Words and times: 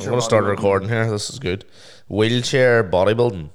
wheelchair. 0.00 0.10
going 0.10 0.20
to 0.20 0.24
start 0.24 0.44
recording 0.44 0.88
here. 0.88 1.10
This 1.10 1.30
is 1.30 1.38
good. 1.38 1.64
Wheelchair 2.08 2.82
bodybuilding. 2.84 3.50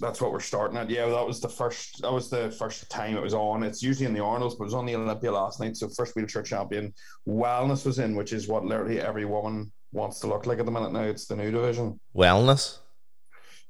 That's 0.00 0.20
what 0.20 0.32
we're 0.32 0.40
starting 0.40 0.78
at. 0.78 0.88
Yeah, 0.88 1.06
that 1.10 1.26
was 1.26 1.40
the 1.40 1.48
first. 1.48 2.00
That 2.02 2.12
was 2.12 2.30
the 2.30 2.50
first 2.52 2.88
time 2.90 3.16
it 3.16 3.22
was 3.22 3.34
on. 3.34 3.62
It's 3.62 3.82
usually 3.82 4.06
in 4.06 4.14
the 4.14 4.24
Arnold's, 4.24 4.54
but 4.54 4.64
it 4.64 4.68
was 4.68 4.74
on 4.74 4.86
the 4.86 4.96
Olympia 4.96 5.30
last 5.30 5.60
night. 5.60 5.76
So 5.76 5.88
first 5.88 6.16
wheelchair 6.16 6.42
champion, 6.42 6.94
wellness 7.28 7.84
was 7.84 7.98
in, 7.98 8.14
which 8.16 8.32
is 8.32 8.48
what 8.48 8.64
literally 8.64 9.00
every 9.00 9.26
woman 9.26 9.70
wants 9.92 10.20
to 10.20 10.26
look 10.26 10.46
like 10.46 10.58
at 10.58 10.64
the 10.64 10.72
minute 10.72 10.92
now. 10.92 11.02
It's 11.02 11.26
the 11.26 11.36
new 11.36 11.50
division. 11.50 12.00
Wellness. 12.16 12.78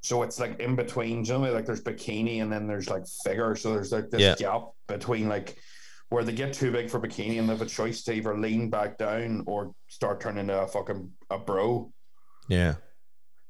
So 0.03 0.23
it's 0.23 0.39
like 0.39 0.61
in 0.61 0.77
between, 0.77 1.25
know, 1.25 1.39
like 1.41 1.67
there's 1.67 1.83
bikini 1.83 2.43
and 2.43 2.51
then 2.51 2.67
there's 2.67 2.89
like 2.89 3.05
figure. 3.25 3.55
So 3.57 3.75
there's 3.75 3.93
like 3.93 4.09
this 4.11 4.21
Yeah. 4.21 4.35
gap 4.37 4.63
between 4.87 5.29
like 5.29 5.57
where 6.11 6.25
they 6.25 6.33
get 6.33 6.53
too 6.53 6.71
big 6.73 6.91
for 6.91 7.01
bikini 7.01 7.39
and 7.39 7.49
they 7.49 7.53
have 7.53 7.63
a 7.63 7.67
choice 7.67 8.03
to 8.03 8.13
either 8.13 8.37
lean 8.37 8.69
back 8.69 8.99
down 8.99 9.43
or 9.47 9.73
start 9.89 10.21
turning 10.21 10.41
into 10.43 10.61
a 10.61 10.67
fucking 10.67 11.11
a 11.31 11.39
bro. 11.39 11.93
Yeah. 12.49 12.75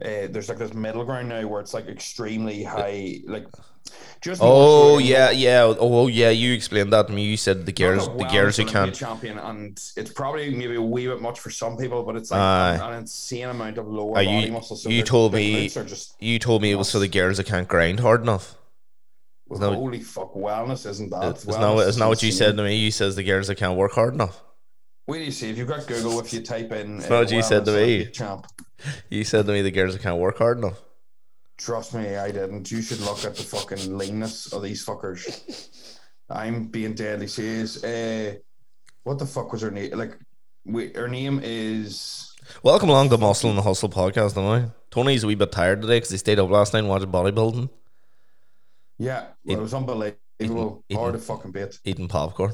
Uh, 0.03 0.29
there's 0.31 0.49
like 0.49 0.57
this 0.59 0.73
middle 0.73 1.05
ground 1.05 1.29
now 1.29 1.47
where 1.47 1.61
it's 1.61 1.75
like 1.75 1.87
extremely 1.87 2.63
high, 2.63 3.21
like 3.27 3.47
just. 4.23 4.41
Oh 4.43 4.97
yeah, 4.97 5.31
yeah. 5.31 5.63
Oh, 5.63 5.77
oh 5.79 6.07
yeah. 6.07 6.31
You 6.31 6.55
explained 6.55 6.91
that 6.95 7.07
to 7.09 7.13
me. 7.13 7.25
You 7.25 7.37
said 7.37 7.67
the 7.67 7.73
girls, 7.73 8.07
the 8.07 8.25
girls 8.25 8.57
who 8.57 8.65
can't. 8.65 8.95
champion, 8.95 9.39
and 9.39 9.79
it's 9.97 10.11
probably 10.13 10.55
maybe 10.55 10.77
a 10.77 10.81
wee 10.83 11.07
bit 11.07 11.21
much 11.21 11.39
for 11.41 11.51
some 11.51 11.77
people, 11.77 12.03
but 12.03 12.17
it's 12.17 12.31
like 12.31 12.41
Aye. 12.41 12.75
an, 12.77 12.93
an 12.95 12.99
insane 13.01 13.49
amount 13.51 13.77
of 13.77 13.89
lower 13.89 14.15
body 14.15 14.27
you- 14.27 14.53
muscle. 14.53 14.77
So 14.77 14.89
you 14.89 15.03
told 15.03 15.35
me- 15.35 15.69
just 15.69 16.15
You 16.19 16.39
told 16.39 16.63
me 16.63 16.71
it 16.71 16.77
was 16.77 16.91
for 16.93 16.99
the 16.99 17.09
girls 17.09 17.37
that 17.37 17.45
can't 17.47 17.69
grind 17.69 18.01
hard 18.01 18.23
enough. 18.23 18.57
What- 19.59 19.75
holy 19.75 20.01
fuck, 20.01 20.35
wellness 20.35 20.87
isn't 20.87 21.11
that? 21.11 21.37
Isn't 21.39 21.51
that, 21.61 21.75
what- 21.75 21.89
isn't 21.89 22.09
what 22.09 22.23
you 22.23 22.31
said 22.33 22.57
to 22.57 22.63
me? 22.63 22.77
You 22.77 22.91
says 22.91 23.17
the 23.17 23.23
girls 23.25 23.49
that 23.49 23.57
can't 23.57 23.77
work 23.77 23.93
hard 23.93 24.15
enough. 24.15 24.43
Wait 25.09 25.25
you 25.25 25.33
see 25.33 25.51
if 25.51 25.59
you've 25.59 25.67
got 25.67 25.87
Google. 25.89 26.21
If 26.21 26.33
you 26.33 26.41
type 26.41 26.71
in, 26.71 26.99
It's 26.99 27.11
not 27.11 27.21
what 27.21 27.33
you 27.33 27.43
said 27.43 27.65
to 27.65 27.73
me. 27.73 28.07
Champ. 28.07 28.47
You 29.11 29.25
said 29.25 29.45
to 29.47 29.53
me 29.53 29.61
the 29.61 29.71
girls 29.71 29.93
that 29.93 30.03
can't 30.03 30.19
work 30.19 30.39
hard 30.39 30.57
enough. 30.59 30.81
Trust 31.59 31.93
me, 31.95 32.17
I 32.17 32.31
didn't. 32.31 32.71
You 32.71 32.81
should 32.81 33.01
look 33.01 33.25
at 33.27 33.37
the 33.37 33.43
fucking 33.43 33.99
leanness 33.99 34.53
of 34.55 34.63
these 34.63 34.87
fuckers. 34.87 35.69
I'm 36.31 36.69
being 36.69 36.95
deadly 36.95 37.27
serious. 37.27 37.85
Uh, 37.85 38.37
what 39.03 39.19
the 39.19 39.27
fuck 39.27 39.53
was 39.53 39.61
her 39.61 39.71
name? 39.71 39.91
Like, 39.99 40.17
we, 40.65 40.93
her 40.95 41.09
name 41.09 41.41
is. 41.43 42.33
Welcome 42.63 42.89
along 42.89 43.11
to 43.11 43.19
Muscle 43.19 43.51
and 43.51 43.59
the 43.59 43.63
Hustle 43.63 43.91
podcast, 43.91 44.39
am 44.39 44.47
I? 44.47 44.71
Tony's 44.91 45.25
a 45.25 45.27
wee 45.27 45.35
bit 45.35 45.53
tired 45.53 45.83
today 45.83 45.97
because 45.97 46.11
he 46.11 46.17
stayed 46.17 46.39
up 46.39 46.49
last 46.49 46.73
night 46.73 46.81
and 46.81 46.89
watched 46.89 47.07
bodybuilding, 47.13 47.69
Yeah, 49.01 49.29
well, 49.45 49.57
it 49.59 49.61
was 49.63 49.73
unbelievable. 49.73 50.19
Eating- 50.39 50.99
Hard 50.99 51.15
to 51.15 51.19
fucking 51.19 51.53
bit. 51.53 51.79
eating 51.85 52.07
popcorn. 52.07 52.53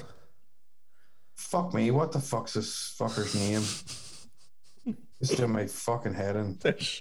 Fuck 1.34 1.74
me, 1.74 1.90
what 1.90 2.12
the 2.12 2.20
fuck's 2.20 2.54
this 2.54 2.94
fucker's 2.98 3.34
name? 3.34 3.62
It's 5.18 5.34
doing 5.34 5.50
my 5.50 5.66
fucking 5.66 6.12
head 6.12 6.36
in. 6.36 6.58
There's, 6.60 7.00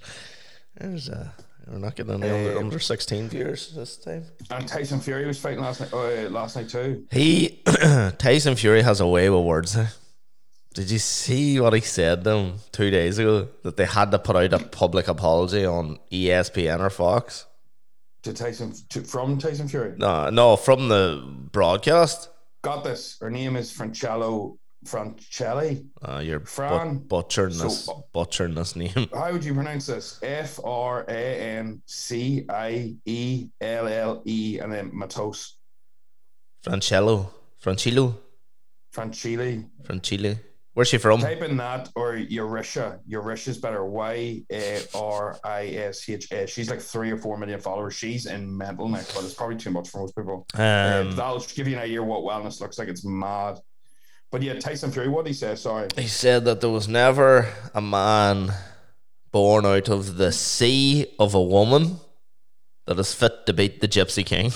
there's 0.80 1.10
uh, 1.10 1.28
we're 1.68 1.80
not 1.80 1.96
getting 1.96 2.24
any 2.24 2.32
under, 2.48 2.58
Um, 2.60 2.66
under 2.68 2.80
16 2.80 3.28
viewers 3.28 3.74
this 3.76 3.98
time. 3.98 4.24
And 4.50 4.66
Tyson 4.66 5.02
Fury 5.02 5.26
was 5.28 5.38
fighting 5.38 5.60
last 5.60 5.82
night. 5.82 5.94
Uh, 5.94 6.30
last 6.30 6.56
night 6.56 6.70
too. 6.70 7.06
He, 7.12 7.62
Tyson 8.18 8.56
Fury 8.56 8.84
has 8.84 9.02
a 9.02 9.08
way 9.08 9.30
with 9.30 9.44
words. 9.44 9.78
Did 10.74 10.90
you 10.90 10.98
see 11.00 11.60
what 11.60 11.74
he 11.74 11.82
said 11.82 12.24
to 12.24 12.32
him 12.32 12.54
two 12.72 12.90
days 12.90 13.20
ago? 13.20 13.50
That 13.64 13.76
they 13.76 13.86
had 13.86 14.12
to 14.12 14.20
put 14.20 14.38
out 14.38 14.54
a 14.54 14.60
public 14.60 15.10
apology 15.10 15.66
on 15.66 16.00
ESPN 16.10 16.80
or 16.80 16.90
Fox? 16.90 17.46
To 18.26 18.34
Tyson 18.34 18.74
to, 18.90 19.02
from 19.04 19.38
Tyson 19.38 19.68
Fury. 19.68 19.94
No, 19.98 20.32
no, 20.32 20.56
from 20.56 20.88
the 20.88 21.24
broadcast. 21.52 22.30
Got 22.64 22.84
this. 22.84 23.18
Her 23.22 23.30
name 23.30 23.56
is 23.56 23.72
Francello 23.72 24.58
Francelli. 24.84 25.86
Uh, 26.02 26.22
you're 26.24 26.40
Fran. 26.40 26.98
but, 26.98 27.08
butchering 27.08 27.56
this, 27.60 27.86
So- 27.86 28.04
butchering 28.14 28.56
this 28.56 28.76
name. 28.76 28.90
How 29.14 29.32
would 29.32 29.46
you 29.46 29.54
pronounce 29.54 29.86
this? 29.86 30.20
F 30.24 30.60
R 30.64 31.06
A 31.08 31.40
N 31.60 31.84
C 31.86 32.46
I 32.50 32.96
E 33.06 33.48
L 33.62 33.88
L 33.88 34.24
E 34.26 34.58
and 34.60 34.74
then 34.74 34.90
Matos. 34.92 35.58
Francello, 36.66 37.30
Francillo, 37.64 38.16
Franchili. 38.92 39.70
Francilli. 39.84 40.40
Where's 40.76 40.90
she 40.90 40.98
from? 40.98 41.22
Type 41.22 41.42
in 41.42 41.56
that 41.56 41.88
or 41.96 42.16
Eurisha. 42.16 43.00
Eurisha's 43.10 43.58
better. 43.58 43.86
Y 43.86 44.44
A 44.52 44.82
R 44.94 45.38
I 45.42 45.68
S 45.68 46.08
H 46.10 46.30
A. 46.34 46.46
She's 46.46 46.70
like 46.70 46.82
three 46.82 47.10
or 47.12 47.18
four 47.18 47.38
million 47.38 47.62
followers. 47.62 47.94
She's 47.96 48.26
in 48.26 48.56
mental 48.56 48.90
neck, 48.90 49.06
but 49.16 49.24
it's 49.24 49.34
probably 49.34 49.56
too 49.56 49.72
much 49.72 49.90
for 49.90 50.00
most 50.02 50.18
people. 50.18 50.46
Uh, 50.54 51.06
Um, 51.08 51.16
that'll 51.16 51.40
give 51.40 51.70
you 51.70 51.78
an 51.78 51.82
idea 51.82 52.04
what 52.04 52.24
wellness 52.24 52.60
looks 52.60 52.78
like. 52.78 52.90
It's 52.90 53.06
mad. 53.06 53.58
But 54.32 54.42
yeah, 54.44 54.60
Tyson 54.60 54.92
Fury, 54.92 55.08
what 55.08 55.24
did 55.24 55.30
he 55.32 55.36
say? 55.36 55.56
Sorry. 55.56 55.88
he 55.96 56.08
said 56.08 56.44
that 56.44 56.60
there 56.60 56.70
was 56.70 56.90
never 56.90 57.48
a 57.74 57.80
man 57.82 58.52
born 59.32 59.66
out 59.66 59.88
of 59.88 60.18
the 60.18 60.34
sea 60.34 61.06
of 61.20 61.34
a 61.36 61.42
woman 61.42 62.02
that 62.86 63.00
is 63.00 63.14
fit 63.14 63.46
to 63.46 63.54
beat 63.54 63.80
the 63.80 63.88
Gypsy 63.88 64.26
King. 64.26 64.52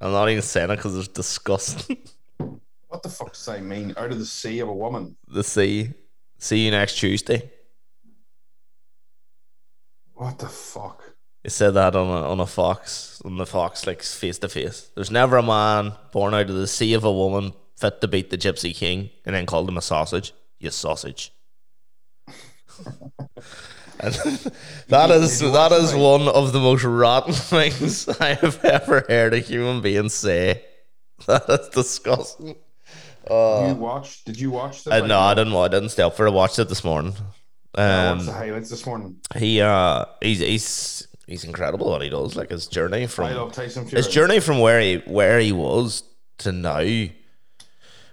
I'm 0.00 0.12
not 0.12 0.30
even 0.30 0.42
saying 0.42 0.70
it 0.70 0.76
because 0.76 0.96
it's 0.96 1.08
disgusting. 1.08 1.98
What 2.92 3.02
the 3.02 3.08
fuck 3.08 3.32
does 3.32 3.46
that 3.46 3.62
mean? 3.62 3.94
Out 3.96 4.12
of 4.12 4.18
the 4.18 4.26
sea 4.26 4.58
of 4.58 4.68
a 4.68 4.74
woman. 4.74 5.16
the 5.26 5.42
sea. 5.42 5.94
See 6.38 6.66
you 6.66 6.70
next 6.72 6.98
Tuesday. 6.98 7.50
What 10.12 10.38
the 10.38 10.48
fuck? 10.48 11.02
He 11.42 11.48
said 11.48 11.70
that 11.70 11.96
on 11.96 12.06
a, 12.08 12.28
on 12.28 12.38
a 12.38 12.46
Fox, 12.46 13.22
on 13.24 13.38
the 13.38 13.46
Fox, 13.46 13.86
like 13.86 14.02
face 14.02 14.36
to 14.40 14.48
face. 14.50 14.90
There's 14.94 15.10
never 15.10 15.38
a 15.38 15.42
man 15.42 15.94
born 16.12 16.34
out 16.34 16.50
of 16.50 16.54
the 16.54 16.66
sea 16.66 16.92
of 16.92 17.02
a 17.02 17.10
woman 17.10 17.54
fit 17.78 18.02
to 18.02 18.08
beat 18.08 18.28
the 18.28 18.36
Gypsy 18.36 18.74
King, 18.76 19.08
and 19.24 19.34
then 19.34 19.46
called 19.46 19.70
him 19.70 19.78
a 19.78 19.82
sausage. 19.82 20.34
You 20.60 20.70
sausage. 20.70 21.32
and 24.00 24.14
that 24.88 25.10
is 25.10 25.40
that 25.40 25.72
is 25.72 25.94
one 25.94 26.28
of 26.28 26.52
the 26.52 26.60
most 26.60 26.84
rotten 26.84 27.32
things 27.32 28.06
I 28.20 28.34
have 28.34 28.62
ever 28.62 29.06
heard 29.08 29.32
a 29.32 29.38
human 29.38 29.80
being 29.80 30.10
say. 30.10 30.66
That 31.26 31.48
is 31.48 31.68
disgusting. 31.68 32.56
Uh, 33.30 33.66
you 33.68 33.74
watched? 33.74 34.24
Did 34.26 34.38
you 34.40 34.50
watch 34.50 34.84
the? 34.84 34.90
Fight? 34.90 35.06
no, 35.06 35.18
I 35.18 35.34
didn't. 35.34 35.54
I 35.54 35.68
didn't 35.68 35.90
stay 35.90 36.02
up 36.02 36.16
for 36.16 36.26
it. 36.26 36.30
I 36.30 36.32
watched 36.32 36.58
it 36.58 36.68
this 36.68 36.82
morning. 36.84 37.14
Um, 37.74 38.16
watched 38.18 38.26
the 38.26 38.32
highlights 38.32 38.68
this 38.70 38.84
morning. 38.84 39.16
he 39.36 39.60
uh 39.60 40.04
he's 40.20 40.40
he's 40.40 41.08
he's 41.26 41.44
incredible 41.44 41.88
what 41.90 42.02
he 42.02 42.10
does 42.10 42.36
like 42.36 42.50
his 42.50 42.66
journey 42.66 43.04
I 43.04 43.06
from 43.06 43.34
love 43.34 43.52
Tyson 43.52 43.86
Fury. 43.86 44.02
his 44.02 44.12
journey 44.12 44.40
from 44.40 44.58
where 44.58 44.78
he 44.80 44.96
where 45.06 45.38
he 45.40 45.52
was 45.52 46.02
to 46.38 46.52
now 46.52 46.80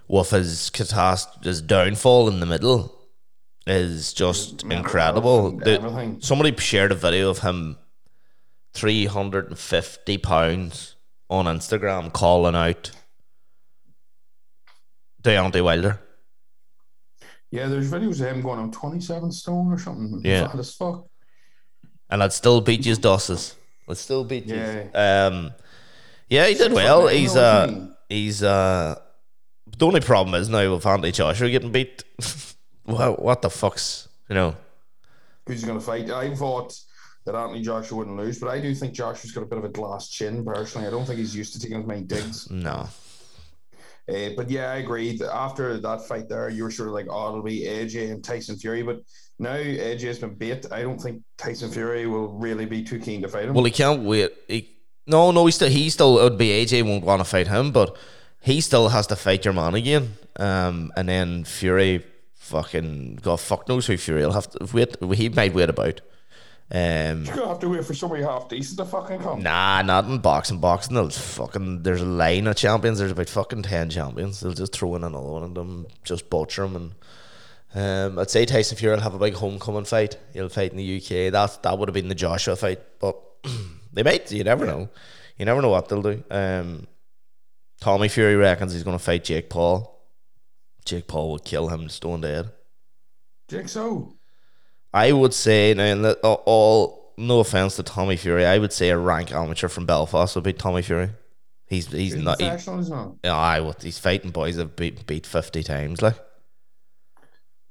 with 0.08 0.30
his 0.30 0.70
catast 0.72 1.44
his 1.44 1.60
downfall 1.60 2.28
in 2.28 2.40
the 2.40 2.46
middle 2.46 2.96
is 3.66 4.14
just 4.14 4.64
Mental 4.64 4.78
incredible 4.78 5.50
The- 5.58 6.16
somebody 6.20 6.56
shared 6.56 6.92
a 6.92 6.94
video 6.94 7.28
of 7.28 7.40
him 7.40 7.76
350 8.72 10.18
pounds 10.18 10.94
on 11.28 11.44
instagram 11.44 12.12
calling 12.12 12.54
out 12.54 12.90
Deontay 15.22 15.62
Wilder 15.62 16.00
Yeah, 17.50 17.68
there's 17.68 17.90
videos 17.90 18.20
of 18.20 18.28
him 18.28 18.42
going, 18.42 18.58
I'm 18.60 18.70
27 18.70 19.30
stone 19.32 19.72
or 19.72 19.78
something. 19.78 20.20
Yeah. 20.24 20.48
Fat 20.48 20.58
as 20.58 20.74
fuck. 20.74 21.06
and 22.10 22.22
I'd 22.22 22.32
still 22.32 22.60
beat 22.60 22.84
his 22.84 22.98
dusses. 22.98 23.56
I'd 23.88 23.96
still 23.96 24.24
beat 24.24 24.46
you. 24.46 24.56
Yeah. 24.56 25.26
Um, 25.26 25.52
yeah, 26.28 26.46
he 26.46 26.54
did 26.54 26.72
well. 26.72 27.08
He's 27.08 27.34
you 27.34 27.40
know 27.40 27.60
what 27.60 27.70
I 27.70 27.72
uh, 27.72 27.86
he's 28.08 28.42
uh. 28.42 29.00
The 29.76 29.86
only 29.86 30.00
problem 30.00 30.34
is 30.34 30.48
now 30.48 30.72
with 30.74 30.86
Anthony 30.86 31.12
Joshua 31.12 31.50
getting 31.50 31.72
beat. 31.72 32.04
what 32.84 33.20
what 33.20 33.42
the 33.42 33.50
fuck's 33.50 34.08
you 34.28 34.34
know? 34.34 34.56
Who's 35.46 35.64
to 35.64 35.80
fight? 35.80 36.10
I 36.10 36.34
thought 36.34 36.78
that 37.26 37.34
Anthony 37.34 37.62
Joshua 37.62 37.98
wouldn't 37.98 38.16
lose, 38.16 38.38
but 38.38 38.48
I 38.48 38.60
do 38.60 38.74
think 38.74 38.94
Joshua's 38.94 39.32
got 39.32 39.42
a 39.42 39.46
bit 39.46 39.58
of 39.58 39.64
a 39.64 39.68
glass 39.68 40.08
chin, 40.08 40.44
personally. 40.44 40.86
I 40.86 40.90
don't 40.90 41.04
think 41.04 41.18
he's 41.18 41.34
used 41.34 41.52
to 41.54 41.60
taking 41.60 41.80
as 41.80 41.86
many 41.86 42.02
digs. 42.02 42.48
No, 42.50 42.88
Uh, 44.10 44.30
but 44.36 44.50
yeah, 44.50 44.70
I 44.70 44.76
agree. 44.76 45.20
After 45.32 45.78
that 45.78 46.06
fight 46.06 46.28
there, 46.28 46.48
you 46.48 46.64
were 46.64 46.70
sort 46.70 46.88
of 46.88 46.94
like, 46.94 47.06
oh, 47.08 47.28
it'll 47.28 47.42
be 47.42 47.62
AJ 47.62 48.10
and 48.10 48.24
Tyson 48.24 48.56
Fury. 48.56 48.82
But 48.82 49.00
now 49.38 49.54
AJ 49.54 50.00
has 50.02 50.18
been 50.18 50.34
bait. 50.34 50.66
I 50.72 50.82
don't 50.82 50.98
think 50.98 51.22
Tyson 51.38 51.70
Fury 51.70 52.06
will 52.06 52.28
really 52.28 52.66
be 52.66 52.82
too 52.82 52.98
keen 52.98 53.22
to 53.22 53.28
fight 53.28 53.44
him. 53.44 53.54
well 53.54 53.64
he 53.64 53.70
can't 53.70 54.02
wait. 54.02 54.32
He, 54.48 54.76
no, 55.06 55.30
no, 55.30 55.46
he 55.46 55.52
still 55.52 55.70
he 55.70 55.90
still 55.90 56.18
it 56.18 56.24
would 56.24 56.38
be 56.38 56.48
AJ 56.48 56.84
won't 56.84 57.04
want 57.04 57.20
to 57.20 57.24
fight 57.24 57.48
him, 57.48 57.72
but 57.72 57.96
he 58.40 58.60
still 58.60 58.88
has 58.88 59.06
to 59.08 59.16
fight 59.16 59.44
your 59.44 59.54
man 59.54 59.74
again. 59.74 60.14
Um, 60.36 60.92
and 60.96 61.08
then 61.08 61.44
Fury, 61.44 62.04
fucking 62.34 63.20
God, 63.22 63.40
fuck 63.40 63.68
knows 63.68 63.86
who 63.86 63.96
Fury 63.96 64.22
will 64.22 64.32
have 64.32 64.50
to 64.50 64.68
wait. 64.74 64.96
He 65.14 65.28
might 65.28 65.54
wait 65.54 65.70
about. 65.70 66.00
Um, 66.72 67.24
You're 67.24 67.34
going 67.34 67.40
to 67.40 67.48
have 67.48 67.58
to 67.60 67.68
wait 67.68 67.84
for 67.84 67.94
somebody 67.94 68.22
half 68.22 68.48
decent 68.48 68.78
to 68.78 68.84
fucking 68.84 69.20
come. 69.20 69.42
Nah, 69.42 69.82
not 69.82 70.04
in 70.04 70.18
boxing. 70.18 70.60
Boxing, 70.60 70.94
they'll 70.94 71.10
fucking. 71.10 71.82
There's 71.82 72.00
a 72.00 72.06
line 72.06 72.46
of 72.46 72.54
champions. 72.54 72.98
There's 72.98 73.10
about 73.10 73.28
fucking 73.28 73.62
ten 73.62 73.90
champions. 73.90 74.38
They'll 74.38 74.52
just 74.52 74.72
throw 74.72 74.94
in 74.94 75.02
another 75.02 75.26
one 75.26 75.42
of 75.42 75.54
them, 75.54 75.86
just 76.04 76.30
butcher 76.30 76.62
them. 76.68 76.94
And 77.72 78.12
um, 78.12 78.18
I'd 78.20 78.30
say 78.30 78.44
Tyson 78.46 78.76
Fury 78.76 78.94
will 78.94 79.02
have 79.02 79.14
a 79.14 79.18
big 79.18 79.34
homecoming 79.34 79.84
fight. 79.84 80.16
He'll 80.32 80.48
fight 80.48 80.70
in 80.70 80.76
the 80.76 80.96
UK. 80.98 81.32
That 81.32 81.60
that 81.62 81.76
would 81.76 81.88
have 81.88 81.94
been 81.94 82.08
the 82.08 82.14
Joshua 82.14 82.54
fight, 82.54 82.80
but 83.00 83.20
they 83.92 84.04
might. 84.04 84.30
You 84.30 84.44
never 84.44 84.64
know. 84.64 84.88
You 85.38 85.46
never 85.46 85.62
know 85.62 85.70
what 85.70 85.88
they'll 85.88 86.02
do. 86.02 86.22
Um, 86.30 86.86
Tommy 87.80 88.08
Fury 88.08 88.36
reckons 88.36 88.74
he's 88.74 88.84
going 88.84 88.98
to 88.98 89.02
fight 89.02 89.24
Jake 89.24 89.50
Paul. 89.50 89.98
Jake 90.84 91.08
Paul 91.08 91.30
will 91.30 91.38
kill 91.38 91.68
him 91.68 91.88
stone 91.88 92.20
dead. 92.20 92.50
Jake, 93.48 93.68
so 93.68 94.16
I 94.92 95.12
would 95.12 95.34
say 95.34 95.72
and 95.72 96.06
all, 96.22 96.42
all 96.46 97.12
no 97.16 97.40
offense 97.40 97.76
to 97.76 97.82
Tommy 97.82 98.16
Fury, 98.16 98.46
I 98.46 98.58
would 98.58 98.72
say 98.72 98.90
a 98.90 98.98
rank 98.98 99.32
amateur 99.32 99.68
from 99.68 99.86
Belfast 99.86 100.34
would 100.34 100.44
be 100.44 100.52
Tommy 100.52 100.82
Fury. 100.82 101.10
He's 101.66 101.86
he's 101.86 102.14
He's 102.14 102.22
not. 102.22 102.40
He, 102.40 102.48
professional, 102.48 102.80
isn't 102.80 103.12
he? 103.22 103.28
yeah, 103.28 103.36
I 103.36 103.60
what 103.60 103.82
he's 103.82 103.98
fighting 103.98 104.30
boys 104.30 104.56
have 104.56 104.74
beat 104.74 105.06
beat 105.06 105.26
fifty 105.26 105.62
times. 105.62 106.02
Like 106.02 106.16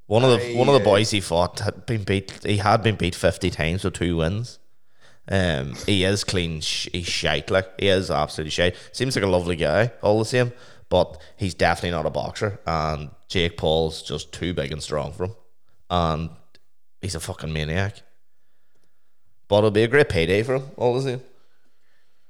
one 0.05 0.23
of 0.23 0.39
the 0.39 0.53
I, 0.53 0.55
one 0.55 0.69
of 0.69 0.73
the 0.75 0.81
uh, 0.81 0.83
boys 0.83 1.11
he 1.11 1.19
fought 1.19 1.59
had 1.59 1.85
been 1.85 2.03
beat. 2.03 2.43
He 2.45 2.57
had 2.57 2.81
been 2.81 2.95
beat 2.95 3.15
fifty 3.15 3.49
times 3.49 3.83
with 3.83 3.95
two 3.95 4.17
wins. 4.17 4.59
Um, 5.27 5.75
he 5.85 6.05
is 6.05 6.23
clean. 6.23 6.61
Sh- 6.61 6.87
he's 6.91 7.07
shite. 7.07 7.51
Like 7.51 7.79
he 7.79 7.89
is 7.89 8.09
absolutely 8.09 8.51
shite. 8.51 8.75
Seems 8.93 9.15
like 9.15 9.25
a 9.25 9.27
lovely 9.27 9.57
guy, 9.57 9.91
all 10.01 10.19
the 10.19 10.25
same. 10.25 10.53
But 10.87 11.21
he's 11.37 11.53
definitely 11.53 11.91
not 11.91 12.07
a 12.07 12.09
boxer. 12.09 12.59
And 12.65 13.11
Jake 13.27 13.57
Paul's 13.57 14.01
just 14.01 14.31
too 14.33 14.53
big 14.55 14.71
and 14.71 14.81
strong 14.81 15.11
for 15.11 15.25
him. 15.25 15.35
And 15.91 16.29
he's 17.01 17.15
a 17.15 17.19
fucking 17.19 17.51
maniac. 17.53 18.01
But 19.47 19.59
it'll 19.59 19.71
be 19.71 19.83
a 19.83 19.87
great 19.87 20.09
payday 20.09 20.43
for 20.43 20.55
him, 20.55 20.63
all 20.77 20.93
the 20.95 21.01
same. 21.01 21.21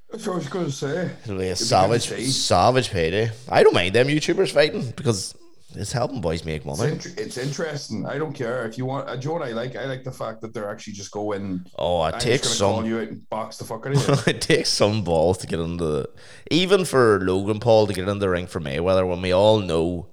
That's 0.10 0.26
what 0.26 0.34
I 0.34 0.38
was 0.38 0.50
going 0.50 0.66
to 0.66 0.72
say. 0.72 1.12
It'll 1.26 1.38
be 1.38 1.50
a 1.50 1.56
to 1.56 1.64
savage, 1.64 2.08
see. 2.08 2.26
savage 2.26 2.90
payday. 2.90 3.32
I 3.50 3.62
don't 3.62 3.74
mind 3.74 3.94
them 3.94 4.08
YouTubers 4.08 4.52
fighting 4.52 4.92
because 4.96 5.36
it's 5.76 5.92
helping 5.92 6.20
boys 6.22 6.44
make 6.46 6.66
It's, 6.66 6.78
money. 6.80 6.94
int- 6.94 7.20
it's 7.20 7.38
interesting. 7.38 8.08
I 8.08 8.18
don't 8.18 8.34
care 8.34 8.66
if 8.66 8.76
you 8.78 8.86
want. 8.86 9.08
Uh, 9.08 9.16
do 9.18 9.22
you 9.22 9.28
know 9.36 9.40
what 9.42 9.48
I 9.50 9.52
like? 9.52 9.76
I 9.76 9.86
like 9.86 10.04
the 10.04 10.12
fact 10.12 10.42
that 10.42 10.52
they're 10.54 10.72
actually 10.72 10.94
just 10.94 11.12
going. 11.12 11.64
Oh, 11.78 12.04
it 12.06 12.16
I'm 12.16 12.20
takes 12.20 12.48
just 12.48 12.60
gonna 12.60 12.72
call 12.74 12.82
some. 12.82 12.90
you 12.90 13.00
out 13.02 13.08
and 13.10 13.30
box 13.30 13.58
the 13.58 13.66
fuck 13.66 13.86
out 13.86 13.96
of 13.96 14.08
you. 14.28 14.34
it 14.34 14.42
takes 14.42 14.70
some 14.70 15.04
balls 15.04 15.38
to 15.40 15.48
get 15.48 15.60
into 15.60 15.86
the, 15.86 16.10
even 16.50 16.86
for 16.86 17.20
Logan 17.20 17.60
Paul 17.60 17.86
to 17.86 17.94
get 17.94 18.08
in 18.08 18.18
the 18.18 18.30
ring 18.30 18.48
for 18.48 18.60
Mayweather 18.60 19.08
when 19.08 19.22
we 19.22 19.32
all 19.32 19.60
know 19.60 20.08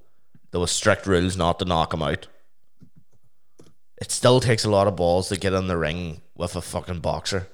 there 0.50 0.61
was 0.61 0.73
strict 0.73 1.06
rules 1.06 1.38
not 1.38 1.59
to 1.61 1.64
knock 1.64 1.94
him 1.94 2.02
out. 2.02 2.26
It 3.99 4.13
still 4.13 4.41
takes 4.41 4.65
a 4.65 4.71
lot 4.71 4.87
of 4.87 4.97
balls 4.97 5.29
to 5.29 5.39
get 5.39 5.55
in 5.55 5.69
the 5.69 5.77
ring 5.77 6.21
with 6.35 6.55
a 6.55 6.61
fucking 6.61 7.01
boxer. 7.01 7.49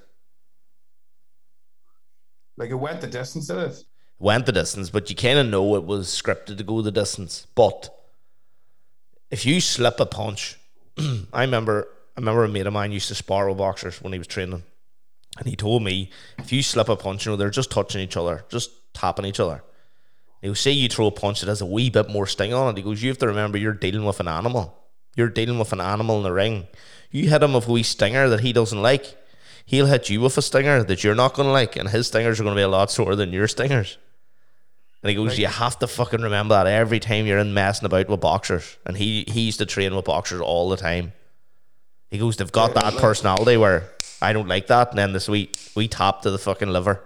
like 2.57 2.69
it 2.69 2.75
went 2.75 3.01
the 3.01 3.07
distance, 3.07 3.47
did 3.47 3.57
it? 3.57 3.83
Went 4.19 4.45
the 4.45 4.51
distance, 4.51 4.89
but 4.89 5.09
you 5.09 5.15
kind 5.15 5.39
of 5.39 5.47
know 5.47 5.75
it 5.75 5.85
was 5.85 6.07
scripted 6.07 6.57
to 6.57 6.63
go 6.63 6.81
the 6.81 6.91
distance. 6.91 7.47
But 7.55 7.89
if 9.31 9.45
you 9.45 9.59
slip 9.59 9.99
a 9.99 10.05
punch, 10.05 10.57
I 11.33 11.41
remember, 11.41 11.87
I 12.15 12.19
remember 12.19 12.43
a 12.43 12.49
mate 12.49 12.67
of 12.67 12.73
mine 12.73 12.91
used 12.91 13.07
to 13.07 13.15
spar 13.15 13.49
with 13.49 13.57
boxers 13.57 14.01
when 14.01 14.13
he 14.13 14.19
was 14.19 14.27
training, 14.27 14.63
and 15.37 15.47
he 15.47 15.55
told 15.55 15.83
me 15.83 16.11
if 16.37 16.51
you 16.51 16.61
slip 16.61 16.89
a 16.89 16.95
punch, 16.95 17.25
you 17.25 17.31
know 17.31 17.35
they're 17.37 17.49
just 17.49 17.71
touching 17.71 18.01
each 18.01 18.17
other, 18.17 18.45
just 18.49 18.71
tapping 18.93 19.25
each 19.25 19.39
other. 19.39 19.63
He'll 20.41 20.55
say 20.55 20.71
you 20.71 20.89
throw 20.89 21.07
a 21.07 21.11
punch 21.11 21.39
that 21.39 21.47
has 21.47 21.61
a 21.61 21.65
wee 21.65 21.89
bit 21.89 22.09
more 22.09 22.27
sting 22.27 22.53
on 22.53 22.69
it. 22.69 22.77
He 22.77 22.83
goes, 22.83 23.01
you 23.01 23.09
have 23.09 23.17
to 23.19 23.27
remember 23.27 23.57
you're 23.57 23.73
dealing 23.73 24.05
with 24.05 24.19
an 24.19 24.27
animal. 24.27 24.77
You're 25.15 25.29
dealing 25.29 25.59
with 25.59 25.73
an 25.73 25.81
animal 25.81 26.17
in 26.17 26.23
the 26.23 26.31
ring. 26.33 26.67
You 27.11 27.29
hit 27.29 27.43
him 27.43 27.53
with 27.53 27.67
a 27.67 27.71
wee 27.71 27.83
stinger 27.83 28.29
that 28.29 28.39
he 28.39 28.53
doesn't 28.53 28.81
like. 28.81 29.15
He'll 29.65 29.85
hit 29.85 30.09
you 30.09 30.19
with 30.21 30.37
a 30.37 30.41
stinger 30.41 30.83
that 30.83 31.03
you're 31.03 31.15
not 31.15 31.33
going 31.35 31.47
to 31.47 31.51
like, 31.53 31.75
and 31.75 31.89
his 31.89 32.07
stingers 32.07 32.39
are 32.39 32.43
going 32.43 32.55
to 32.55 32.59
be 32.59 32.63
a 32.63 32.67
lot 32.67 32.91
sore 32.91 33.15
than 33.15 33.31
your 33.31 33.47
stingers. 33.47 33.97
And 35.01 35.09
he 35.09 35.15
goes, 35.15 35.37
you 35.37 35.47
have 35.47 35.77
to 35.79 35.87
fucking 35.87 36.21
remember 36.21 36.55
that 36.55 36.65
every 36.67 36.99
time 36.99 37.25
you're 37.25 37.37
in 37.37 37.53
messing 37.53 37.85
about 37.85 38.07
with 38.09 38.21
boxers. 38.21 38.77
And 38.85 38.95
he, 38.97 39.25
he 39.27 39.41
used 39.41 39.59
to 39.59 39.65
train 39.65 39.95
with 39.95 40.05
boxers 40.05 40.41
all 40.41 40.69
the 40.69 40.77
time. 40.77 41.13
He 42.09 42.17
goes, 42.17 42.37
they've 42.37 42.51
got 42.51 42.73
that 42.75 42.93
personality 42.97 43.57
where 43.57 43.89
I 44.21 44.33
don't 44.33 44.47
like 44.47 44.67
that. 44.67 44.89
And 44.91 44.97
then 44.97 45.13
this 45.13 45.27
week, 45.27 45.57
we 45.75 45.87
tap 45.87 46.21
to 46.21 46.31
the 46.31 46.37
fucking 46.37 46.69
liver. 46.69 47.01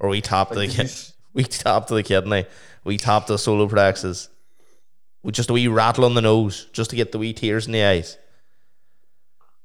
Or 0.00 0.08
we 0.08 0.20
tap 0.20 0.48
to 0.50 0.54
the 0.58 0.66
kid. 0.66 0.76
you 0.78 0.84
s- 0.84 1.12
We 1.34 1.44
tap 1.44 1.86
to 1.88 1.94
the 1.94 2.02
kidney. 2.02 2.46
We 2.84 2.96
tap 2.96 3.26
to 3.26 3.32
the 3.34 3.38
solar 3.38 3.68
plexus. 3.68 4.28
With 5.24 5.34
just 5.34 5.50
a 5.50 5.52
wee 5.54 5.66
rattle 5.66 6.04
on 6.04 6.14
the 6.14 6.20
nose, 6.22 6.68
just 6.72 6.90
to 6.90 6.96
get 6.96 7.10
the 7.10 7.18
wee 7.18 7.32
tears 7.32 7.66
in 7.66 7.72
the 7.72 7.82
eyes. 7.82 8.18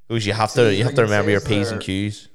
Because 0.07 0.25
you 0.25 0.33
have 0.33 0.51
to, 0.53 0.71
See, 0.71 0.77
you 0.77 0.83
have 0.85 0.95
to 0.95 1.03
remember 1.03 1.29
your 1.29 1.41
p's 1.41 1.69
and 1.69 1.79
q's. 1.81 2.29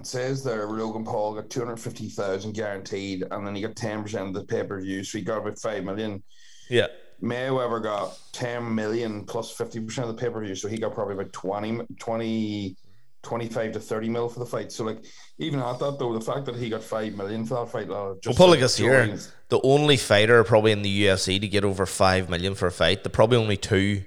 It 0.00 0.06
says 0.06 0.42
there 0.42 0.66
Logan 0.66 1.04
Paul 1.04 1.34
got 1.34 1.48
two 1.48 1.60
hundred 1.60 1.78
fifty 1.78 2.08
thousand 2.08 2.52
guaranteed, 2.54 3.24
and 3.30 3.46
then 3.46 3.54
he 3.54 3.62
got 3.62 3.76
ten 3.76 4.02
percent 4.02 4.28
of 4.28 4.34
the 4.34 4.44
pay 4.44 4.64
per 4.64 4.80
view, 4.80 5.04
so 5.04 5.18
he 5.18 5.24
got 5.24 5.38
about 5.38 5.58
five 5.60 5.84
million. 5.84 6.22
Yeah, 6.68 6.88
Mayweather 7.22 7.82
got 7.82 8.18
10 8.32 8.74
million 8.74 9.24
plus 9.24 9.56
50% 9.56 9.98
of 9.98 10.08
the 10.08 10.14
pay 10.14 10.28
per 10.28 10.42
view, 10.44 10.54
so 10.54 10.68
he 10.68 10.78
got 10.78 10.94
probably 10.94 11.14
about 11.14 11.32
20, 11.32 11.80
20, 11.98 12.76
25 13.22 13.72
to 13.72 13.80
30 13.80 14.08
mil 14.08 14.28
for 14.28 14.40
the 14.40 14.46
fight. 14.46 14.70
So, 14.72 14.84
like, 14.84 15.04
even 15.38 15.60
at 15.60 15.78
that, 15.78 15.98
though, 15.98 16.12
the 16.12 16.20
fact 16.20 16.44
that 16.46 16.56
he 16.56 16.68
got 16.68 16.82
5 16.82 17.14
million 17.16 17.46
for 17.46 17.54
that 17.64 17.72
fight, 17.72 17.88
uh, 17.88 17.92
Well, 17.94 18.18
just 18.22 18.38
like 18.38 18.48
like 18.50 18.60
this 18.60 18.76
here, 18.76 19.06
joins- 19.06 19.32
the 19.48 19.60
only 19.62 19.96
fighter 19.96 20.42
probably 20.44 20.72
in 20.72 20.82
the 20.82 21.04
UFC 21.06 21.40
to 21.40 21.48
get 21.48 21.64
over 21.64 21.86
five 21.86 22.28
million 22.28 22.54
for 22.54 22.66
a 22.66 22.72
fight, 22.72 23.04
the 23.04 23.10
probably 23.10 23.36
only 23.38 23.56
two 23.56 24.02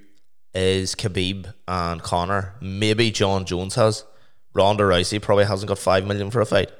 is 0.53 0.95
Khabib 0.95 1.53
and 1.68 2.01
Conor. 2.01 2.56
Maybe 2.62 3.12
Jon 3.12 3.45
Jones 3.45 3.75
has. 3.75 4.03
Ronda 4.53 4.83
Rousey 4.83 5.21
probably 5.21 5.45
hasn't 5.45 5.69
got 5.69 5.77
five 5.80 6.06
million 6.06 6.31
for 6.31 6.41
a 6.41 6.45
fight. 6.45 6.71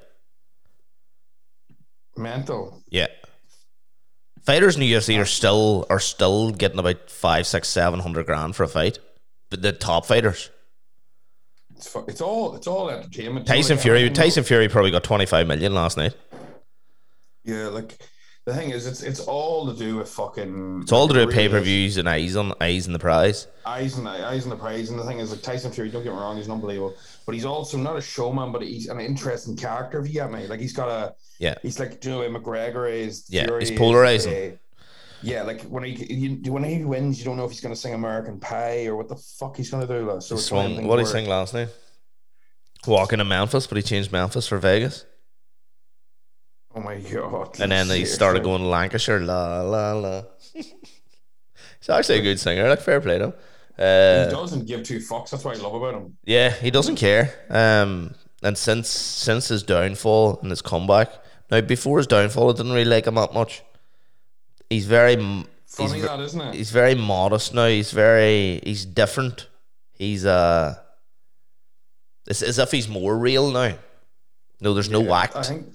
mental. 2.18 2.82
Yeah. 2.90 3.08
Fighters 4.44 4.76
in 4.76 4.82
the 4.82 4.92
UFC 4.94 5.20
are 5.22 5.26
still 5.26 5.86
are 5.90 6.00
still 6.00 6.52
getting 6.52 6.80
about 6.80 7.10
five, 7.10 7.46
six, 7.46 7.68
seven 7.68 8.00
hundred 8.00 8.26
grand 8.26 8.56
for 8.56 8.64
a 8.64 8.68
fight. 8.68 9.00
But 9.50 9.62
the 9.62 9.72
top 9.72 10.06
fighters. 10.06 10.50
It's, 11.76 11.96
it's 12.08 12.22
all 12.22 12.56
it's 12.56 12.68
all 12.68 12.90
entertainment. 12.90 13.46
Tyson 13.46 13.78
Fury 13.78 14.10
Tyson 14.10 14.44
Fury 14.44 14.68
probably 14.68 14.92
got 14.92 15.04
twenty 15.04 15.26
five 15.26 15.48
million 15.48 15.74
last 15.74 15.98
night. 15.98 16.16
Yeah, 17.44 17.68
like 17.68 17.98
the 18.50 18.56
thing 18.56 18.72
is, 18.72 18.88
it's 18.88 19.04
it's 19.04 19.19
all 19.22 19.72
to 19.72 19.78
do 19.78 19.98
with 19.98 20.10
fucking. 20.10 20.81
It's 20.81 20.92
all 20.92 21.07
to 21.07 21.13
do 21.13 21.25
with 21.25 21.36
pay 21.36 21.48
per 21.48 21.60
views 21.60 21.98
and 21.98 22.10
eyes 22.10 22.36
on 22.36 22.54
eyes 22.60 22.88
in 22.88 22.94
the 22.94 23.00
prize. 23.00 23.48
eyes 23.66 23.98
and 23.98 24.07
eyes 24.07 24.44
and 24.44 24.51
the 24.51 24.56
prize. 24.56 24.90
And 24.90 25.00
the 25.00 25.04
thing 25.06 25.19
is, 25.19 25.31
like 25.31 25.42
Tyson 25.42 25.72
Fury, 25.72 25.90
don't 25.90 26.04
get 26.04 26.13
me 26.13 26.19
wrong, 26.19 26.38
he's 26.38 26.50
unbelievable, 26.50 26.96
but 27.25 27.36
he's 27.36 27.46
also 27.46 27.78
not 27.78 27.98
a 27.98 28.01
showman, 28.01 28.51
but 28.51 28.62
he's 28.62 28.88
an 28.88 29.00
interesting 29.00 29.56
character. 29.56 30.00
If 30.00 30.07
you 30.07 30.13
get 30.13 30.31
me, 30.31 30.48
like 30.48 30.60
he's 30.60 30.74
got 30.74 30.90
a, 30.90 31.16
Yeah. 31.38 31.56
he's 31.62 31.80
like 31.80 32.01
do 32.01 32.10
you 32.10 32.16
know 32.31 32.40
McGregor 32.40 32.92
is. 32.92 33.25
Yeah, 33.30 33.46
Fury 33.46 33.60
he's 33.62 33.72
is, 33.72 33.78
polarizing. 33.78 34.54
uh, 34.54 34.56
yeah, 35.22 35.44
like 35.44 35.62
when 35.63 35.84
he 35.84 35.92
you, 36.13 36.52
when 36.54 36.63
he 36.63 36.84
wins, 36.86 37.19
you 37.19 37.25
don't 37.25 37.38
know 37.38 37.45
if 37.45 37.52
he's 37.52 37.62
going 37.62 37.75
to 37.75 37.80
sing 37.80 37.94
American 37.94 38.40
Pie 38.40 38.86
or 38.88 38.95
what 38.95 39.10
the 39.10 39.18
fuck 39.18 39.57
he's 39.57 39.69
going 39.69 39.86
to 39.86 39.94
do. 40.00 40.10
Like, 40.12 40.22
so 40.22 40.36
He 40.36 40.40
it's 40.40 40.52
one 40.52 40.66
of 40.66 40.72
swung, 40.74 40.88
what 40.88 40.95
did 40.95 41.06
he 41.06 41.12
sing 41.12 41.28
last 41.28 41.54
night? 41.54 41.68
Walking 42.88 43.19
to 43.19 43.25
Memphis, 43.25 43.68
but 43.68 43.75
he 43.75 43.84
changed 43.84 44.12
Memphis 44.12 44.48
for 44.48 44.57
Vegas. 44.57 45.06
Oh 46.75 46.81
my 46.81 47.00
god! 47.00 47.60
And 47.60 47.71
then 47.71 47.86
he 47.88 47.92
Seriously. 47.94 48.13
started 48.16 48.44
going 48.44 48.62
to 48.62 48.68
Lancashire, 48.68 49.19
la 49.19 49.61
la 49.61 49.94
la. 49.94 50.21
He's 50.54 51.90
actually 51.90 52.19
a 52.19 52.21
good 52.21 52.40
singer, 52.40 52.68
like 52.69 52.81
fair 52.81 53.02
play 53.02 53.18
to 53.18 53.26
him. 53.26 53.33
He 53.78 53.83
Uh, 53.83 54.30
doesn't 54.30 54.66
give 54.68 54.83
two 54.83 54.97
fucks. 54.99 55.30
That's 55.31 55.44
what 55.45 55.57
I 55.57 55.61
love 55.61 55.73
about 55.73 55.95
him. 55.95 56.18
yeah, 56.26 56.49
he 56.52 56.69
doesn't 56.69 56.97
care. 56.97 57.33
Um, 57.49 58.14
and 58.44 58.57
since 58.57 58.90
since 58.90 59.47
his 59.47 59.64
downfall 59.64 60.40
and 60.42 60.49
his 60.52 60.61
comeback, 60.61 61.09
now 61.49 61.61
before 61.61 61.97
his 61.97 62.07
downfall, 62.07 62.49
I 62.49 62.54
didn't 62.54 62.73
really 62.73 62.85
like 62.85 63.07
him 63.07 63.16
that 63.16 63.33
much. 63.33 63.64
He's 64.69 64.85
very 64.85 65.16
Funny 65.16 65.94
he's, 65.99 66.04
that, 66.04 66.19
isn't 66.19 66.42
it? 66.42 66.56
he's 66.56 66.71
very 66.71 66.95
modest 66.95 67.54
now. 67.54 67.68
He's 67.68 67.92
very 67.92 68.59
he's 68.64 68.85
different. 68.85 69.47
He's 69.94 70.26
uh, 70.26 70.76
it's 72.28 72.42
as 72.42 72.59
if 72.59 72.71
he's 72.71 72.88
more 72.88 73.18
real 73.18 73.49
now. 73.52 73.76
No, 74.61 74.73
there's 74.73 74.90
no 74.90 75.02
Yeah, 75.04 75.18
act. 75.19 75.35
I 75.35 75.44
think 75.44 75.68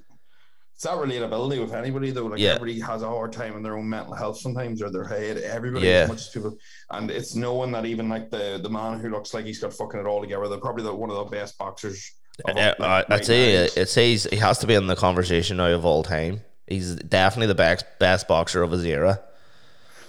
it's 0.74 0.82
that 0.82 0.96
relatability 0.98 1.60
with 1.60 1.72
anybody 1.72 2.10
though. 2.10 2.26
Like 2.26 2.40
Yeah. 2.40 2.54
everybody 2.54 2.80
has 2.80 3.02
a 3.02 3.06
hard 3.06 3.32
time 3.32 3.56
in 3.56 3.62
their 3.62 3.76
own 3.76 3.88
mental 3.88 4.14
health 4.14 4.38
sometimes 4.38 4.82
or 4.82 4.90
their 4.90 5.04
head. 5.04 5.38
Everybody, 5.38 5.86
Yeah. 5.86 6.02
as 6.02 6.08
much 6.08 6.18
as 6.18 6.28
people, 6.28 6.58
and 6.90 7.10
it's 7.10 7.34
knowing 7.36 7.70
that 7.72 7.86
even 7.86 8.08
like 8.08 8.30
the 8.30 8.58
the 8.62 8.68
man 8.70 8.98
who 8.98 9.08
looks 9.08 9.32
like 9.34 9.44
he's 9.46 9.60
got 9.60 9.72
fucking 9.72 10.00
it 10.00 10.06
all 10.06 10.20
together. 10.20 10.48
They're 10.48 10.58
probably 10.58 10.82
the, 10.82 10.94
one 10.94 11.10
of 11.10 11.16
the 11.16 11.24
best 11.36 11.56
boxers. 11.58 12.12
of 12.44 12.56
Uh, 12.56 12.74
like, 12.80 13.10
I'd 13.10 13.24
say 13.24 13.54
it 13.54 13.88
says 13.88 14.26
he 14.30 14.36
has 14.36 14.58
to 14.58 14.66
be 14.66 14.74
in 14.74 14.88
the 14.88 14.96
conversation 14.96 15.56
now 15.58 15.66
of 15.72 15.84
all 15.84 16.02
time. 16.02 16.40
He's 16.66 16.96
definitely 16.96 17.46
the 17.48 17.54
best 17.54 17.84
best 18.00 18.26
boxer 18.26 18.62
of 18.62 18.72
his 18.72 18.84
era. 18.84 19.20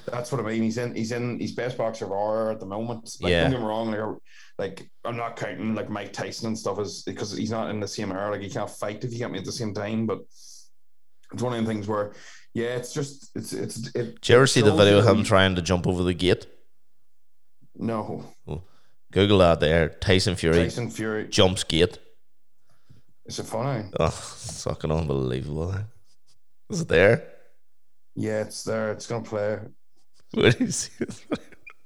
That's 0.05 0.31
what 0.31 0.39
I 0.39 0.47
mean. 0.47 0.63
He's 0.63 0.77
in. 0.77 0.95
He's 0.95 1.11
in. 1.11 1.39
He's 1.39 1.53
best 1.53 1.77
boxer 1.77 2.05
of 2.05 2.11
our 2.11 2.51
at 2.51 2.59
the 2.59 2.65
moment. 2.65 3.09
Like, 3.21 3.31
Yeah. 3.31 3.41
Don't 3.43 3.51
get 3.51 3.59
me 3.59 3.65
wrong. 3.65 3.91
Like, 3.91 4.19
like 4.57 4.89
I'm 5.03 5.17
not 5.17 5.35
counting 5.35 5.75
like 5.75 5.89
Mike 5.89 6.13
Tyson 6.13 6.47
and 6.47 6.57
stuff 6.57 6.79
as 6.79 7.01
because 7.03 7.35
he's 7.35 7.51
not 7.51 7.69
in 7.69 7.79
the 7.79 7.87
same 7.87 8.11
era. 8.11 8.31
Like 8.31 8.41
he 8.41 8.49
can't 8.49 8.69
fight 8.69 9.03
if 9.03 9.11
you 9.11 9.17
get 9.19 9.31
me 9.31 9.39
at 9.39 9.45
the 9.45 9.51
same 9.51 9.73
time. 9.73 10.05
But 10.05 10.19
it's 11.35 11.43
one 11.43 11.53
of 11.53 11.65
the 11.65 11.71
things 11.71 11.87
where, 11.87 12.13
yeah, 12.53 12.77
it's 12.77 12.93
just 12.93 13.31
it's 13.35 13.51
it's. 13.51 13.87
It, 13.87 14.21
Did 14.21 14.29
you 14.29 14.35
ever 14.35 14.47
see 14.47 14.61
the 14.61 14.73
video 14.73 14.99
of 14.99 15.05
him 15.05 15.23
trying 15.23 15.55
to 15.55 15.61
jump 15.61 15.85
over 15.85 16.01
the 16.01 16.13
gate? 16.13 16.47
No, 17.75 18.23
Google 19.11 19.39
that 19.39 19.59
there. 19.59 19.89
Tyson 19.89 20.35
Fury 20.35 20.55
Tyson 20.63 20.89
Fury. 20.89 21.27
jumps 21.27 21.65
gate. 21.65 21.99
Is 23.25 23.39
it 23.39 23.45
funny? 23.45 23.89
Oh, 23.99 24.05
it's 24.05 24.63
fucking 24.63 24.91
unbelievable. 24.91 25.75
Is 26.69 26.81
it 26.81 26.87
there? 26.87 27.27
Yeah, 28.15 28.41
it's 28.41 28.63
there. 28.63 28.91
It's 28.93 29.07
gonna 29.07 29.25
play. 29.25 29.59
Where 30.31 30.51
do 30.51 30.63
you 30.63 30.71
see 30.71 30.93
it? 31.01 31.25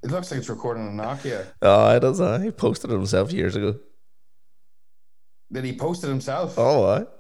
It 0.04 0.12
looks 0.12 0.32
like 0.32 0.40
it's 0.40 0.50
recording 0.50 0.88
a 0.88 1.04
Nokia. 1.04 1.46
Oh, 1.62 1.96
it 1.96 2.00
does. 2.02 2.44
He 2.44 2.52
posted 2.52 2.92
it 2.92 2.94
himself 2.94 3.34
years 3.34 3.56
ago. 3.56 3.80
Did 5.52 5.66
he 5.66 5.74
post 5.76 6.04
it 6.04 6.08
himself? 6.08 6.54
Oh, 6.58 6.82
what? 6.82 7.19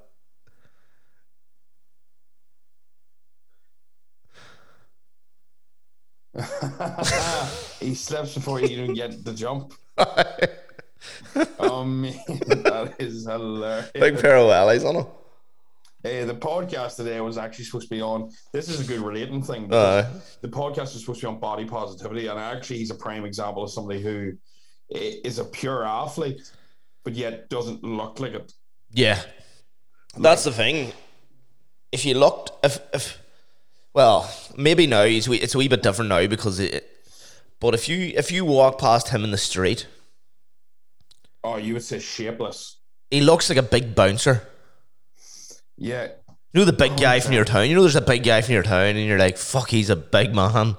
he 7.79 7.95
slept 7.95 8.35
before 8.35 8.59
he 8.59 8.73
even 8.73 8.93
get 8.93 9.23
the 9.25 9.33
jump. 9.33 9.73
Oh 11.59 11.83
man, 11.85 12.13
that 12.27 12.95
is 12.99 13.25
hilarious. 13.25 13.89
Big 13.93 14.19
pair 14.19 14.37
of 14.37 14.47
wellies 14.47 14.87
on 14.87 14.97
it. 14.97 15.07
Uh, 16.01 16.25
the 16.25 16.35
podcast 16.35 16.95
today 16.95 17.19
was 17.19 17.37
actually 17.37 17.65
supposed 17.65 17.89
to 17.89 17.95
be 17.95 18.01
on. 18.01 18.29
This 18.53 18.69
is 18.69 18.79
a 18.79 18.83
good 18.83 19.01
relating 19.01 19.41
thing. 19.41 19.73
Uh, 19.73 20.09
the 20.41 20.47
podcast 20.47 20.95
is 20.95 21.01
supposed 21.01 21.19
to 21.21 21.27
be 21.27 21.33
on 21.33 21.39
body 21.39 21.65
positivity, 21.65 22.27
and 22.27 22.39
actually, 22.39 22.77
he's 22.77 22.91
a 22.91 22.95
prime 22.95 23.25
example 23.25 23.63
of 23.63 23.71
somebody 23.71 24.01
who 24.01 24.33
is 24.89 25.39
a 25.39 25.45
pure 25.45 25.85
athlete, 25.85 26.41
but 27.03 27.15
yet 27.15 27.49
doesn't 27.49 27.83
look 27.83 28.19
like 28.19 28.33
it. 28.33 28.53
yeah, 28.91 29.21
that's 30.17 30.43
the 30.43 30.51
thing. 30.51 30.93
If 31.91 32.05
you 32.05 32.13
looked, 32.13 32.51
if 32.63 32.79
if 32.93 33.17
well, 33.99 34.31
maybe 34.55 34.87
now 34.87 35.01
it's 35.01 35.27
wee- 35.27 35.41
it's 35.41 35.55
a 35.55 35.57
wee 35.57 35.67
bit 35.67 35.83
different 35.83 36.07
now 36.07 36.25
because 36.25 36.57
it. 36.61 36.87
But 37.59 37.73
if 37.73 37.89
you 37.89 38.13
if 38.15 38.31
you 38.31 38.45
walk 38.45 38.79
past 38.79 39.09
him 39.09 39.25
in 39.25 39.31
the 39.31 39.37
street, 39.37 39.87
Oh, 41.43 41.57
you 41.57 41.73
would 41.73 41.83
say 41.83 41.99
shapeless. 41.99 42.77
he 43.11 43.19
looks 43.19 43.49
like 43.49 43.57
a 43.57 43.61
big 43.75 43.95
bouncer. 43.95 44.47
Yeah, 45.75 46.03
You 46.53 46.61
know 46.61 46.65
the 46.65 46.71
big 46.71 46.95
guy 46.95 47.19
from 47.19 47.33
your 47.33 47.43
town. 47.43 47.67
You 47.67 47.75
know 47.75 47.81
there's 47.81 47.97
a 47.97 48.01
big 48.13 48.23
guy 48.23 48.41
from 48.41 48.53
your 48.53 48.63
town, 48.63 48.95
and 48.95 49.05
you're 49.05 49.19
like, 49.19 49.37
"Fuck, 49.37 49.69
he's 49.69 49.89
a 49.89 49.97
big 49.97 50.33
man," 50.33 50.77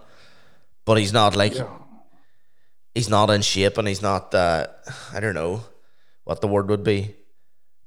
but 0.86 0.96
he's 0.96 1.12
not 1.12 1.36
like 1.36 1.54
yeah. 1.56 1.68
he's 2.94 3.10
not 3.10 3.28
in 3.28 3.42
shape, 3.42 3.76
and 3.76 3.86
he's 3.86 4.00
not. 4.02 4.34
Uh, 4.34 4.66
I 5.12 5.20
don't 5.20 5.34
know 5.34 5.64
what 6.24 6.40
the 6.40 6.48
word 6.48 6.70
would 6.70 6.84
be, 6.84 7.16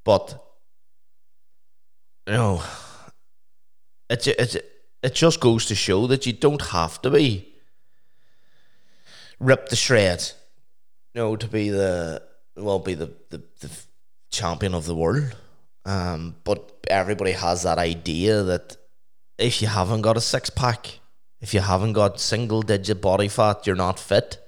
but 0.03 0.37
you 2.27 2.33
know, 2.33 2.61
it's 4.11 4.25
ju- 4.25 4.59
it 5.03 5.13
just 5.13 5.39
goes 5.39 5.65
to 5.65 5.75
show 5.75 6.07
that 6.07 6.25
you 6.25 6.33
don't 6.33 6.61
have 6.61 7.01
to 7.01 7.11
be 7.11 7.53
ripped 9.39 9.69
to 9.69 9.75
shreds, 9.75 10.33
you 11.13 11.21
know, 11.21 11.35
to 11.35 11.47
be 11.47 11.69
the 11.69 12.21
well, 12.55 12.79
be 12.79 12.93
the 12.93 13.11
the, 13.29 13.43
the 13.59 13.69
champion 14.31 14.73
of 14.73 14.85
the 14.85 14.95
world. 14.95 15.35
Um, 15.85 16.37
but 16.43 16.71
everybody 16.87 17.33
has 17.33 17.63
that 17.63 17.77
idea 17.77 18.41
that 18.43 18.77
if 19.37 19.61
you 19.61 19.67
haven't 19.67 20.01
got 20.01 20.17
a 20.17 20.21
six 20.21 20.49
pack, 20.49 20.99
if 21.41 21.53
you 21.53 21.59
haven't 21.59 21.93
got 21.93 22.21
single 22.21 22.61
digit 22.61 23.01
body 23.01 23.27
fat, 23.27 23.67
you're 23.67 23.75
not 23.75 23.99
fit. 23.99 24.42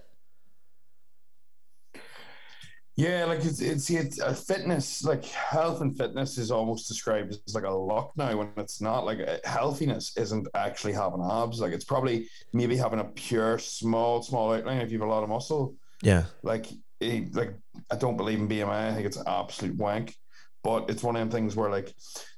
Yeah, 2.98 3.26
like 3.26 3.44
it's 3.44 3.60
it's 3.60 3.90
it's 3.90 4.22
uh, 4.22 4.34
fitness, 4.34 5.04
like 5.04 5.26
health 5.26 5.82
and 5.82 5.98
fitness 5.98 6.38
is 6.38 6.50
almost 6.50 6.88
described 6.88 7.36
as 7.46 7.54
like 7.54 7.66
a 7.66 7.70
luck 7.70 8.12
now 8.16 8.38
when 8.38 8.52
it's 8.56 8.80
not. 8.80 9.06
Like 9.06 9.20
uh, 9.20 9.38
healthiness 9.44 10.16
isn't 10.16 10.48
actually 10.56 10.94
having 10.94 11.22
abs. 11.22 11.60
Like 11.60 11.74
it's 11.74 11.84
probably 11.84 12.30
maybe 12.54 12.78
having 12.78 13.00
a 13.00 13.04
pure 13.04 13.60
small 13.60 14.24
small 14.24 14.54
outline 14.54 14.80
if 14.80 14.92
you 14.92 15.00
have 15.00 15.08
a 15.08 15.12
lot 15.12 15.24
of 15.24 15.30
muscle. 15.30 15.76
Yeah. 16.02 16.24
Like 16.42 16.68
eh, 17.02 17.26
like 17.34 17.56
I 17.92 17.98
don't 17.98 18.16
believe 18.16 18.40
in 18.40 18.48
BMI. 18.48 18.92
I 18.92 18.94
think 18.94 19.06
it's 19.06 19.22
absolute 19.28 19.76
wank. 19.76 20.16
But 20.64 20.90
it's 20.90 21.04
one 21.04 21.18
of 21.18 21.20
them 21.20 21.30
things 21.30 21.56
where 21.56 21.70
like 21.70 21.94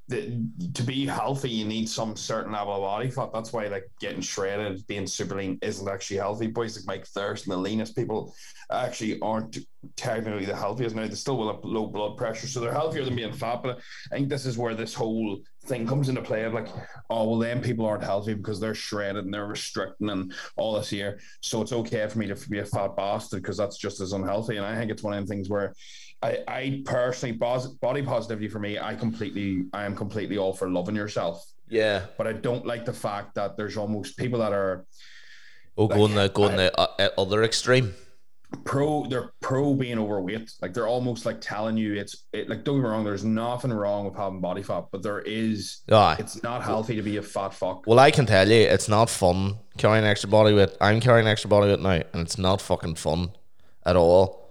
the, 0.08 0.42
to 0.74 0.84
be 0.84 1.06
healthy, 1.06 1.50
you 1.50 1.66
need 1.66 1.90
some 1.90 2.16
certain 2.16 2.54
level 2.54 2.76
of 2.76 2.82
body 2.82 3.10
fat. 3.10 3.32
That's 3.34 3.52
why 3.52 3.68
like 3.68 3.90
getting 4.00 4.22
shredded, 4.22 4.86
being 4.88 5.06
super 5.06 5.36
lean 5.36 5.60
isn't 5.62 5.88
actually 5.88 6.18
healthy. 6.18 6.48
Boys 6.48 6.78
like 6.78 6.88
Mike 6.88 7.08
Thurston, 7.08 7.52
the 7.52 7.58
leanest 7.58 7.96
people 7.96 8.34
actually 8.72 9.20
aren't 9.20 9.58
technically 9.98 10.46
the 10.46 10.56
healthiest 10.56 10.96
now. 10.96 11.06
They 11.08 11.16
still 11.16 11.38
will 11.38 11.54
have 11.54 11.64
low 11.64 11.88
blood 11.88 12.16
pressure, 12.16 12.48
so 12.48 12.62
they're 12.62 12.72
healthier 12.72 13.04
than 13.04 13.16
being 13.16 13.34
fat. 13.34 13.62
But 13.64 13.80
I 14.12 14.16
think 14.16 14.30
this 14.30 14.46
is 14.46 14.58
where 14.58 14.76
this 14.76 14.94
whole 14.94 15.40
thing 15.66 15.86
comes 15.86 16.08
into 16.08 16.22
play 16.22 16.46
of 16.46 16.54
like, 16.54 16.68
oh 17.10 17.30
well, 17.30 17.40
then 17.40 17.62
people 17.62 17.86
aren't 17.86 18.04
healthy 18.04 18.34
because 18.34 18.62
they're 18.62 18.74
shredded 18.74 19.26
and 19.26 19.34
they're 19.34 19.48
restricting 19.48 20.10
and 20.10 20.34
all 20.56 20.76
this 20.76 20.90
here. 20.90 21.20
So 21.42 21.62
it's 21.62 21.74
okay 21.74 22.08
for 22.08 22.20
me 22.20 22.28
to 22.28 22.50
be 22.50 22.60
a 22.60 22.66
fat 22.66 22.96
bastard 22.96 23.42
because 23.42 23.58
that's 23.58 23.78
just 23.78 24.00
as 24.00 24.14
unhealthy. 24.14 24.56
And 24.56 24.66
I 24.66 24.76
think 24.76 24.90
it's 24.90 25.04
one 25.04 25.18
of 25.18 25.28
the 25.28 25.34
things 25.34 25.50
where 25.50 25.74
I, 26.22 26.40
I 26.48 26.82
personally 26.86 27.38
body 27.38 28.02
positivity 28.02 28.48
for 28.48 28.60
me, 28.60 28.80
I 28.80 28.96
completely 28.96 29.66
I 29.74 29.86
am 29.86 29.96
completely 29.96 30.38
all 30.38 30.54
for 30.54 30.70
loving 30.70 30.96
yourself. 30.96 31.46
Yeah. 31.70 32.06
But 32.18 32.28
I 32.28 32.34
don't 32.34 32.66
like 32.66 32.86
the 32.86 32.94
fact 32.94 33.36
that 33.36 33.58
there's 33.58 33.78
almost 33.78 34.18
people 34.18 34.40
that 34.40 34.54
are 34.54 34.86
Oh, 35.78 35.88
going 35.88 36.16
the 36.16 36.24
Like, 36.24 36.34
going 36.34 36.56
the 36.58 36.80
uh, 36.80 36.88
uh, 37.00 37.10
other 37.22 37.44
extreme. 37.44 37.94
pro 38.64 39.06
they're 39.08 39.34
pro 39.42 39.74
being 39.76 40.00
overweight 40.00 40.50
like 40.62 40.74
they're 40.74 40.88
almost 40.88 41.26
like 41.26 41.42
telling 41.42 41.76
you 41.78 41.96
it's 41.96 42.24
it, 42.32 42.48
like 42.50 42.64
don't 42.64 42.78
get 42.78 42.84
me 42.84 42.90
wrong 42.90 43.04
there's 43.04 43.26
nothing 43.26 43.72
wrong 43.74 44.06
with 44.06 44.16
having 44.16 44.40
body 44.40 44.64
fat 44.64 44.86
but 44.92 45.04
there 45.04 45.20
is 45.20 45.82
Aye. 45.92 46.16
it's 46.18 46.42
not 46.44 46.64
healthy 46.64 46.96
to 46.96 47.02
be 47.02 47.18
a 47.18 47.22
fat 47.22 47.54
fuck 47.54 47.86
Well, 47.86 48.00
I 48.00 48.10
can 48.10 48.26
tell 48.26 48.48
you, 48.48 48.62
it's 48.62 48.88
not 48.88 49.10
fun 49.10 49.58
carrying 49.78 50.06
extra 50.06 50.30
body 50.30 50.54
weight. 50.56 50.70
I'm 50.80 51.02
carrying 51.02 51.28
extra 51.28 51.50
body 51.50 51.68
weight 51.68 51.82
now, 51.82 52.02
and 52.14 52.22
it's 52.26 52.38
not 52.38 52.62
fucking 52.62 52.96
fun 52.96 53.32
at 53.86 53.96
all. 53.98 54.47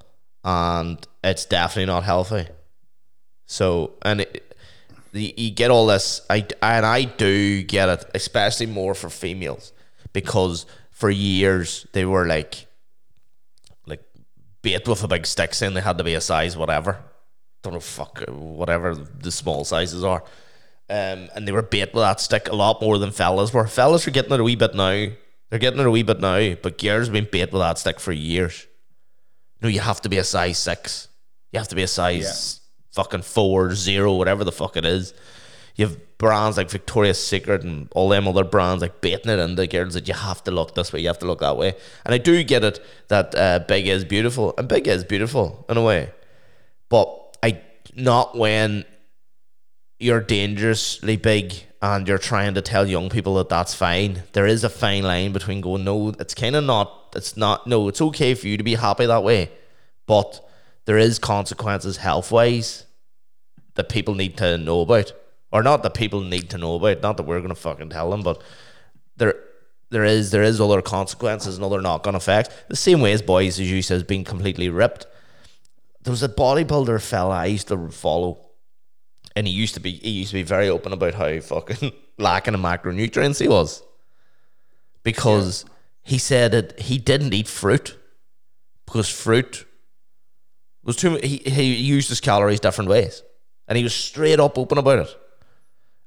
And 0.47 1.05
it's 1.25 1.45
definitely 1.45 1.93
not 1.93 2.05
healthy. 2.05 2.47
So, 3.47 3.95
and 4.03 4.21
it, 4.21 4.57
the, 5.11 5.35
you 5.37 5.51
get 5.51 5.73
all 5.73 5.87
this, 5.89 6.21
I 6.31 6.47
and 6.63 6.87
I 6.87 7.03
do 7.03 7.65
get 7.65 7.89
it, 7.89 8.05
especially 8.15 8.67
more 8.67 8.95
for 8.95 9.11
females, 9.11 9.73
because 10.13 10.65
for 10.93 11.11
years 11.11 11.89
they 11.93 12.05
were 12.05 12.27
like, 12.27 12.69
like 13.87 14.05
bait 14.63 14.87
with 14.87 15.03
a 15.03 15.09
big 15.09 15.27
stick 15.27 15.53
saying 15.53 15.75
they 15.75 15.81
had 15.81 15.99
to 15.99 16.05
be 16.05 16.15
a 16.15 16.21
size 16.21 16.57
whatever. 16.57 17.01
Don't 17.63 17.73
know 17.73 17.81
fuck 17.81 18.23
whatever 18.29 18.95
the 18.95 19.33
small 19.33 19.65
sizes 19.65 20.05
are. 20.05 20.23
Um, 20.89 21.29
and 21.35 21.49
they 21.49 21.51
were 21.51 21.63
bait 21.63 21.93
with 21.93 22.05
that 22.05 22.21
stick 22.21 22.49
a 22.49 22.55
lot 22.55 22.81
more 22.81 22.99
than 22.99 23.11
fellas 23.11 23.53
were. 23.53 23.67
Fellas 23.67 24.07
are 24.07 24.13
getting 24.13 24.33
it 24.33 24.39
a 24.39 24.45
wee 24.45 24.55
bit 24.55 24.77
now. 24.77 25.09
They're 25.51 25.59
getting 25.59 25.81
it 25.81 25.87
a 25.87 25.91
wee 25.91 26.05
bit 26.05 26.21
now, 26.21 26.55
but 26.63 26.79
girls 26.79 27.07
have 27.07 27.13
been 27.13 27.29
bait 27.33 27.53
with 27.53 27.63
that 27.63 27.79
stick 27.79 27.99
for 27.99 28.13
years. 28.13 28.69
No, 29.63 29.69
you 29.69 29.81
have 29.81 30.01
to 30.03 30.09
be 30.09 30.19
a 30.19 30.25
size 30.25 30.59
six. 30.59 31.09
You 31.53 31.59
have 31.59 31.69
to 31.69 31.77
be 31.77 31.83
a 31.83 31.89
size 31.89 32.61
fucking 32.93 33.23
four, 33.23 33.75
zero, 33.75 34.15
whatever 34.15 34.45
the 34.45 34.53
fuck 34.53 34.77
it 34.77 34.85
is. 34.85 35.15
You 35.77 35.87
have 35.87 36.19
brands 36.19 36.57
like 36.57 36.71
Victoria's 36.71 37.25
Secret 37.25 37.63
and 37.63 37.89
all 37.93 38.09
them 38.09 38.27
other 38.27 38.45
brands 38.45 38.81
like 38.81 39.01
baiting 39.03 39.31
it 39.31 39.39
into 39.39 39.67
girls 39.67 39.95
that 39.95 40.09
you 40.09 40.15
have 40.15 40.43
to 40.45 40.51
look 40.51 40.75
this 40.75 40.93
way, 40.93 41.01
you 41.01 41.09
have 41.09 41.19
to 41.19 41.27
look 41.27 41.41
that 41.41 41.59
way. 41.59 41.75
And 42.05 42.15
I 42.15 42.19
do 42.19 42.43
get 42.43 42.65
it 42.65 42.81
that 43.09 43.35
uh, 43.35 43.61
big 43.61 43.87
is 43.87 44.05
beautiful, 44.05 44.55
and 44.57 44.69
big 44.69 44.89
is 44.89 45.05
beautiful 45.05 45.67
in 45.69 45.77
a 45.77 45.83
way, 45.83 46.11
but 46.89 47.37
I 47.43 47.61
not 47.95 48.37
when 48.37 48.85
you're 49.99 50.21
dangerously 50.21 51.17
big 51.17 51.66
and 51.83 52.09
you're 52.09 52.19
trying 52.19 52.55
to 52.55 52.63
tell 52.63 52.87
young 52.87 53.09
people 53.09 53.35
that 53.37 53.49
that's 53.49 53.75
fine. 53.75 54.23
There 54.33 54.47
is 54.47 54.65
a 54.65 54.69
fine 54.69 55.03
line 55.03 55.33
between 55.33 55.61
going, 55.61 55.85
no, 55.85 56.09
it's 56.19 56.35
kind 56.35 56.57
of 56.57 56.65
not, 56.65 57.13
it's 57.15 57.37
not, 57.37 57.67
no, 57.67 57.89
it's 57.89 58.01
okay 58.01 58.35
for 58.35 58.47
you 58.49 58.57
to 58.57 58.65
be 58.65 58.75
happy 58.75 59.07
that 59.07 59.23
way, 59.23 59.51
but 60.07 60.47
there 60.87 60.99
is 60.99 61.19
consequences 61.19 61.99
health 61.99 62.33
wise 62.33 62.87
that 63.75 63.89
people 63.89 64.15
need 64.15 64.37
to 64.39 64.57
know 64.57 64.81
about. 64.81 65.13
Or 65.53 65.63
not 65.63 65.83
that 65.83 65.95
people 65.95 66.23
need 66.23 66.51
to 66.51 66.59
know 66.59 66.75
about, 66.75 67.03
not 67.03 67.17
that 67.17 67.23
we're 67.23 67.41
gonna 67.41 67.55
fucking 67.55 67.91
tell 67.91 68.11
them, 68.11 68.23
but 68.23 68.43
there 69.17 69.35
there 69.91 70.05
is 70.05 70.31
there 70.31 70.43
is 70.43 70.61
other 70.61 70.83
consequences 70.83 71.57
and 71.57 71.65
other 71.65 71.81
knock 71.81 72.07
on 72.07 72.15
effects. 72.15 72.55
The 72.69 72.77
same 72.77 73.01
way 73.01 73.13
as 73.13 73.23
boys, 73.23 73.61
as 73.61 73.71
you 73.71 73.83
says, 73.83 74.03
being 74.03 74.25
completely 74.25 74.69
ripped. 74.69 75.07
There 76.03 76.11
was 76.11 76.23
a 76.23 76.29
bodybuilder 76.29 77.01
fella 77.01 77.37
I 77.37 77.47
used 77.47 77.69
to 77.69 77.89
follow 77.91 78.46
and 79.37 79.47
he 79.47 79.53
used 79.53 79.75
to 79.75 79.81
be 79.81 79.93
he 79.93 80.11
used 80.11 80.31
to 80.31 80.37
be 80.37 80.43
very 80.43 80.69
open 80.69 80.93
about 80.93 81.15
how 81.15 81.39
fucking 81.39 81.93
lacking 82.19 82.55
in 82.55 82.61
macronutrients 82.61 83.39
he 83.39 83.47
was. 83.47 83.83
Because 85.03 85.67
he 86.03 86.19
said 86.19 86.53
that 86.53 86.81
he 86.81 86.99
didn't 86.99 87.35
eat 87.35 87.47
fruit 87.47 87.97
because 88.87 89.09
fruit 89.09 89.67
was 90.83 90.97
too 90.97 91.17
he, 91.17 91.37
he 91.37 91.75
used 91.75 92.09
his 92.09 92.21
calories 92.21 92.61
different 92.61 92.91
ways. 92.91 93.23
And 93.69 93.77
he 93.77 93.85
was 93.85 93.95
straight 93.95 94.41
up 94.41 94.59
open 94.59 94.79
about 94.79 95.01
it. 95.01 95.17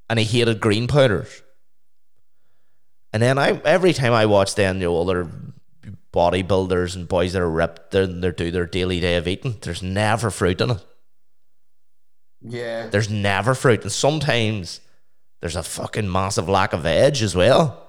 And 0.09 0.17
he 0.17 0.25
hated 0.25 0.59
green 0.59 0.87
powders. 0.87 1.43
And 3.13 3.21
then 3.21 3.37
I 3.37 3.61
every 3.63 3.93
time 3.93 4.11
I 4.11 4.25
watch 4.25 4.55
then 4.55 4.77
you 4.77 4.87
know 4.87 4.99
other 4.99 5.29
bodybuilders 6.11 6.95
and 6.95 7.07
boys 7.07 7.33
that 7.33 7.41
are 7.43 7.49
ripped 7.49 7.91
they 7.91 8.07
they 8.07 8.31
do 8.31 8.49
their 8.49 8.65
daily 8.65 8.99
day 8.99 9.15
of 9.15 9.27
eating 9.27 9.57
there's 9.61 9.83
never 9.83 10.31
fruit 10.31 10.59
in 10.59 10.71
it 10.71 10.85
yeah 12.41 12.87
there's 12.87 13.09
never 13.09 13.53
fruit, 13.55 13.81
and 13.83 13.91
sometimes 13.91 14.81
there's 15.41 15.55
a 15.55 15.63
fucking 15.63 16.11
massive 16.11 16.47
lack 16.49 16.73
of 16.73 16.81
veg 16.83 17.21
as 17.21 17.35
well. 17.35 17.87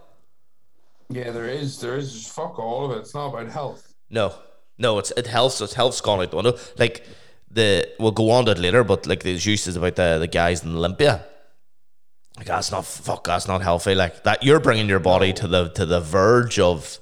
yeah 1.08 1.30
there 1.30 1.48
is 1.48 1.80
there 1.80 1.96
is 1.96 2.26
fuck 2.26 2.58
all 2.58 2.84
of 2.84 2.96
it 2.96 3.00
it's 3.00 3.14
not 3.14 3.28
about 3.28 3.48
health 3.50 3.94
No, 4.10 4.34
no, 4.78 4.98
it's 4.98 5.12
it 5.16 5.26
helps. 5.26 5.60
It 5.60 5.74
helps 5.74 6.00
gone 6.00 6.20
out 6.20 6.30
the 6.30 6.36
window. 6.36 6.56
Like 6.78 7.06
the 7.50 7.88
we'll 8.00 8.12
go 8.12 8.30
on 8.30 8.44
to 8.46 8.52
it 8.52 8.58
later, 8.58 8.82
but 8.82 9.06
like 9.06 9.22
the 9.22 9.36
juices 9.36 9.76
about 9.76 9.96
the 9.96 10.18
the 10.18 10.26
guys 10.26 10.64
in 10.64 10.74
Olympia. 10.74 11.24
Like 12.36 12.46
that's 12.46 12.70
not 12.72 12.86
fuck. 12.86 13.24
That's 13.24 13.46
not 13.46 13.62
healthy. 13.62 13.94
Like 13.94 14.22
that, 14.24 14.42
you're 14.42 14.60
bringing 14.60 14.88
your 14.88 14.98
body 15.00 15.32
to 15.34 15.46
the 15.46 15.68
to 15.70 15.84
the 15.84 16.00
verge 16.00 16.58
of 16.58 16.98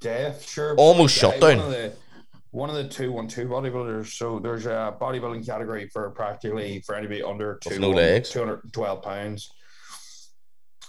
death 0.00 0.48
sure 0.48 0.76
Almost 0.76 1.22
Like, 1.22 1.32
shut 1.32 1.40
one 2.58 2.70
of 2.70 2.76
the 2.76 2.82
one 2.82 2.84
of 2.84 2.88
the 2.88 2.94
two 2.94 3.12
one 3.12 3.28
two 3.28 3.46
bodybuilders 3.46 4.08
so 4.08 4.38
there's 4.38 4.66
a 4.66 4.96
bodybuilding 5.00 5.46
category 5.46 5.88
for 5.88 6.10
practically 6.10 6.82
for 6.84 6.94
anybody 6.94 7.22
under 7.22 7.58
two 7.62 7.78
no 7.78 7.90
legs. 7.90 8.30
212 8.30 9.02
pounds 9.02 9.50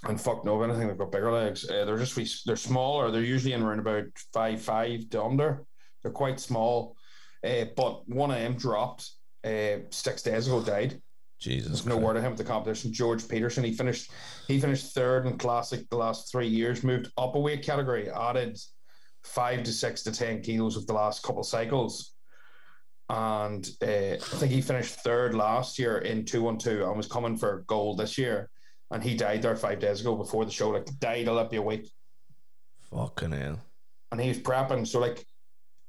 and 0.03 0.19
fuck 0.19 0.45
no, 0.45 0.61
if 0.61 0.69
anything, 0.69 0.88
they've 0.88 0.97
got 0.97 1.11
bigger 1.11 1.31
legs. 1.31 1.69
Uh, 1.69 1.83
they're 1.85 1.97
just 1.97 2.45
they're 2.45 2.55
smaller. 2.55 3.11
They're 3.11 3.21
usually 3.21 3.53
in 3.53 3.61
around 3.61 3.79
about 3.79 4.05
five 4.33 4.61
five 4.61 5.09
to 5.09 5.23
under. 5.23 5.65
They're 6.01 6.11
quite 6.11 6.39
small. 6.39 6.95
Uh, 7.45 7.65
but 7.75 8.07
one 8.07 8.31
of 8.31 8.38
them 8.38 8.55
dropped 8.55 9.09
uh, 9.43 9.79
six 9.89 10.21
days 10.21 10.47
ago, 10.47 10.61
died. 10.61 11.01
Jesus. 11.39 11.69
There's 11.69 11.85
no 11.85 11.97
word 11.97 12.17
of 12.17 12.23
him 12.23 12.33
at 12.33 12.38
the 12.38 12.43
competition. 12.43 12.91
George 12.91 13.27
Peterson, 13.27 13.63
he 13.63 13.73
finished 13.73 14.11
he 14.47 14.59
finished 14.59 14.93
third 14.93 15.25
in 15.25 15.38
classic 15.38 15.89
the 15.89 15.97
last 15.97 16.31
three 16.31 16.47
years, 16.47 16.83
moved 16.83 17.11
up 17.17 17.35
a 17.35 17.39
weight 17.39 17.63
category, 17.63 18.09
added 18.09 18.57
five 19.23 19.63
to 19.63 19.71
six 19.71 20.03
to 20.03 20.11
ten 20.11 20.41
kilos 20.41 20.77
of 20.77 20.88
the 20.88 20.93
last 20.93 21.23
couple 21.23 21.43
cycles. 21.43 22.13
And 23.09 23.67
uh, 23.81 24.13
I 24.13 24.17
think 24.17 24.51
he 24.51 24.61
finished 24.61 24.95
third 24.95 25.33
last 25.33 25.79
year 25.79 25.99
in 25.99 26.25
two 26.25 26.43
one 26.43 26.57
two 26.57 26.85
and 26.85 26.95
was 26.95 27.07
coming 27.07 27.38
for 27.38 27.63
gold 27.67 27.97
this 27.97 28.17
year. 28.17 28.49
And 28.91 29.03
he 29.03 29.15
died 29.15 29.41
there 29.41 29.55
five 29.55 29.79
days 29.79 30.01
ago 30.01 30.15
before 30.15 30.45
the 30.45 30.51
show, 30.51 30.69
like 30.69 30.88
died 30.99 31.27
Olympia 31.27 31.61
week. 31.61 31.89
Fucking 32.91 33.31
hell. 33.31 33.59
And 34.11 34.21
he 34.21 34.29
was 34.29 34.39
prepping. 34.39 34.88
So 34.88 34.99
like 34.99 35.25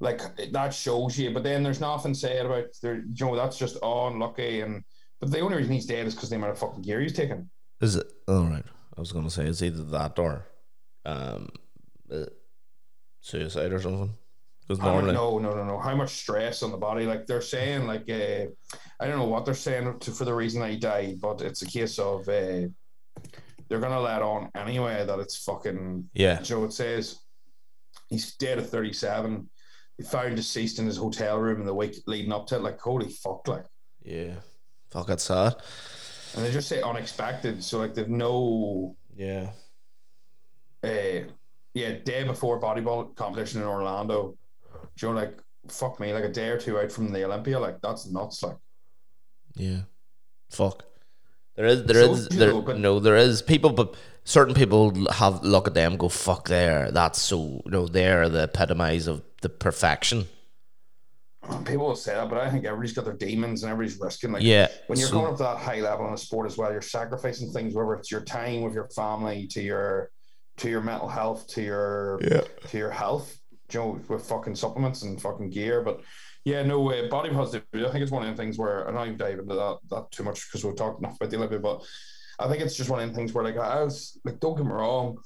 like 0.01 0.21
that 0.53 0.75
shows 0.75 1.19
you. 1.19 1.33
But 1.33 1.43
then 1.43 1.63
there's 1.63 1.81
nothing 1.81 2.15
said 2.15 2.47
about 2.47 2.65
there, 2.83 2.97
you 2.97 3.27
know, 3.27 3.37
that's 3.37 3.59
just 3.59 3.77
oh, 3.83 4.09
unlucky 4.09 4.63
and 4.63 4.83
but 5.21 5.31
the 5.31 5.41
only 5.41 5.59
reason 5.59 5.75
he's 5.75 5.87
dead 5.87 6.07
is 6.07 6.15
because 6.15 6.31
the 6.31 6.37
amount 6.37 6.53
of 6.53 6.59
fucking 6.59 6.83
gear 6.83 7.01
he's 7.01 7.13
taken. 7.13 7.51
Is 7.81 7.97
it 7.97 8.07
all 8.27 8.45
right? 8.45 8.65
I 8.97 9.01
was 9.01 9.13
gonna 9.13 9.31
say 9.31 9.45
it's 9.45 9.63
either 9.63 9.85
that 9.85 10.19
or 10.19 10.47
um, 11.05 11.49
uh, 12.11 12.25
suicide 13.21 13.73
or 13.73 13.81
something. 13.81 14.15
Because 14.63 14.85
normally, 14.85 15.13
no, 15.15 15.39
no, 15.39 15.51
no, 15.55 15.65
no. 15.65 15.79
How 15.81 15.97
much 15.97 16.11
stress 16.11 16.63
on 16.63 16.71
the 16.71 16.77
body? 16.77 17.05
Like 17.05 17.27
they're 17.27 17.41
saying, 17.43 17.87
like 17.89 18.09
uh, 18.09 18.47
I 19.01 19.07
don't 19.07 19.19
know 19.19 19.27
what 19.27 19.45
they're 19.45 19.55
saying 19.55 19.99
to, 19.99 20.13
for 20.13 20.25
the 20.25 20.35
reason 20.35 20.61
that 20.61 20.71
he 20.71 20.77
died, 20.77 21.21
but 21.21 21.41
it's 21.43 21.63
a 21.63 21.67
case 21.67 21.99
of 21.99 22.29
uh, 22.29 22.69
they're 23.69 23.81
gonna 23.81 24.01
let 24.01 24.23
on 24.23 24.49
anyway 24.55 25.05
that 25.05 25.19
it's 25.19 25.39
fucking. 25.45 26.09
yeah, 26.15 26.43
So 26.43 26.63
it 26.65 26.73
says 26.73 27.19
he's 28.09 28.37
dead 28.37 28.59
at 28.59 28.67
thirty-seven. 28.67 29.51
He 29.99 30.05
found 30.05 30.37
deceased 30.37 30.79
in 30.79 30.87
his 30.87 30.97
hotel 30.97 31.39
room 31.39 31.61
in 31.61 31.67
the 31.67 31.75
week 31.75 31.97
leading 32.07 32.33
up 32.33 32.47
to 32.49 32.57
it. 32.57 32.63
Like 32.63 32.81
holy 32.81 33.09
fuck, 33.09 33.49
like. 33.49 33.65
yeah, 34.05 34.35
fuck, 34.91 35.09
that's 35.09 35.25
sad. 35.25 35.57
And 36.37 36.45
they 36.45 36.53
just 36.53 36.69
say 36.69 36.81
unexpected. 36.81 37.65
So 37.65 37.79
like 37.81 37.95
they've 37.95 38.09
no 38.09 38.95
Yeah, 39.17 39.51
uh 40.85 41.25
yeah, 41.75 41.93
day 42.05 42.25
before 42.25 42.61
bodybuilding 42.61 43.15
competition 43.17 43.63
in 43.63 43.69
Orlando. 43.69 44.37
Do 44.97 45.07
you 45.07 45.13
know 45.13 45.21
like 45.21 45.39
fuck 45.69 46.01
me, 46.01 46.13
like 46.13 46.25
a 46.25 46.29
day 46.33 46.49
or 46.49 46.59
two 46.59 46.79
out 46.79 46.91
from 46.91 47.13
the 47.13 47.25
Olympia, 47.25 47.59
like 47.59 47.81
that's 47.81 48.07
nuts. 48.07 48.43
Like 48.43 48.57
yeah, 49.55 49.81
fuck. 50.51 50.85
There 51.57 51.67
is, 51.67 51.85
there 51.85 52.05
So, 52.05 52.13
is, 52.15 52.29
there, 52.29 52.53
know, 52.53 52.61
no, 52.73 53.01
there 53.01 53.17
is 53.17 53.43
people, 53.43 53.71
but 53.71 53.95
certain 54.25 54.55
people 54.55 55.11
have 55.13 55.43
look 55.43 55.67
at 55.67 55.75
them, 55.75 55.97
go 55.97 56.09
fuck 56.09 56.49
there. 56.49 56.91
That's 56.91 57.21
so, 57.21 57.61
you 57.67 57.71
know, 57.71 57.87
they're 57.87 58.29
the 58.31 58.45
epitomize 58.45 59.07
of 59.07 59.23
the 59.43 59.51
perfection. 59.51 60.27
people 61.67 61.87
will 61.89 61.97
say 61.97 62.15
that, 62.15 62.31
but 62.31 62.39
I 62.39 62.51
think 62.51 62.65
everybody's 62.65 62.93
got 62.95 63.05
their 63.05 63.15
demons 63.15 63.63
and 63.63 63.73
everybody's 63.73 63.99
risking 64.01 64.33
like 64.33 64.43
Yeah, 64.43 64.69
when 64.87 64.99
you're 64.99 65.09
so- 65.09 65.21
going 65.21 65.33
up 65.33 65.39
that 65.39 65.59
high 65.59 65.81
level 65.81 66.07
in 66.09 66.15
a 66.15 66.19
sport 66.19 66.47
as 66.47 66.57
well, 66.57 66.71
you're 66.73 66.81
sacrificing 66.81 67.51
things, 67.53 67.75
whether 67.75 67.93
it's 67.95 68.11
your 68.11 68.23
time 68.23 68.63
with 68.63 68.73
your 68.73 68.89
family, 68.91 69.47
to 69.49 69.61
your 69.61 70.11
to 70.61 70.69
your 70.71 70.81
mental 70.83 71.09
health, 71.09 71.47
to 71.49 71.63
your 71.63 72.19
Yeah. 72.23 72.43
to 72.69 72.79
your 72.79 72.91
health, 72.91 73.37
you 73.73 73.81
know, 73.81 74.01
with 74.09 74.27
fucking 74.27 74.55
supplements 74.55 75.03
and 75.03 75.21
fucking 75.21 75.51
gear. 75.51 75.83
But 75.83 76.01
yeah, 76.45 76.63
no 76.63 76.81
way. 76.81 77.09
Body 77.09 77.31
positivity. 77.31 77.87
I 77.87 77.91
think 77.93 78.03
it's 78.03 78.13
one 78.13 78.27
of 78.27 78.35
the 78.37 78.41
things 78.43 78.59
where 78.59 78.85
and 78.85 78.95
not 78.95 79.17
dive 79.19 79.39
into 79.39 79.55
that 79.55 79.79
that 79.91 80.11
too 80.11 80.23
much 80.23 80.47
because 80.47 80.65
we've 80.65 80.77
talked 80.77 81.01
enough 81.01 81.17
about 81.17 81.31
the 81.31 81.37
Olympia, 81.37 81.59
but 81.59 81.83
I 82.39 82.49
think 82.49 82.63
it's 82.63 82.77
just 82.77 82.91
one 82.91 83.01
of 83.01 83.09
the 83.09 83.15
things 83.15 83.33
where 83.33 83.45
like 83.45 83.57
I 83.59 83.83
was 83.83 84.19
like, 84.25 84.39
don't 84.41 84.57
get 84.57 84.67
me 84.67 84.73
wrong. 84.73 85.19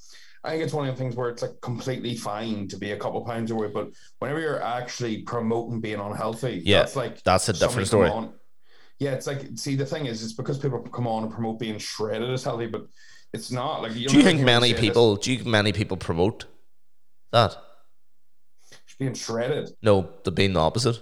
I 0.44 0.50
think 0.50 0.62
it's 0.64 0.74
one 0.74 0.86
of 0.88 0.94
the 0.94 0.98
things 1.02 1.16
where 1.16 1.30
it's 1.30 1.40
like 1.42 1.58
completely 1.62 2.14
fine 2.16 2.68
to 2.68 2.76
be 2.76 2.92
a 2.92 2.98
couple 2.98 3.24
pounds 3.24 3.50
away, 3.50 3.68
but 3.68 3.88
whenever 4.18 4.40
you're 4.40 4.62
actually 4.62 5.22
promoting 5.22 5.80
being 5.80 6.00
unhealthy, 6.00 6.60
Yeah, 6.64 6.80
that's 6.80 6.96
like 6.96 7.22
that's 7.24 7.48
a 7.48 7.54
different 7.54 7.88
story. 7.88 8.10
on- 8.10 8.34
Yeah, 8.98 9.12
it's 9.12 9.26
like 9.26 9.48
see 9.56 9.74
the 9.74 9.86
thing 9.86 10.06
is 10.06 10.22
it's 10.22 10.34
because 10.34 10.58
people 10.58 10.80
come 10.80 11.06
on 11.06 11.22
and 11.24 11.32
promote 11.32 11.58
being 11.58 11.78
shredded 11.78 12.30
as 12.30 12.44
healthy, 12.44 12.66
but 12.66 12.82
it's 13.34 13.50
not 13.50 13.82
like. 13.82 13.94
you. 13.94 14.08
Do 14.08 14.16
you 14.16 14.22
think 14.22 14.40
many 14.40 14.72
people? 14.74 15.16
Do 15.16 15.32
you 15.32 15.38
think 15.38 15.48
many 15.48 15.72
people 15.72 15.96
promote 15.96 16.46
that? 17.32 17.56
It's 18.70 18.94
being 18.98 19.14
shredded? 19.14 19.70
No, 19.82 20.08
the 20.22 20.30
being 20.30 20.52
the 20.52 20.60
opposite. 20.60 21.00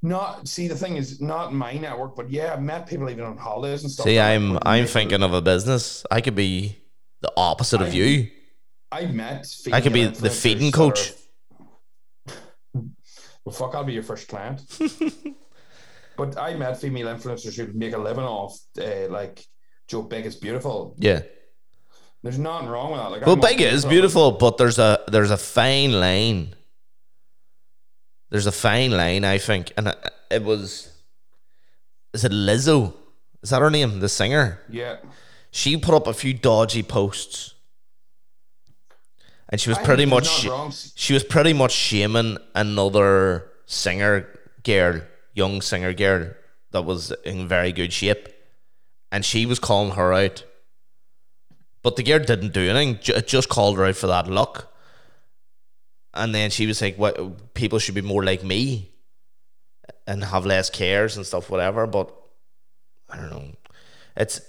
Not 0.00 0.48
see 0.48 0.68
the 0.68 0.76
thing 0.76 0.96
is 0.96 1.20
not 1.20 1.52
my 1.52 1.74
network, 1.74 2.16
but 2.16 2.30
yeah, 2.30 2.52
I've 2.52 2.62
met 2.62 2.86
people 2.86 3.10
even 3.10 3.24
on 3.24 3.36
holidays 3.36 3.82
and 3.82 3.90
stuff. 3.92 4.04
See, 4.04 4.14
that 4.14 4.30
I'm 4.32 4.58
I'm 4.62 4.86
thinking 4.86 5.22
of 5.22 5.34
a 5.34 5.42
business. 5.42 6.06
I 6.10 6.20
could 6.20 6.36
be 6.36 6.78
the 7.20 7.32
opposite 7.36 7.82
of 7.82 7.92
you. 7.92 8.28
I've 8.90 9.12
met. 9.12 9.46
I 9.72 9.80
could 9.80 9.92
be 9.92 10.06
the 10.06 10.30
feeding 10.30 10.72
coach. 10.72 11.12
are- 12.30 12.34
well, 13.44 13.54
fuck, 13.54 13.74
I'll 13.74 13.84
be 13.84 13.92
your 13.92 14.02
first 14.02 14.28
client. 14.28 14.62
but 16.16 16.38
I 16.38 16.54
met 16.54 16.80
female 16.80 17.08
influencers 17.08 17.56
who 17.56 17.70
make 17.76 17.92
a 17.92 17.98
living 17.98 18.24
off 18.24 18.58
uh, 18.80 19.08
like 19.10 19.44
Joe 19.88 20.02
Big 20.02 20.26
is 20.26 20.36
beautiful. 20.36 20.94
Yeah. 20.98 21.22
There's 22.22 22.38
nothing 22.38 22.68
wrong 22.68 22.92
with 22.92 23.00
that. 23.00 23.10
Like, 23.10 23.26
Well, 23.26 23.34
I'm 23.36 23.40
big 23.40 23.60
is 23.60 23.84
beautiful. 23.84 24.32
but 24.32 24.58
there's 24.58 24.78
a 24.78 25.00
there's 25.08 25.30
a 25.30 25.36
fine 25.36 25.92
line. 25.92 26.54
There's 28.30 28.46
a 28.46 28.52
fine 28.52 28.90
line, 28.90 29.24
I 29.24 29.38
think, 29.38 29.72
and 29.76 29.88
it- 30.30 30.42
was. 30.42 30.90
Is 32.12 32.24
it 32.24 32.32
Lizzo? 32.32 32.92
Is 33.42 33.50
that 33.50 33.60
her 33.62 33.70
name? 33.70 34.00
The 34.00 34.08
singer. 34.08 34.60
Yeah. 34.68 34.96
She 35.50 35.76
put 35.76 35.94
up 35.94 36.06
a 36.06 36.12
few 36.12 36.34
dodgy 36.34 36.82
posts, 36.82 37.54
and 39.48 39.60
she 39.60 39.70
was 39.70 39.78
I 39.78 39.84
pretty 39.84 40.04
much 40.04 40.46
she 40.96 41.14
was 41.14 41.24
pretty 41.24 41.52
much 41.54 41.72
shaming 41.72 42.36
another 42.54 43.50
singer 43.66 44.26
girl, 44.64 45.00
young 45.34 45.62
singer 45.62 45.94
girl 45.94 46.32
that 46.72 46.82
was 46.82 47.12
in 47.24 47.48
very 47.48 47.72
good 47.72 47.92
shape, 47.92 48.28
and 49.10 49.24
she 49.24 49.46
was 49.46 49.58
calling 49.58 49.92
her 49.92 50.12
out. 50.12 50.44
But 51.82 51.96
the 51.96 52.02
girl 52.02 52.18
didn't 52.18 52.52
do 52.52 52.68
anything; 52.68 52.98
it 53.14 53.28
just 53.28 53.48
called 53.48 53.76
her 53.78 53.84
out 53.84 53.96
for 53.96 54.08
that 54.08 54.28
look. 54.28 54.72
And 56.14 56.34
then 56.34 56.50
she 56.50 56.66
was 56.66 56.82
like, 56.82 56.96
"What 56.96 57.54
people 57.54 57.78
should 57.78 57.94
be 57.94 58.02
more 58.02 58.24
like 58.24 58.42
me, 58.42 58.90
and 60.06 60.24
have 60.24 60.46
less 60.46 60.70
cares 60.70 61.16
and 61.16 61.24
stuff, 61.24 61.50
whatever." 61.50 61.86
But 61.86 62.14
I 63.08 63.16
don't 63.16 63.30
know. 63.30 63.52
It's 64.16 64.40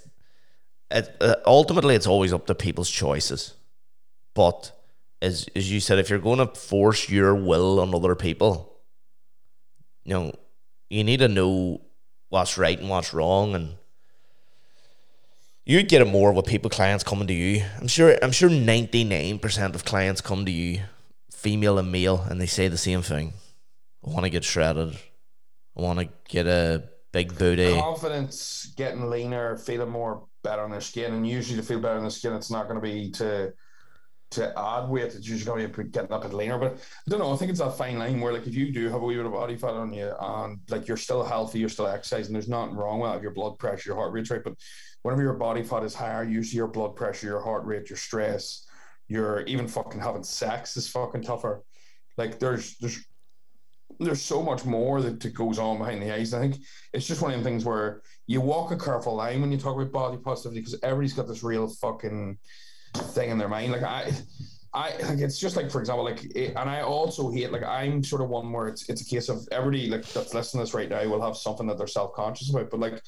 it 0.91 1.15
uh, 1.21 1.35
ultimately 1.45 1.95
it's 1.95 2.07
always 2.07 2.33
up 2.33 2.47
to 2.47 2.55
people's 2.55 2.89
choices. 2.89 3.53
But 4.33 4.71
as 5.21 5.47
as 5.55 5.71
you 5.71 5.79
said, 5.79 5.99
if 5.99 6.09
you're 6.09 6.19
going 6.19 6.39
to 6.39 6.47
force 6.47 7.09
your 7.09 7.35
will 7.35 7.79
on 7.79 7.93
other 7.93 8.15
people, 8.15 8.79
you 10.03 10.13
know, 10.13 10.33
you 10.89 11.03
need 11.03 11.19
to 11.19 11.27
know 11.27 11.81
what's 12.29 12.57
right 12.57 12.79
and 12.79 12.89
what's 12.89 13.13
wrong, 13.13 13.53
and 13.53 13.75
you'd 15.69 15.87
get 15.87 16.01
it 16.01 16.07
more 16.07 16.33
with 16.33 16.47
people 16.47 16.69
clients 16.69 17.03
coming 17.03 17.27
to 17.27 17.33
you. 17.33 17.63
I'm 17.79 17.87
sure. 17.87 18.17
I'm 18.23 18.31
sure 18.31 18.49
ninety 18.49 19.03
nine 19.03 19.37
percent 19.37 19.75
of 19.75 19.85
clients 19.85 20.19
come 20.19 20.45
to 20.45 20.51
you, 20.51 20.81
female 21.31 21.77
and 21.77 21.91
male, 21.91 22.25
and 22.27 22.41
they 22.41 22.47
say 22.47 22.67
the 22.67 22.77
same 22.77 23.03
thing. 23.03 23.33
I 24.05 24.09
want 24.09 24.23
to 24.23 24.29
get 24.31 24.43
shredded. 24.43 24.97
I 25.77 25.81
want 25.81 25.99
to 25.99 26.09
get 26.27 26.47
a 26.47 26.89
big 27.11 27.37
booty. 27.37 27.73
confidence, 27.73 28.73
getting 28.75 29.09
leaner, 29.09 29.57
feeling 29.57 29.89
more 29.89 30.25
better 30.43 30.63
on 30.63 30.71
their 30.71 30.81
skin, 30.81 31.13
and 31.13 31.27
usually 31.27 31.57
to 31.57 31.63
feel 31.63 31.79
better 31.79 31.97
on 31.97 32.03
the 32.03 32.11
skin, 32.11 32.33
it's 32.33 32.51
not 32.51 32.67
going 32.67 32.75
to 32.75 32.81
be 32.81 33.11
to 33.11 33.53
to 34.31 34.59
add 34.59 34.87
weight. 34.89 35.15
It's 35.15 35.27
usually 35.27 35.45
going 35.45 35.71
to 35.71 35.83
be 35.83 35.89
getting 35.89 36.11
up 36.11 36.23
and 36.23 36.33
leaner. 36.33 36.57
But 36.57 36.73
I 36.73 37.09
don't 37.09 37.19
know. 37.19 37.33
I 37.33 37.37
think 37.37 37.51
it's 37.51 37.59
that 37.59 37.77
fine 37.77 37.97
line 37.99 38.21
where, 38.21 38.33
like, 38.33 38.47
if 38.47 38.55
you 38.55 38.71
do 38.71 38.89
have 38.89 39.01
a 39.01 39.05
wee 39.05 39.15
bit 39.15 39.25
of 39.25 39.31
body 39.31 39.55
fat 39.55 39.71
on 39.71 39.93
you, 39.93 40.13
and 40.19 40.59
like 40.69 40.87
you're 40.87 40.97
still 40.97 41.23
healthy, 41.23 41.59
you're 41.59 41.69
still 41.69 41.87
exercising. 41.87 42.33
There's 42.33 42.49
nothing 42.49 42.75
wrong 42.75 42.99
with 42.99 43.11
that. 43.11 43.21
Your 43.21 43.31
blood 43.31 43.59
pressure, 43.59 43.89
your 43.89 43.97
heart 43.97 44.13
rate, 44.13 44.29
right? 44.29 44.43
But 44.43 44.53
whenever 45.03 45.21
your 45.21 45.33
body 45.33 45.63
fat 45.63 45.83
is 45.83 45.95
higher, 45.95 46.23
usually 46.23 46.57
your 46.57 46.67
blood 46.67 46.95
pressure, 46.95 47.27
your 47.27 47.41
heart 47.41 47.65
rate, 47.65 47.89
your 47.89 47.97
stress, 47.97 48.65
your 49.07 49.41
even 49.41 49.67
fucking 49.67 50.01
having 50.01 50.23
sex 50.23 50.77
is 50.77 50.87
fucking 50.87 51.23
tougher. 51.23 51.63
Like, 52.17 52.39
there's 52.39 52.77
there's 52.77 53.05
there's 53.99 54.21
so 54.21 54.41
much 54.41 54.65
more 54.65 55.01
that, 55.01 55.19
that 55.19 55.33
goes 55.33 55.59
on 55.59 55.77
behind 55.77 56.01
the 56.01 56.13
eyes. 56.13 56.33
I 56.33 56.39
think 56.39 56.57
it's 56.93 57.07
just 57.07 57.21
one 57.21 57.33
of 57.33 57.37
the 57.39 57.43
things 57.43 57.65
where 57.65 58.01
you 58.27 58.39
walk 58.39 58.71
a 58.71 58.77
careful 58.77 59.15
line 59.15 59.41
when 59.41 59.51
you 59.51 59.57
talk 59.57 59.75
about 59.75 59.91
body 59.91 60.17
positivity 60.17 60.61
because 60.61 60.79
everybody's 60.83 61.13
got 61.13 61.27
this 61.27 61.43
real 61.43 61.67
fucking 61.67 62.37
thing 62.95 63.29
in 63.29 63.37
their 63.37 63.49
mind. 63.49 63.71
Like 63.71 63.83
I, 63.83 64.11
I 64.73 64.91
like 65.03 65.19
it's 65.19 65.39
just 65.39 65.55
like 65.55 65.71
for 65.71 65.79
example, 65.79 66.05
like 66.05 66.23
it, 66.35 66.53
and 66.55 66.69
I 66.69 66.81
also 66.81 67.31
hate 67.31 67.51
like 67.51 67.63
I'm 67.63 68.03
sort 68.03 68.21
of 68.21 68.29
one 68.29 68.51
where 68.51 68.67
it's 68.67 68.87
it's 68.89 69.01
a 69.01 69.05
case 69.05 69.27
of 69.27 69.47
everybody 69.51 69.89
like 69.89 70.05
that's 70.13 70.33
listening 70.33 70.59
to 70.59 70.65
this 70.65 70.73
right 70.73 70.89
now 70.89 71.03
will 71.09 71.21
have 71.21 71.35
something 71.35 71.67
that 71.67 71.77
they're 71.77 71.87
self 71.87 72.13
conscious 72.13 72.51
about. 72.51 72.69
But 72.69 72.79
like 72.79 73.01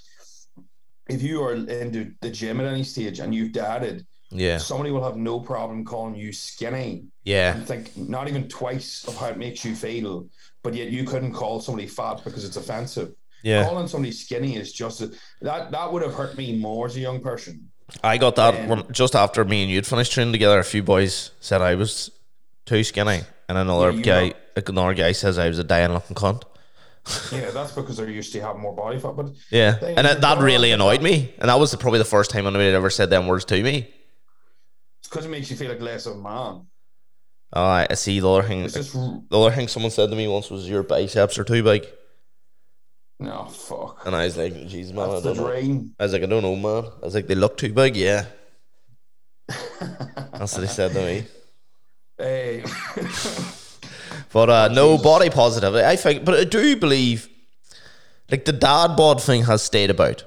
if 1.13 1.21
you 1.21 1.43
are 1.43 1.53
into 1.53 2.11
the 2.21 2.29
gym 2.29 2.59
at 2.61 2.65
any 2.67 2.83
stage 2.83 3.19
and 3.19 3.33
you've 3.35 3.51
dadded, 3.53 4.05
Yeah, 4.31 4.57
somebody 4.57 4.91
will 4.91 5.03
have 5.03 5.17
no 5.17 5.39
problem 5.39 5.83
calling 5.85 6.15
you 6.15 6.31
skinny 6.31 7.05
yeah, 7.25 7.53
and 7.55 7.65
think 7.67 7.95
not 7.97 8.27
even 8.29 8.47
twice 8.47 9.05
of 9.07 9.15
how 9.17 9.27
it 9.27 9.37
makes 9.37 9.63
you 9.65 9.75
feel, 9.75 10.27
but 10.63 10.73
yet 10.73 10.89
you 10.89 11.03
couldn't 11.03 11.33
call 11.33 11.59
somebody 11.59 11.87
fat 11.87 12.21
because 12.23 12.43
it's 12.45 12.57
offensive. 12.57 13.09
yeah. 13.43 13.63
Calling 13.65 13.87
somebody 13.87 14.11
skinny 14.11 14.55
is 14.55 14.71
just 14.71 15.01
a, 15.01 15.11
that 15.41 15.71
that 15.71 15.91
would 15.91 16.01
have 16.03 16.13
hurt 16.13 16.37
me 16.37 16.57
more 16.57 16.85
as 16.87 16.95
a 16.95 16.99
young 17.01 17.19
person. 17.21 17.69
I 18.03 18.17
got 18.17 18.35
that 18.37 18.69
Um, 18.71 18.83
just 18.91 19.15
after 19.15 19.43
me 19.43 19.63
and 19.63 19.71
you'd 19.71 19.85
finished 19.85 20.13
training 20.13 20.31
together. 20.33 20.59
A 20.59 20.63
few 20.63 20.81
boys 20.83 21.31
said 21.41 21.61
I 21.61 21.75
was 21.75 22.09
too 22.65 22.83
skinny, 22.83 23.21
and 23.49 23.57
another 23.57 23.91
Yeah, 23.91 24.01
guy, 24.01 24.33
another 24.55 24.93
guy 24.93 25.11
says 25.11 25.37
I 25.37 25.47
was 25.49 25.59
a 25.59 25.63
dying 25.63 25.91
looking 25.93 26.15
cunt. 26.15 26.43
Yeah, 27.31 27.49
that's 27.51 27.71
because 27.71 27.97
they're 27.97 28.09
used 28.09 28.31
to 28.33 28.41
having 28.41 28.61
more 28.61 28.75
body 28.75 28.99
fat. 28.99 29.15
But 29.15 29.31
Yeah, 29.49 29.71
They- 29.79 29.95
and 29.95 30.05
that, 30.05 30.21
that 30.21 30.37
really 30.39 30.71
annoyed 30.71 31.01
me, 31.01 31.33
and 31.39 31.49
that 31.49 31.59
was 31.59 31.71
the, 31.71 31.77
probably 31.77 31.99
the 31.99 32.05
first 32.05 32.29
time 32.31 32.45
anybody 32.45 32.65
had 32.65 32.75
ever 32.75 32.89
said 32.89 33.09
them 33.09 33.27
words 33.27 33.43
to 33.45 33.61
me. 33.63 33.91
it's 34.99 35.09
because 35.09 35.25
it 35.25 35.29
makes 35.29 35.49
you 35.49 35.57
feel 35.57 35.69
like 35.69 35.81
less 35.81 36.05
of 36.05 36.13
a 36.13 36.19
man. 36.21 36.67
Oh, 37.53 37.63
I 37.65 37.87
see. 37.95 38.19
The 38.19 38.29
other 38.29 38.47
thing, 38.47 38.61
just 38.67 38.93
the 38.93 39.25
other 39.39 39.51
thing 39.55 39.67
someone 39.67 39.91
said 39.91 40.09
to 40.09 40.15
me 40.15 40.27
once 40.27 40.49
was 40.49 40.69
your 40.69 40.83
biceps 40.83 41.37
are 41.37 41.43
too 41.43 41.63
big, 41.63 41.85
no 43.19 43.45
fuck. 43.45 44.05
and 44.05 44.15
I 44.15 44.23
was 44.25 44.37
like, 44.37 44.53
"Jeez, 44.53 44.93
man, 44.93 45.09
I 45.09 45.11
That's 45.13 45.23
the 45.23 45.33
don't 45.33 45.43
know." 45.43 45.51
dream. 45.51 45.95
I 45.99 46.03
was 46.03 46.13
like, 46.13 46.23
"I 46.23 46.27
don't 46.27 46.43
know, 46.43 46.55
man." 46.55 46.89
I 47.01 47.05
was 47.05 47.13
like, 47.15 47.27
"They 47.27 47.35
look 47.35 47.57
too 47.57 47.73
big." 47.73 47.97
Yeah, 47.97 48.25
that's 49.49 50.53
what 50.53 50.61
they 50.61 50.67
said 50.67 50.91
to 50.93 51.03
me. 51.05 51.25
Hey. 52.17 52.63
But 54.33 54.49
uh, 54.49 54.67
no 54.69 54.91
Jesus. 54.91 55.03
body 55.03 55.29
positive. 55.29 55.75
I 55.75 55.95
think, 55.95 56.23
but 56.25 56.35
I 56.35 56.43
do 56.43 56.75
believe, 56.75 57.27
like 58.29 58.45
the 58.45 58.53
dad 58.53 58.95
bod 58.95 59.21
thing 59.21 59.43
has 59.43 59.61
stayed 59.61 59.89
about. 59.89 60.23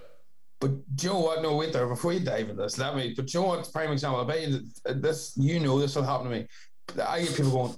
But 0.60 0.96
do 0.96 1.06
you 1.06 1.12
know 1.12 1.20
what? 1.20 1.42
No, 1.42 1.56
wait 1.56 1.72
there. 1.72 1.86
Before 1.86 2.12
you 2.12 2.20
dive 2.20 2.48
into 2.50 2.54
this, 2.54 2.78
let 2.78 2.96
me. 2.96 3.14
But 3.16 3.26
do 3.26 3.38
you 3.38 3.42
know 3.42 3.48
what? 3.48 3.72
Prime 3.72 3.92
example. 3.92 4.20
I 4.20 4.24
bet 4.24 4.48
you 4.48 4.60
this. 4.84 5.34
You 5.36 5.60
know 5.60 5.78
this 5.78 5.96
will 5.96 6.04
happen 6.04 6.30
to 6.30 6.38
me. 6.38 6.46
I 7.02 7.22
get 7.22 7.36
people 7.36 7.50
going. 7.50 7.72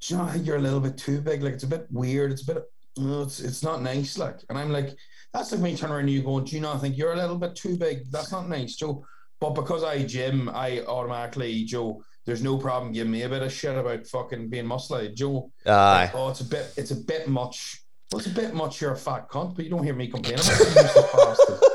Do 0.00 0.14
you 0.14 0.16
know? 0.16 0.24
I 0.24 0.32
think 0.32 0.46
you're 0.46 0.56
a 0.56 0.60
little 0.60 0.80
bit 0.80 0.96
too 0.96 1.20
big. 1.20 1.42
Like 1.42 1.54
it's 1.54 1.64
a 1.64 1.68
bit 1.68 1.86
weird. 1.90 2.32
It's 2.32 2.42
a 2.42 2.54
bit. 2.54 2.64
It's 2.96 3.40
it's 3.40 3.62
not 3.62 3.82
nice. 3.82 4.18
Like, 4.18 4.38
and 4.48 4.58
I'm 4.58 4.70
like, 4.70 4.96
that's 5.32 5.52
like 5.52 5.60
me 5.60 5.76
turning 5.76 5.94
around 5.94 6.00
and 6.02 6.10
you 6.10 6.22
going, 6.22 6.44
do 6.44 6.56
you 6.56 6.60
not 6.60 6.80
think 6.80 6.96
you're 6.96 7.12
a 7.12 7.16
little 7.16 7.38
bit 7.38 7.54
too 7.54 7.76
big? 7.76 8.10
That's 8.10 8.32
not 8.32 8.48
nice, 8.48 8.76
Joe. 8.76 9.04
But 9.40 9.50
because 9.50 9.84
I 9.84 10.04
gym, 10.04 10.50
I 10.52 10.80
automatically, 10.82 11.64
Joe. 11.64 12.02
There's 12.26 12.42
no 12.42 12.58
problem 12.58 12.92
giving 12.92 13.10
me 13.12 13.22
a 13.22 13.28
bit 13.28 13.42
of 13.42 13.52
shit 13.52 13.76
about 13.76 14.06
fucking 14.06 14.48
being 14.50 14.66
muscly, 14.66 15.14
Joe. 15.14 15.50
Aye. 15.66 16.10
Oh, 16.14 16.28
it's 16.28 16.40
a 16.40 16.44
bit. 16.44 16.72
It's 16.76 16.90
a 16.90 16.96
bit 16.96 17.28
much. 17.28 17.82
Well, 18.12 18.18
it's 18.20 18.28
a 18.28 18.34
bit 18.34 18.54
much. 18.54 18.80
You're 18.80 18.92
a 18.92 18.96
fat 18.96 19.28
cunt, 19.30 19.56
but 19.56 19.64
you 19.64 19.70
don't 19.70 19.84
hear 19.84 19.94
me 19.94 20.08
complain 20.08 20.34
about 20.34 20.60
it. 20.60 20.60
you 20.60 20.82
useless 20.82 21.12
bastard. 21.12 21.60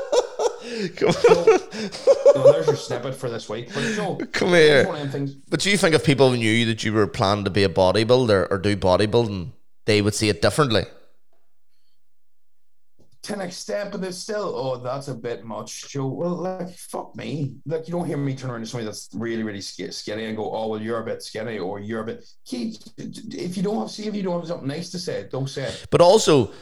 Come, 0.96 1.12
So 1.12 2.52
there's 2.52 2.66
your 2.66 2.76
snippet 2.76 3.14
for 3.14 3.30
this 3.30 3.48
week. 3.48 3.72
But 3.72 3.82
Joe, 3.94 4.18
come 4.32 4.48
here. 4.48 4.84
one 4.86 4.96
of 4.96 5.00
them 5.02 5.10
things. 5.10 5.34
But 5.48 5.60
do 5.60 5.70
you 5.70 5.76
think 5.78 5.94
if 5.94 6.04
people 6.04 6.30
knew 6.32 6.66
that 6.66 6.82
you 6.84 6.92
were 6.92 7.06
planning 7.06 7.44
to 7.44 7.50
be 7.50 7.62
a 7.62 7.68
bodybuilder 7.68 8.48
or 8.50 8.58
do 8.58 8.76
bodybuilding, 8.76 9.52
they 9.86 10.02
would 10.02 10.14
see 10.14 10.28
it 10.28 10.42
differently? 10.42 10.82
To 13.26 13.34
an 13.34 13.40
extent, 13.40 13.92
but 13.92 14.00
there's 14.00 14.18
still, 14.18 14.52
oh, 14.54 14.76
that's 14.78 15.08
a 15.08 15.14
bit 15.14 15.44
much, 15.44 15.88
Joe. 15.88 16.06
Well, 16.06 16.36
like, 16.36 16.70
fuck 16.70 17.14
me. 17.16 17.54
Like, 17.66 17.88
you 17.88 17.92
don't 17.92 18.06
hear 18.06 18.16
me 18.16 18.34
turn 18.36 18.50
around 18.50 18.60
to 18.60 18.66
somebody 18.66 18.86
that's 18.86 19.08
really, 19.14 19.42
really 19.42 19.60
sk- 19.60 19.92
skinny 19.92 20.26
and 20.26 20.36
go, 20.36 20.50
oh, 20.52 20.68
well, 20.68 20.80
you're 20.80 21.00
a 21.00 21.04
bit 21.04 21.22
skinny 21.22 21.58
or 21.58 21.80
you're 21.80 22.02
a 22.02 22.06
bit. 22.06 22.24
Keep, 22.44 22.76
if 22.96 23.56
you 23.56 23.62
don't 23.62 23.78
have, 23.78 23.90
see 23.90 24.06
if 24.06 24.14
you 24.14 24.22
don't 24.22 24.38
have 24.38 24.46
something 24.46 24.68
nice 24.68 24.90
to 24.90 24.98
say, 24.98 25.26
don't 25.30 25.48
say 25.48 25.64
it. 25.64 25.86
But 25.90 26.00
also, 26.00 26.52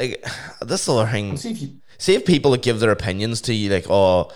like, 0.00 0.24
this 0.60 0.88
other 0.88 1.08
thing. 1.08 1.36
See 1.36 1.50
if 1.52 1.62
you, 1.62 1.76
See 1.98 2.14
if 2.14 2.26
people 2.26 2.50
that 2.50 2.62
give 2.62 2.80
their 2.80 2.90
opinions 2.90 3.40
to 3.42 3.54
you, 3.54 3.70
like, 3.70 3.86
oh, 3.88 4.28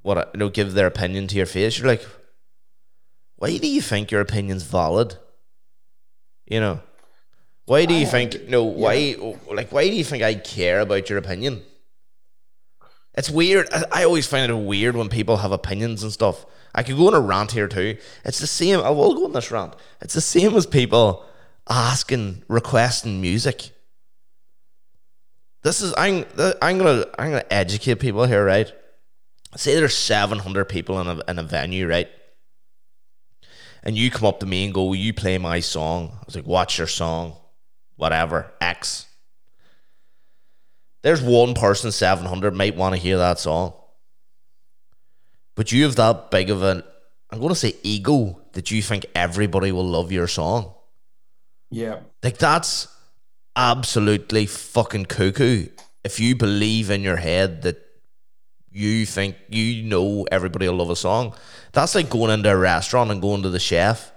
what 0.00 0.30
you 0.32 0.38
know, 0.38 0.48
give 0.48 0.72
their 0.72 0.86
opinion 0.86 1.26
to 1.26 1.36
your 1.36 1.44
face. 1.44 1.78
You're 1.78 1.86
like, 1.86 2.06
why 3.36 3.58
do 3.58 3.68
you 3.68 3.82
think 3.82 4.10
your 4.10 4.22
opinion's 4.22 4.62
valid? 4.62 5.16
You 6.46 6.60
know, 6.60 6.80
why 7.68 7.84
do 7.84 7.94
you 7.94 8.06
I 8.06 8.10
think? 8.10 8.32
have- 8.34 8.48
No, 8.48 8.64
why? 8.64 9.16
Like, 9.52 9.70
why 9.72 9.88
do 9.88 9.94
you 9.94 10.04
think 10.04 10.22
I 10.22 10.34
care 10.34 10.80
about 10.80 11.08
your 11.08 11.18
opinion? 11.18 11.62
It's 13.14 13.30
weird. 13.30 13.68
I, 13.72 13.84
I 13.92 14.04
always 14.04 14.26
find 14.26 14.50
it 14.50 14.54
weird 14.54 14.96
when 14.96 15.08
people 15.08 15.38
have 15.38 15.52
opinions 15.52 16.02
and 16.02 16.12
stuff. 16.12 16.46
I 16.74 16.82
could 16.82 16.96
go 16.96 17.08
on 17.08 17.14
a 17.14 17.20
rant 17.20 17.52
here 17.52 17.66
too. 17.68 17.96
It's 18.24 18.38
the 18.38 18.46
same. 18.46 18.80
I 18.80 18.90
will 18.90 19.14
go 19.14 19.24
on 19.24 19.32
this 19.32 19.50
rant. 19.50 19.74
It's 20.00 20.14
the 20.14 20.20
same 20.20 20.54
as 20.56 20.66
people 20.66 21.24
asking, 21.68 22.44
requesting 22.48 23.20
music. 23.20 23.70
This 25.62 25.80
is 25.80 25.92
I'm 25.96 26.24
I'm 26.62 26.78
gonna 26.78 27.04
I'm 27.18 27.30
gonna 27.30 27.44
educate 27.50 27.96
people 27.96 28.24
here, 28.26 28.44
right? 28.44 28.70
Say 29.56 29.74
there's 29.74 29.96
seven 29.96 30.38
hundred 30.38 30.66
people 30.66 31.00
in 31.00 31.06
a 31.08 31.20
in 31.28 31.38
a 31.38 31.42
venue, 31.42 31.88
right? 31.88 32.08
And 33.82 33.96
you 33.96 34.10
come 34.10 34.26
up 34.26 34.40
to 34.40 34.46
me 34.46 34.64
and 34.64 34.74
go, 34.74 34.84
"Will 34.84 34.94
you 34.96 35.12
play 35.12 35.36
my 35.38 35.58
song?" 35.60 36.12
I 36.14 36.22
was 36.26 36.36
like, 36.36 36.46
"What's 36.46 36.78
your 36.78 36.86
song?" 36.86 37.36
Whatever 37.98 38.52
X. 38.60 39.06
There's 41.02 41.20
one 41.20 41.54
person 41.54 41.92
seven 41.92 42.26
hundred 42.26 42.54
might 42.54 42.76
want 42.76 42.94
to 42.94 43.00
hear 43.00 43.18
that 43.18 43.38
song, 43.38 43.74
but 45.56 45.72
you 45.72 45.82
have 45.84 45.96
that 45.96 46.30
big 46.30 46.48
of 46.48 46.62
an 46.62 46.82
I'm 47.30 47.40
gonna 47.40 47.54
say 47.54 47.74
ego 47.82 48.40
that 48.52 48.70
you 48.70 48.82
think 48.82 49.04
everybody 49.14 49.72
will 49.72 49.86
love 49.86 50.10
your 50.12 50.28
song. 50.28 50.74
yeah. 51.70 52.00
Like 52.22 52.38
that's 52.38 52.88
absolutely 53.56 54.46
fucking 54.46 55.06
cuckoo. 55.06 55.66
If 56.04 56.20
you 56.20 56.36
believe 56.36 56.90
in 56.90 57.02
your 57.02 57.16
head 57.16 57.62
that 57.62 57.84
you 58.70 59.06
think 59.06 59.34
you 59.48 59.82
know 59.82 60.26
everybody 60.30 60.68
will 60.68 60.76
love 60.76 60.90
a 60.90 60.96
song, 60.96 61.34
that's 61.72 61.94
like 61.96 62.10
going 62.10 62.30
into 62.30 62.50
a 62.50 62.56
restaurant 62.56 63.10
and 63.10 63.20
going 63.20 63.42
to 63.42 63.50
the 63.50 63.58
chef. 63.58 64.12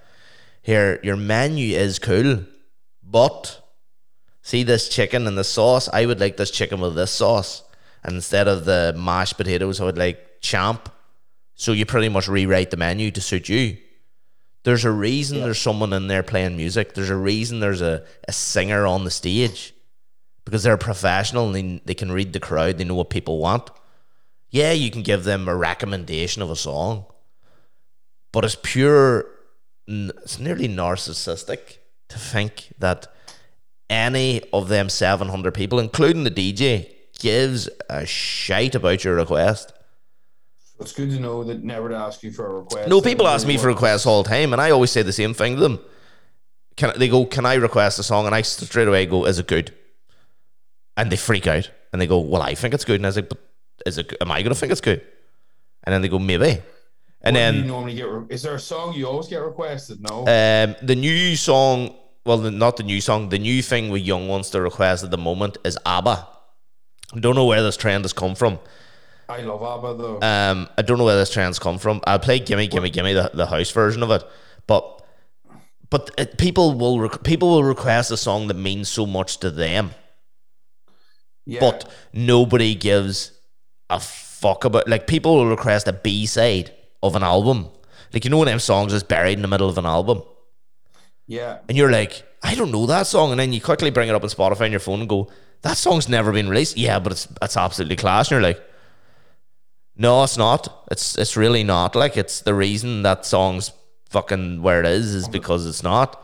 Here, 0.61 0.99
your 1.03 1.17
menu 1.17 1.75
is 1.75 1.97
cool, 1.97 2.45
but 3.03 3.60
see 4.41 4.63
this 4.63 4.89
chicken 4.89 5.27
and 5.27 5.37
the 5.37 5.43
sauce. 5.43 5.87
I 5.91 6.05
would 6.05 6.19
like 6.19 6.37
this 6.37 6.51
chicken 6.51 6.79
with 6.81 6.95
this 6.95 7.11
sauce, 7.11 7.63
and 8.03 8.15
instead 8.15 8.47
of 8.47 8.65
the 8.65 8.93
mashed 8.97 9.37
potatoes, 9.37 9.79
I 9.79 9.85
would 9.85 9.97
like 9.97 10.39
champ. 10.41 10.89
So 11.55 11.71
you 11.73 11.85
pretty 11.85 12.09
much 12.09 12.27
rewrite 12.27 12.71
the 12.71 12.77
menu 12.77 13.11
to 13.11 13.21
suit 13.21 13.47
you. 13.49 13.77
There's 14.63 14.85
a 14.85 14.91
reason 14.91 15.37
Yeah. 15.39 15.45
there's 15.45 15.59
someone 15.61 15.93
in 15.93 16.07
there 16.07 16.23
playing 16.23 16.57
music. 16.57 16.93
There's 16.93 17.09
a 17.09 17.15
reason 17.15 17.59
there's 17.59 17.81
a, 17.81 18.03
a 18.27 18.31
singer 18.31 18.85
on 18.85 19.03
the 19.03 19.11
stage 19.11 19.73
because 20.45 20.63
they're 20.63 20.73
a 20.73 20.77
professional 20.79 21.53
and 21.53 21.55
they, 21.55 21.81
they 21.85 21.93
can 21.93 22.11
read 22.11 22.33
the 22.33 22.39
crowd. 22.39 22.77
They 22.77 22.83
know 22.83 22.95
what 22.95 23.09
people 23.11 23.37
want. 23.39 23.69
Yeah, 24.49 24.71
you 24.71 24.89
can 24.91 25.01
give 25.03 25.23
them 25.23 25.47
a 25.47 25.55
recommendation 25.55 26.41
of 26.41 26.49
a 26.49 26.55
song, 26.55 27.05
but 28.31 28.43
it's 28.43 28.57
pure, 28.61 29.25
it's 29.87 30.39
nearly 30.39 30.67
narcissistic 30.67 31.77
to 32.09 32.17
think 32.19 32.73
that 32.79 33.07
any 33.91 34.41
of 34.53 34.69
them 34.69 34.89
700 34.89 35.53
people, 35.53 35.79
including 35.79 36.23
the 36.23 36.31
DJ, 36.31 36.91
gives 37.19 37.69
a 37.89 38.05
shite 38.05 38.73
about 38.73 39.03
your 39.03 39.15
request. 39.15 39.73
It's 40.79 40.93
good 40.93 41.11
to 41.11 41.19
know 41.19 41.43
that 41.43 41.63
never 41.63 41.89
to 41.89 41.95
ask 41.95 42.23
you 42.23 42.31
for 42.31 42.47
a 42.47 42.53
request. 42.61 42.89
No, 42.89 43.01
people 43.01 43.27
ask 43.27 43.45
me 43.45 43.57
for 43.57 43.67
requests 43.67 44.07
all 44.07 44.23
the 44.23 44.29
time, 44.29 44.51
and 44.53 44.59
I 44.59 44.71
always 44.71 44.89
say 44.89 45.03
the 45.03 45.13
same 45.13 45.35
thing 45.35 45.55
to 45.55 45.61
them. 45.61 45.79
Can 46.75 46.93
they 46.97 47.07
go? 47.07 47.25
Can 47.25 47.45
I 47.45 47.55
request 47.55 47.99
a 47.99 48.03
song? 48.03 48.25
And 48.25 48.33
I 48.33 48.41
straight 48.41 48.87
away 48.87 49.05
go, 49.05 49.25
"Is 49.25 49.37
it 49.37 49.45
good?" 49.45 49.71
And 50.97 51.11
they 51.11 51.17
freak 51.17 51.45
out, 51.45 51.69
and 51.93 52.01
they 52.01 52.07
go, 52.07 52.17
"Well, 52.17 52.41
I 52.41 52.55
think 52.55 52.73
it's 52.73 52.85
good." 52.85 52.95
And 52.95 53.05
I 53.05 53.09
was 53.09 53.17
like, 53.17 53.29
"But 53.29 53.37
is 53.85 53.99
it? 53.99 54.11
Am 54.21 54.31
I 54.31 54.41
going 54.41 54.53
to 54.53 54.59
think 54.59 54.71
it's 54.71 54.81
good?" 54.81 55.05
And 55.83 55.93
then 55.93 56.01
they 56.01 56.07
go, 56.07 56.17
"Maybe." 56.17 56.63
And 57.23 57.35
What 57.35 57.39
do 57.51 57.55
you 57.55 57.61
then 57.61 57.67
normally 57.67 57.93
get. 57.93 58.07
Re- 58.07 58.25
is 58.29 58.41
there 58.41 58.55
a 58.55 58.59
song 58.59 58.95
you 58.95 59.07
always 59.07 59.27
get 59.27 59.43
requested? 59.43 60.01
No. 60.01 60.21
um, 60.21 60.75
the 60.81 60.95
new 60.95 61.35
song, 61.35 61.93
well, 62.25 62.37
the, 62.37 62.51
not 62.51 62.77
the 62.77 62.83
new 62.83 63.01
song, 63.01 63.29
the 63.29 63.39
new 63.39 63.61
thing 63.61 63.89
with 63.89 64.01
young 64.01 64.27
ones 64.27 64.49
to 64.51 64.61
request 64.61 65.03
at 65.03 65.11
the 65.11 65.17
moment 65.17 65.57
is 65.63 65.77
ABBA. 65.85 66.27
I 67.13 67.19
don't 67.19 67.35
know 67.35 67.45
where 67.45 67.63
this 67.63 67.77
trend 67.77 68.03
has 68.05 68.13
come 68.13 68.35
from. 68.35 68.59
I 69.31 69.41
love 69.41 69.63
ABBA 69.63 69.93
though. 69.95 70.21
Um, 70.21 70.69
I 70.77 70.81
don't 70.81 70.97
know 70.97 71.05
where 71.05 71.15
this 71.15 71.31
trend's 71.31 71.57
come 71.57 71.77
from. 71.77 72.01
I'll 72.05 72.19
play 72.19 72.39
"Gimme, 72.39 72.67
Gimme, 72.67 72.89
Gimme" 72.89 73.13
the, 73.13 73.31
the 73.33 73.45
house 73.45 73.71
version 73.71 74.03
of 74.03 74.11
it, 74.11 74.23
but 74.67 75.01
but 75.89 76.11
it, 76.17 76.37
people 76.37 76.73
will 76.73 76.99
rec- 76.99 77.23
people 77.23 77.49
will 77.49 77.63
request 77.63 78.11
a 78.11 78.17
song 78.17 78.47
that 78.47 78.55
means 78.55 78.89
so 78.89 79.05
much 79.05 79.37
to 79.37 79.49
them, 79.49 79.91
yeah. 81.45 81.61
but 81.61 81.89
nobody 82.11 82.75
gives 82.75 83.31
a 83.89 83.99
fuck 83.99 84.65
about. 84.65 84.89
Like 84.89 85.07
people 85.07 85.35
will 85.35 85.49
request 85.49 85.87
a 85.87 85.93
B 85.93 86.25
side 86.25 86.73
of 87.01 87.15
an 87.15 87.23
album, 87.23 87.69
like 88.13 88.25
you 88.25 88.31
know 88.31 88.37
when 88.37 88.47
them 88.47 88.59
songs 88.59 88.91
is 88.91 89.03
buried 89.03 89.37
in 89.37 89.41
the 89.43 89.47
middle 89.47 89.69
of 89.69 89.77
an 89.77 89.85
album, 89.85 90.23
yeah. 91.31 91.59
and 91.67 91.77
you're 91.77 91.91
like, 91.91 92.23
I 92.43 92.55
don't 92.55 92.71
know 92.71 92.85
that 92.87 93.07
song, 93.07 93.31
and 93.31 93.39
then 93.39 93.53
you 93.53 93.61
quickly 93.61 93.89
bring 93.89 94.09
it 94.09 94.15
up 94.15 94.23
on 94.23 94.29
Spotify 94.29 94.65
on 94.65 94.71
your 94.71 94.79
phone 94.79 94.99
and 94.99 95.09
go, 95.09 95.29
that 95.61 95.77
song's 95.77 96.09
never 96.09 96.31
been 96.31 96.49
released. 96.49 96.77
Yeah, 96.77 96.99
but 96.99 97.11
it's 97.13 97.27
it's 97.41 97.57
absolutely 97.57 97.95
class, 97.95 98.27
and 98.27 98.35
you're 98.35 98.49
like. 98.51 98.61
No, 99.97 100.23
it's 100.23 100.37
not. 100.37 100.85
It's 100.89 101.17
it's 101.17 101.37
really 101.37 101.63
not. 101.63 101.95
Like 101.95 102.17
it's 102.17 102.41
the 102.41 102.55
reason 102.55 103.03
that 103.03 103.25
song's 103.25 103.71
fucking 104.09 104.61
where 104.61 104.79
it 104.79 104.85
is 104.85 105.13
is 105.13 105.27
because 105.27 105.67
it's 105.67 105.83
not. 105.83 106.23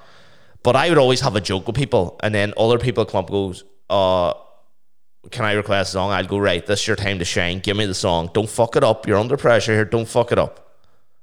But 0.64 0.76
I 0.76 0.90
would 0.90 0.98
always 0.98 1.22
have 1.22 1.36
a 1.36 1.42
joke 1.42 1.68
with 1.68 1.76
people, 1.76 2.20
and 2.24 2.34
then 2.34 2.54
other 2.58 2.80
people 2.80 3.08
up 3.14 3.30
goes, 3.30 3.64
"Uh, 3.90 4.34
can 5.32 5.46
I 5.46 5.54
request 5.54 5.90
a 5.90 5.92
song?" 5.94 6.12
I'd 6.12 6.28
go, 6.28 6.40
"Right, 6.40 6.66
this 6.66 6.82
is 6.82 6.88
your 6.88 6.96
time 6.96 7.20
to 7.20 7.26
shine. 7.26 7.60
Give 7.60 7.78
me 7.78 7.86
the 7.86 7.94
song. 7.94 8.32
Don't 8.34 8.50
fuck 8.50 8.76
it 8.78 8.84
up. 8.84 9.06
You're 9.06 9.20
under 9.20 9.38
pressure 9.38 9.74
here. 9.74 9.86
Don't 9.86 10.08
fuck 10.08 10.32
it 10.32 10.40
up." 10.40 10.67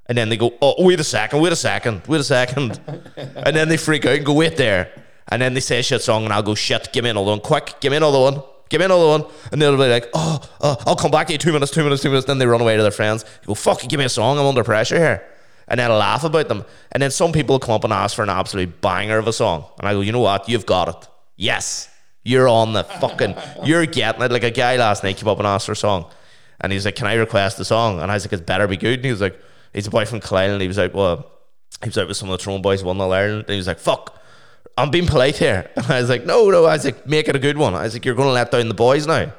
And 0.06 0.18
then 0.18 0.28
they 0.28 0.36
go, 0.36 0.52
"Oh, 0.60 0.84
wait 0.84 1.00
a 1.00 1.04
second. 1.04 1.40
Wait 1.40 1.52
a 1.52 1.56
second. 1.56 2.02
Wait 2.06 2.20
a 2.20 2.24
second. 2.24 2.78
and 3.16 3.56
then 3.56 3.68
they 3.68 3.76
freak 3.76 4.04
out 4.06 4.16
and 4.16 4.26
go, 4.26 4.34
"Wait 4.34 4.56
there." 4.56 4.90
And 5.28 5.40
then 5.40 5.54
they 5.54 5.60
say 5.60 5.78
a 5.78 5.82
shit 5.82 6.02
song, 6.02 6.24
and 6.24 6.32
I'll 6.32 6.42
go, 6.42 6.54
"Shit, 6.54 6.92
give 6.92 7.04
me 7.04 7.10
another 7.10 7.30
one. 7.30 7.40
Quick, 7.40 7.76
give 7.80 7.90
me 7.90 7.96
another 7.96 8.20
one." 8.20 8.42
Give 8.70 8.80
me 8.80 8.86
another 8.86 9.06
one, 9.06 9.24
and 9.52 9.60
they'll 9.60 9.76
be 9.76 9.88
like, 9.88 10.08
"Oh, 10.14 10.40
uh, 10.60 10.74
I'll 10.86 10.96
come 10.96 11.10
back 11.10 11.26
to 11.26 11.32
you 11.34 11.38
two 11.38 11.52
minutes, 11.52 11.70
two 11.70 11.84
minutes, 11.84 12.02
two 12.02 12.08
minutes." 12.08 12.26
Then 12.26 12.38
they 12.38 12.46
run 12.46 12.62
away 12.62 12.76
to 12.76 12.82
their 12.82 12.90
friends. 12.90 13.24
You 13.42 13.48
go, 13.48 13.54
"Fuck, 13.54 13.82
give 13.82 13.98
me 13.98 14.06
a 14.06 14.08
song. 14.08 14.38
I'm 14.38 14.46
under 14.46 14.64
pressure 14.64 14.98
here." 14.98 15.22
and 15.68 15.80
then 15.80 15.90
I 15.90 15.94
laugh 15.96 16.24
about 16.24 16.48
them. 16.48 16.64
And 16.92 17.02
then 17.02 17.10
some 17.10 17.32
people 17.32 17.58
come 17.58 17.74
up 17.74 17.84
and 17.84 17.92
ask 17.92 18.14
for 18.16 18.22
an 18.22 18.30
absolute 18.30 18.80
banger 18.80 19.18
of 19.18 19.26
a 19.26 19.32
song. 19.32 19.64
And 19.78 19.88
I 19.88 19.92
go, 19.92 20.00
you 20.00 20.12
know 20.12 20.20
what? 20.20 20.48
You've 20.48 20.66
got 20.66 20.88
it. 20.88 21.08
Yes. 21.36 21.88
You're 22.22 22.48
on 22.48 22.72
the 22.72 22.84
fucking, 22.84 23.34
you're 23.64 23.86
getting 23.86 24.22
it. 24.22 24.32
Like 24.32 24.44
a 24.44 24.50
guy 24.50 24.76
last 24.76 25.02
night 25.04 25.16
came 25.16 25.28
up 25.28 25.38
and 25.38 25.46
asked 25.46 25.66
for 25.66 25.72
a 25.72 25.76
song. 25.76 26.06
And 26.60 26.72
he's 26.72 26.84
like, 26.84 26.96
can 26.96 27.06
I 27.06 27.14
request 27.14 27.58
a 27.60 27.64
song? 27.64 28.00
And 28.00 28.10
I 28.10 28.14
was 28.14 28.24
like, 28.24 28.32
it 28.32 28.46
better 28.46 28.66
be 28.66 28.76
good. 28.76 28.98
And 29.00 29.04
he 29.04 29.10
was 29.10 29.20
like, 29.20 29.38
he's 29.74 29.86
a 29.86 29.90
boy 29.90 30.06
from 30.06 30.20
Kyle. 30.20 30.52
And 30.52 30.62
he 30.62 30.68
was 30.68 30.78
like, 30.78 30.94
well, 30.94 31.30
he 31.82 31.88
was 31.88 31.98
out 31.98 32.08
with 32.08 32.16
some 32.16 32.30
of 32.30 32.38
the 32.38 32.44
Tyrone 32.44 32.62
boys, 32.62 32.82
won 32.82 32.96
the 32.96 33.06
Ireland. 33.06 33.40
And 33.40 33.50
he 33.50 33.56
was 33.56 33.66
like, 33.66 33.78
fuck, 33.78 34.18
I'm 34.78 34.90
being 34.90 35.06
polite 35.06 35.36
here. 35.36 35.70
And 35.76 35.86
I 35.86 36.00
was 36.00 36.08
like, 36.08 36.24
no, 36.24 36.48
no. 36.50 36.64
I 36.64 36.74
was 36.74 36.84
like, 36.84 37.06
make 37.06 37.28
it 37.28 37.36
a 37.36 37.40
good 37.40 37.58
one. 37.58 37.74
I 37.74 37.82
was 37.82 37.92
like, 37.92 38.04
you're 38.04 38.14
going 38.14 38.28
to 38.28 38.32
let 38.32 38.50
down 38.50 38.68
the 38.68 38.74
boys 38.74 39.06
now. 39.06 39.32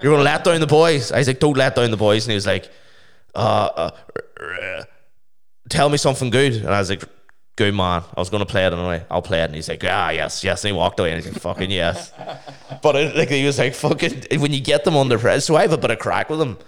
You're 0.00 0.12
going 0.12 0.18
to 0.18 0.24
let 0.24 0.44
down 0.44 0.60
the 0.60 0.66
boys. 0.66 1.10
I 1.10 1.18
was 1.18 1.26
like, 1.26 1.40
don't 1.40 1.56
let 1.56 1.74
down 1.74 1.90
the 1.90 1.96
boys. 1.96 2.26
And 2.26 2.32
he 2.32 2.36
was 2.36 2.46
like, 2.46 2.70
uh, 3.34 3.90
uh, 4.40 4.84
tell 5.68 5.88
me 5.88 5.96
something 5.96 6.30
good. 6.30 6.54
And 6.56 6.68
I 6.68 6.78
was 6.78 6.90
like, 6.90 7.04
good 7.56 7.74
man. 7.74 8.04
I 8.16 8.20
was 8.20 8.30
going 8.30 8.44
to 8.44 8.46
play 8.46 8.64
it 8.64 8.72
anyway. 8.72 9.04
I'll 9.10 9.22
play 9.22 9.40
it. 9.40 9.46
And 9.46 9.54
he's 9.56 9.68
like, 9.68 9.82
ah, 9.84 10.10
yes, 10.10 10.44
yes. 10.44 10.64
And 10.64 10.72
he 10.72 10.78
walked 10.78 11.00
away 11.00 11.12
and 11.12 11.22
he's 11.22 11.32
like, 11.32 11.42
fucking 11.42 11.72
yes. 11.72 12.12
But 12.80 12.94
it, 12.94 13.16
like 13.16 13.28
he 13.30 13.44
was 13.44 13.58
like, 13.58 13.74
fucking, 13.74 14.40
when 14.40 14.52
you 14.52 14.60
get 14.60 14.84
them 14.84 14.96
under 14.96 15.18
pressure. 15.18 15.40
So 15.40 15.56
I 15.56 15.62
have 15.62 15.72
a 15.72 15.78
bit 15.78 15.90
of 15.90 15.98
crack 15.98 16.30
with 16.30 16.38
them. 16.38 16.58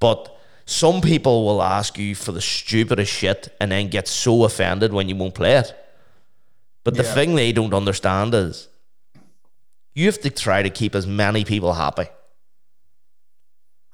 But 0.00 0.33
some 0.66 1.00
people 1.00 1.44
will 1.44 1.62
ask 1.62 1.98
you 1.98 2.14
for 2.14 2.32
the 2.32 2.40
stupidest 2.40 3.12
shit 3.12 3.54
and 3.60 3.70
then 3.70 3.88
get 3.88 4.08
so 4.08 4.44
offended 4.44 4.92
when 4.92 5.08
you 5.08 5.16
won't 5.16 5.34
play 5.34 5.56
it. 5.56 5.74
But 6.84 6.94
the 6.94 7.02
Yeah. 7.02 7.14
thing 7.14 7.34
they 7.34 7.52
don't 7.52 7.74
understand 7.74 8.34
is 8.34 8.68
you 9.94 10.06
have 10.06 10.20
to 10.22 10.30
try 10.30 10.62
to 10.62 10.70
keep 10.70 10.94
as 10.94 11.06
many 11.06 11.44
people 11.44 11.72
happy. 11.74 12.06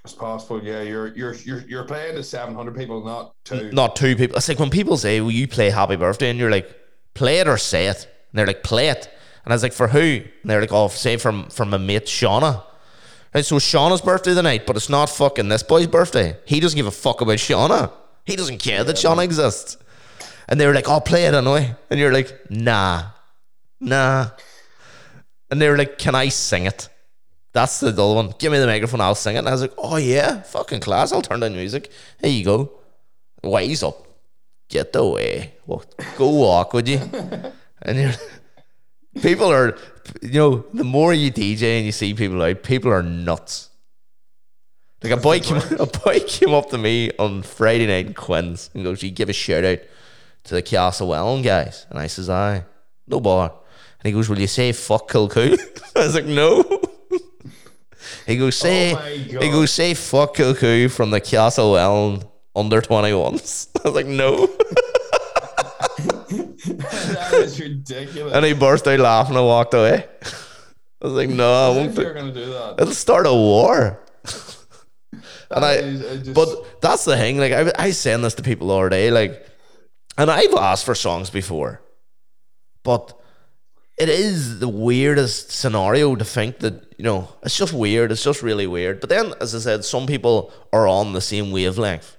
as 0.05 0.15
possible. 0.15 0.63
Yeah, 0.65 0.81
you're 0.81 1.09
you're 1.09 1.35
you're 1.35 1.61
you're 1.69 1.85
playing 1.85 2.15
to 2.17 2.23
seven 2.23 2.55
hundred 2.55 2.75
people, 2.75 3.05
not 3.05 3.35
two. 3.45 3.71
Not 3.71 3.97
two 3.97 4.17
people. 4.17 4.37
It's 4.37 4.49
like 4.49 4.59
when 4.59 4.71
people 4.71 4.97
say, 4.97 5.21
Will 5.21 5.31
you 5.31 5.47
play 5.47 5.69
Happy 5.69 5.97
Birthday? 5.97 6.31
And 6.31 6.39
you're 6.39 6.51
like, 6.51 6.75
Play 7.15 7.41
it 7.41 7.47
or 7.47 7.59
say 7.59 7.87
it. 7.87 8.07
And 8.31 8.39
they're 8.39 8.47
like, 8.47 8.63
Play 8.63 8.89
it. 8.89 9.11
And 9.45 9.53
I 9.53 9.55
was 9.55 9.63
like, 9.63 9.75
For 9.75 9.89
who? 9.89 10.01
And 10.23 10.51
they're 10.51 10.61
like, 10.63 10.73
Oh, 10.73 10.89
say 10.89 11.19
from 11.19 11.51
from 11.51 11.75
a 11.75 11.79
mate 11.79 12.07
Shauna. 12.07 12.63
Right, 13.33 13.45
so 13.45 13.57
Shauna's 13.57 14.01
birthday 14.01 14.35
tonight, 14.35 14.67
but 14.67 14.77
it's 14.77 14.89
not 14.89 15.09
fucking 15.09 15.49
this 15.49 15.63
boy's 15.63 15.87
birthday. 15.87 16.37
He 16.45 16.59
doesn't 16.59 16.77
give 16.77 16.87
a 16.87 16.91
fuck 16.91 17.21
about 17.21 17.39
Shauna. 17.39 17.93
He 18.27 18.35
doesn't 18.35 18.59
care 18.59 18.83
that 18.83 18.97
Shauna 18.97 19.23
exists. 19.25 19.77
And 20.49 20.61
they 20.61 20.67
were 20.67 20.75
like, 20.75 20.89
Oh, 20.89 21.01
play 21.01 21.27
it 21.27 21.35
anyway. 21.35 21.75
And 21.91 22.01
you're 22.01 22.13
like, 22.13 22.51
Nah. 22.51 23.05
Nah. 23.81 24.31
And 25.49 25.63
they 25.63 25.69
were 25.69 25.79
like, 25.79 25.97
Can 25.99 26.17
I 26.17 26.29
sing 26.29 26.67
it? 26.67 26.89
That's 27.53 27.81
the 27.81 27.89
other 27.89 28.15
one. 28.15 28.35
Give 28.39 28.51
me 28.51 28.59
the 28.59 28.67
microphone, 28.67 29.01
I'll 29.01 29.15
sing 29.15 29.37
it. 29.37 29.41
And 29.41 29.49
I 29.49 29.53
was 29.53 29.61
like, 29.61 29.75
Oh 29.79 29.97
yeah, 29.97 30.43
fucking 30.43 30.81
class. 30.81 31.13
I'll 31.13 31.23
turn 31.23 31.41
down 31.41 31.53
music. 31.53 31.91
Here 32.21 32.31
you 32.31 32.45
go. 32.45 32.73
Wise 33.45 33.85
up. 33.85 34.07
Get 34.69 34.95
away. 34.97 35.55
Well, 35.67 35.85
go 36.17 36.31
walk, 36.31 36.73
would 36.73 36.89
you? 36.89 36.99
and 37.83 37.99
you're 37.99 38.13
people 39.21 39.53
are 39.53 39.77
you 40.23 40.33
know, 40.33 40.65
the 40.73 40.85
more 40.85 41.13
you 41.15 41.31
DJ 41.31 41.77
and 41.77 41.87
you 41.87 41.93
see 41.93 42.15
people 42.15 42.43
out, 42.43 42.63
people 42.63 42.93
are 42.93 43.03
nuts. 43.03 43.71
Like 45.03 45.13
a 45.13 45.17
boy 45.17 45.41
came 45.41 45.57
a 45.79 45.87
boy 45.87 46.21
came 46.21 46.53
up 46.53 46.71
to 46.71 46.79
me 46.79 47.11
on 47.19 47.43
Friday 47.43 47.87
night 47.87 48.07
in 48.07 48.15
Quins 48.15 48.71
and 48.75 48.85
goes, 48.85 49.03
You 49.03 49.11
give 49.11 49.29
a 49.29 49.33
shout 49.33 49.65
out 49.65 49.79
to 50.45 50.55
the 50.55 50.63
Castlewellan 50.63 51.43
guys. 51.43 51.87
And 51.91 51.99
I 51.99 52.07
says, 52.07 52.29
Aye, 52.29 52.65
no 53.07 53.21
bar. 53.21 53.51
And 53.51 54.07
he 54.07 54.13
goes, 54.13 54.29
Will 54.29 54.39
you 54.39 54.47
say 54.47 54.73
fuck 54.73 55.09
Kilcoo? 55.11 55.59
I 55.97 56.07
was 56.07 56.15
like, 56.15 56.27
No. 56.27 56.63
he 58.27 58.37
goes, 58.37 58.57
say 58.57 58.95
Oh 58.95 58.99
he 59.41 59.51
goes, 59.51 59.73
say 59.73 59.95
fuck 59.95 60.37
Kilcoo 60.37 60.91
from 60.91 61.11
the 61.11 61.21
Castlewellan 61.21 62.25
under 62.55 62.83
twenty 62.83 63.15
ones. 63.15 63.69
I 63.83 63.89
was 63.89 63.95
like, 63.95 64.07
No. 64.07 64.49
That 66.81 67.33
is 67.35 67.59
ridiculous. 67.61 68.33
and 68.35 68.45
he 68.45 68.53
burst 68.53 68.87
out 68.89 68.99
laughing 69.01 69.37
and 69.37 69.45
walked 69.47 69.75
away. 69.75 70.07
I 71.03 71.07
was 71.07 71.13
like, 71.15 71.29
No, 71.31 71.53
I 71.53 71.69
won't 71.77 71.97
you're 71.97 72.15
gonna 72.15 72.33
do 72.33 72.47
that, 72.53 72.77
It'll 72.81 72.95
start 72.95 73.27
a 73.27 73.33
war. 73.33 74.01
and 75.51 75.65
I, 75.65 75.73
I 75.79 75.81
just- 76.19 76.35
but 76.35 76.81
that's 76.81 77.05
the 77.05 77.17
thing. 77.17 77.39
Like 77.39 77.53
I, 77.53 77.73
I 77.79 77.91
saying 77.91 78.23
this 78.23 78.35
to 78.35 78.43
people 78.43 78.71
all 78.71 78.89
day. 78.89 79.11
Like, 79.11 79.47
and 80.19 80.31
I've 80.31 80.55
asked 80.55 80.85
for 80.85 80.95
songs 80.95 81.31
before, 81.31 81.81
but 82.83 83.17
it 83.99 84.09
is 84.09 84.59
the 84.61 84.69
weirdest 84.69 85.51
scenario 85.51 86.15
to 86.17 86.25
think 86.25 86.59
that 86.61 86.95
you 86.99 87.05
know 87.05 87.29
it's 87.43 87.57
just 87.57 87.73
weird. 87.73 88.13
It's 88.13 88.23
just 88.25 88.43
really 88.43 88.67
weird. 88.67 89.01
But 89.01 89.09
then, 89.09 89.33
as 89.41 89.55
I 89.55 89.59
said, 89.59 89.85
some 89.85 90.07
people 90.07 90.53
are 90.73 90.87
on 90.87 91.13
the 91.15 91.21
same 91.21 91.51
wavelength, 91.51 92.17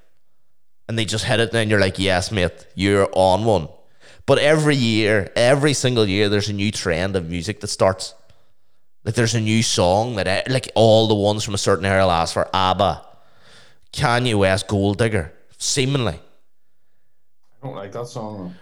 and 0.88 0.97
they 0.97 1.06
just 1.06 1.26
hit 1.26 1.39
it. 1.39 1.50
And 1.50 1.52
then 1.52 1.69
you're 1.69 1.80
like, 1.80 2.00
yes, 2.00 2.32
mate, 2.32 2.65
you're 2.76 3.10
on 3.13 3.45
one. 3.45 3.67
But 4.25 4.38
every 4.39 4.75
year, 4.75 5.31
every 5.36 5.73
single 5.73 6.07
year, 6.07 6.29
there's 6.29 6.49
a 6.49 6.53
new 6.53 6.71
trend 6.71 7.15
of 7.15 7.29
music 7.29 7.60
that 7.62 7.67
starts. 7.67 8.13
Like 9.03 9.15
there's 9.15 9.36
a 9.36 9.41
new 9.41 9.63
song 9.63 10.15
that 10.15 10.27
I, 10.27 10.43
like 10.51 10.69
all 10.75 11.07
the 11.07 11.15
ones 11.15 11.43
from 11.43 11.55
a 11.55 11.57
certain 11.57 11.86
era 11.86 12.05
last 12.05 12.34
for 12.34 12.47
ABBA, 12.53 13.05
Kanye 13.93 14.38
West, 14.38 14.67
Gold 14.67 14.99
Digger, 14.99 15.34
seemingly. 15.57 16.19
I 17.62 17.65
don't 17.67 17.75
like 17.75 17.91
that 17.91 18.07
song. 18.07 18.55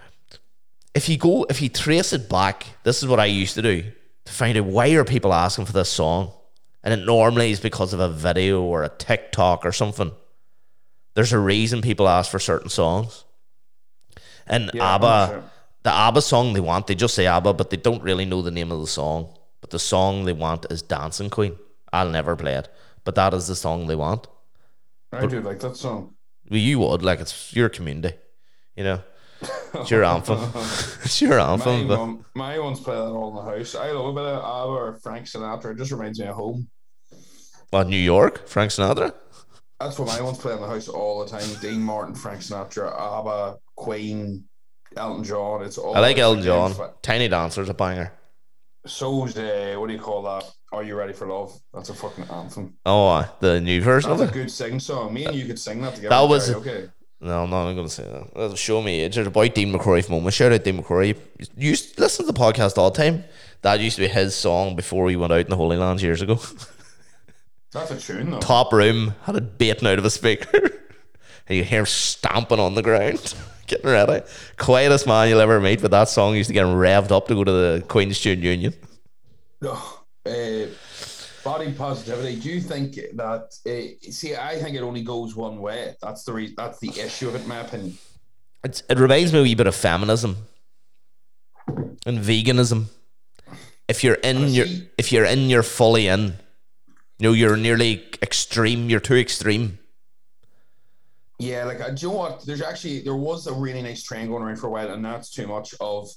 If 0.93 1.10
you 1.10 1.17
go, 1.17 1.45
if 1.50 1.62
you 1.62 1.69
trace 1.69 2.13
it 2.13 2.30
back, 2.30 2.65
this 2.84 3.04
is 3.04 3.10
what 3.10 3.19
I 3.19 3.26
used 3.26 3.56
to 3.56 3.62
do 3.62 3.84
to 4.26 4.34
find 4.34 4.58
out 4.58 4.65
why 4.65 4.89
are 4.91 5.04
people 5.04 5.34
asking 5.34 5.65
for 5.65 5.74
this 5.74 5.89
song, 5.89 6.32
and 6.84 6.93
it 6.93 7.06
normally 7.06 7.52
is 7.52 7.60
because 7.60 7.93
of 7.93 8.00
a 8.00 8.10
video 8.10 8.62
or 8.62 8.84
a 8.84 8.89
TikTok 8.89 9.65
or 9.65 9.72
something. 9.72 10.12
There's 11.15 11.34
a 11.34 11.39
reason 11.39 11.82
people 11.82 12.08
ask 12.08 12.32
for 12.32 12.39
certain 12.39 12.69
songs, 12.69 13.26
and 14.50 14.72
Yeah, 14.72 14.96
ABBA, 14.96 15.06
100%. 15.06 15.44
the 15.84 15.92
ABBA 15.94 16.22
song 16.22 16.54
they 16.54 16.60
want, 16.60 16.88
they 16.88 16.96
just 16.96 17.16
say 17.16 17.26
ABBA, 17.28 17.54
but 17.54 17.70
they 17.70 17.78
don't 17.78 18.04
really 18.04 18.26
know 18.26 18.42
the 18.42 18.52
name 18.52 18.72
of 18.72 18.80
the 18.82 18.88
song. 18.88 19.34
But 19.62 19.70
the 19.72 19.80
song 19.80 20.26
they 20.26 20.34
want 20.34 20.66
is 20.72 20.82
Dancing 20.82 21.30
Queen. 21.30 21.58
I'll 21.94 22.10
never 22.10 22.36
play 22.36 22.56
it, 22.56 22.70
but 23.04 23.16
that 23.16 23.34
is 23.34 23.48
the 23.48 23.56
song 23.56 23.88
they 23.88 23.96
want. 23.96 24.28
I 25.12 25.26
do 25.26 25.42
like 25.42 25.60
that 25.62 25.76
song. 25.76 26.16
Well, 26.50 26.60
you 26.60 26.80
would 26.80 27.02
like 27.04 27.20
it's 27.20 27.54
your 27.56 27.70
community, 27.70 28.16
you 28.76 28.84
know. 28.84 29.02
It's 29.74 29.90
your 29.92 30.04
anthem. 30.04 30.40
it's 31.04 31.22
your 31.22 31.38
My, 31.38 31.52
anthem. 31.54 31.88
But 31.88 31.98
mum, 31.98 32.26
my 32.36 32.60
ones 32.60 32.80
play 32.80 32.96
that 32.96 33.02
all 33.02 33.30
in 33.30 33.36
the 33.46 33.52
house. 33.58 33.76
I 33.76 33.92
love 33.92 34.08
a 34.08 34.14
bit 34.14 34.26
of 34.26 34.44
ABBA 34.44 34.72
or 34.72 35.00
Frank 35.02 35.26
Sinatra. 35.28 35.72
It 35.72 35.78
just 35.78 35.92
reminds 35.92 36.20
me 36.20 36.28
of 36.28 36.36
home. 36.36 36.70
what, 37.72 37.88
New 37.88 37.98
York, 37.98 38.48
Frank 38.48 38.72
Sinatra. 38.72 39.14
That's 39.80 39.98
what 39.98 40.08
my 40.10 40.22
ones 40.22 40.38
play 40.38 40.54
in 40.54 40.60
the 40.62 40.68
house 40.68 40.88
all 40.89 41.24
the 41.24 41.30
time. 41.30 41.48
Dean 41.62 41.82
Martin, 41.82 42.13
Frank 42.15 42.42
Sinatra, 42.42 42.92
ABBA, 43.00 43.60
Queen, 43.76 44.44
Elton 44.98 45.24
John. 45.24 45.63
It's 45.63 45.78
all 45.78 45.96
I 45.96 46.00
like 46.00 46.18
Elton 46.18 46.44
John. 46.44 46.74
Tiny 47.02 47.28
Dancer's 47.30 47.70
a 47.70 47.74
banger. 47.74 48.12
So's 48.86 49.34
the 49.34 49.76
what 49.78 49.88
do 49.88 49.94
you 49.94 50.00
call 50.00 50.24
that? 50.24 50.50
Are 50.72 50.84
you 50.84 50.96
ready 50.96 51.13
for 51.13 51.28
love? 51.28 51.58
That's 51.74 51.89
a 51.89 51.94
fucking 51.94 52.26
anthem. 52.30 52.76
Oh, 52.86 53.08
uh, 53.08 53.28
the 53.39 53.60
new 53.62 53.82
version 53.82 54.10
That's 54.12 54.22
of 54.22 54.28
a 54.30 54.32
it. 54.32 54.34
good 54.34 54.52
sing 54.52 54.80
song. 54.80 55.13
Me 55.13 55.26
and 55.26 55.36
you 55.36 55.46
could 55.46 55.60
sing 55.60 55.82
that 55.82 55.96
together. 55.96 56.10
That 56.10 56.28
was- 56.30 56.50
okay. 56.52 56.89
No, 57.22 57.46
no, 57.46 57.58
I'm 57.58 57.65
not 57.68 57.74
going 57.74 57.88
to 57.88 57.94
say 57.94 58.04
that. 58.04 58.34
That'll 58.34 58.56
show 58.56 58.82
me 58.82 59.02
age. 59.02 59.15
There's 59.15 59.28
a 59.28 59.32
boy 59.32 59.50
Dean 59.50 59.74
McCrory 59.74 60.06
from 60.06 60.15
Omagh. 60.15 60.32
Shout 60.32 60.54
out 60.54 60.63
Dean 60.63 60.82
McCrory. 60.82 61.18
You 61.58 61.72
used 61.72 61.96
to 61.96 62.02
listen 62.02 62.26
to 62.26 62.32
the 62.32 62.39
podcast 62.39 62.78
all 62.78 62.92
the 62.92 62.98
time. 62.98 63.26
That 63.62 63.82
used 63.82 63.98
to 63.98 64.04
be 64.04 64.08
his 64.08 64.34
song 64.36 64.78
before 64.78 65.04
we 65.04 65.18
went 65.18 65.34
out 65.34 65.42
in 65.42 65.50
the 65.50 65.58
Holy 65.58 65.76
Lands 65.76 66.02
years 66.02 66.22
ago. 66.22 66.39
That's 67.72 67.92
a 67.92 68.00
tune 68.00 68.32
though. 68.32 68.40
Top 68.40 68.74
room 68.74 69.16
had 69.24 69.36
it 69.36 69.58
baiting 69.58 69.88
out 69.88 70.00
of 70.00 70.06
a 70.06 70.10
speaker. 70.10 70.50
and 71.48 71.58
you 71.58 71.64
hear 71.64 71.80
him 71.80 71.86
stamping 71.86 72.60
on 72.60 72.76
the 72.76 72.82
ground, 72.82 73.36
getting 73.68 73.90
ready. 73.90 74.26
Quietest 74.58 75.08
man 75.08 75.30
you'll 75.30 75.42
ever 75.42 75.60
meet, 75.60 75.82
but 75.82 75.92
that 75.92 76.10
song 76.10 76.36
used 76.36 76.48
to 76.48 76.54
get 76.54 76.66
him 76.66 76.74
revved 76.74 77.12
up 77.12 77.28
to 77.28 77.36
go 77.36 77.44
to 77.44 77.52
the 77.52 77.84
Queen's 77.88 78.18
Student 78.18 78.46
Union. 78.46 78.74
No. 79.62 79.78
Uh, 80.26 80.68
body 81.44 81.72
positivity. 81.74 82.40
Do 82.40 82.50
you 82.50 82.62
think 82.62 82.96
that? 83.14 83.54
Uh, 83.66 84.12
see, 84.12 84.36
I 84.36 84.58
think 84.58 84.76
it 84.76 84.82
only 84.82 85.02
goes 85.02 85.36
one 85.36 85.60
way. 85.60 85.96
That's 86.02 86.24
the 86.24 86.34
re- 86.34 86.54
That's 86.56 86.80
the 86.80 86.90
issue 86.90 87.28
of 87.28 87.36
it, 87.36 87.42
in 87.42 87.48
my 87.48 87.58
opinion. 87.58 87.98
It's, 88.64 88.84
it 88.90 89.00
reminds 89.00 89.34
me 89.34 89.40
a 89.40 89.44
wee 89.44 89.56
bit 89.56 89.68
of 89.68 89.76
feminism 89.76 90.38
and 92.06 92.20
veganism. 92.20 92.86
If 93.88 94.04
you're 94.04 94.16
in 94.16 94.50
your, 94.50 94.68
if 94.98 95.12
you're 95.12 95.26
in, 95.26 95.50
you're 95.50 95.64
fully 95.64 96.08
in. 96.08 96.36
You 97.20 97.30
know, 97.30 97.34
you're 97.34 97.58
nearly 97.58 98.06
extreme. 98.22 98.90
You're 98.90 99.02
too 99.02 99.16
extreme. 99.16 99.78
Yeah, 101.38 101.66
like 101.66 101.82
uh, 101.82 101.90
do 101.90 102.06
you 102.06 102.12
know 102.12 102.18
what? 102.18 102.46
There's 102.46 102.62
actually 102.62 103.02
there 103.02 103.16
was 103.16 103.48
a 103.48 103.54
really 103.54 103.82
nice 103.82 104.04
trend 104.04 104.30
going 104.30 104.44
around 104.44 104.58
for 104.58 104.68
a 104.68 104.72
while, 104.72 104.92
and 104.92 105.04
that's 105.04 105.30
too 105.30 105.48
much 105.48 105.74
of 105.80 106.10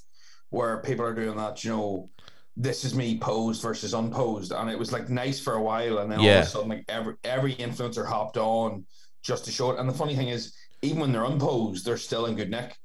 where 0.49 0.81
people 0.81 1.05
are 1.05 1.13
doing 1.13 1.37
that. 1.37 1.63
You 1.63 1.71
know, 1.71 2.09
this 2.55 2.83
is 2.83 2.95
me 2.95 3.17
posed 3.19 3.61
versus 3.61 3.93
unposed, 3.93 4.51
and 4.51 4.69
it 4.69 4.79
was 4.79 4.91
like 4.91 5.09
nice 5.09 5.39
for 5.39 5.53
a 5.53 5.61
while, 5.61 5.99
and 5.99 6.11
then 6.11 6.19
all 6.19 6.25
of 6.25 6.43
a 6.43 6.45
sudden, 6.45 6.69
like 6.69 6.85
every 6.89 7.15
every 7.23 7.55
influencer 7.55 8.05
hopped 8.05 8.37
on 8.37 8.85
just 9.23 9.45
to 9.45 9.51
show 9.51 9.71
it. 9.71 9.79
And 9.79 9.87
the 9.87 9.93
funny 9.93 10.15
thing 10.15 10.29
is, 10.29 10.53
even 10.81 10.99
when 10.99 11.11
they're 11.11 11.25
unposed, 11.25 11.85
they're 11.85 11.97
still 11.97 12.25
in 12.25 12.35
good 12.35 12.51
nick. 12.51 12.75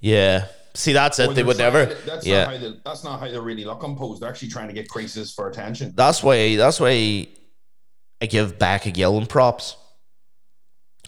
Yeah. 0.00 0.46
See, 0.76 0.92
that's 0.92 1.18
it. 1.18 1.34
They 1.34 1.42
would 1.42 1.56
never. 1.56 1.86
That's 1.86 2.26
yeah. 2.26 2.44
not 2.44 2.52
how 2.52 2.58
they, 2.58 2.80
that's 2.84 3.04
not 3.04 3.20
how 3.20 3.28
they 3.28 3.38
really 3.38 3.64
look 3.64 3.82
unposed. 3.82 4.20
They're 4.20 4.28
actually 4.28 4.48
trying 4.48 4.68
to 4.68 4.74
get 4.74 4.88
creases 4.88 5.32
for 5.32 5.48
attention. 5.48 5.92
That's 5.96 6.22
why. 6.22 6.56
That's 6.56 6.78
why 6.78 7.28
I 8.20 8.26
give 8.26 8.58
back 8.58 8.84
a 8.84 8.90
Gillen 8.90 9.26
props. 9.26 9.76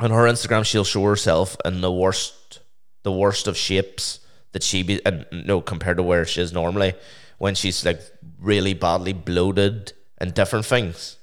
on 0.00 0.10
her 0.10 0.24
Instagram, 0.24 0.64
she'll 0.64 0.84
show 0.84 1.04
herself 1.04 1.56
in 1.64 1.80
the 1.80 1.92
worst, 1.92 2.60
the 3.02 3.12
worst 3.12 3.46
of 3.46 3.56
shapes 3.56 4.20
that 4.52 4.62
she 4.62 4.82
be, 4.82 5.04
and 5.04 5.26
no, 5.32 5.60
compared 5.60 5.98
to 5.98 6.02
where 6.02 6.24
she 6.24 6.40
is 6.40 6.52
normally, 6.52 6.94
when 7.38 7.54
she's 7.54 7.84
like 7.84 8.00
really 8.40 8.74
badly 8.74 9.12
bloated 9.12 9.92
and 10.18 10.32
different 10.32 10.64
things. 10.64 11.16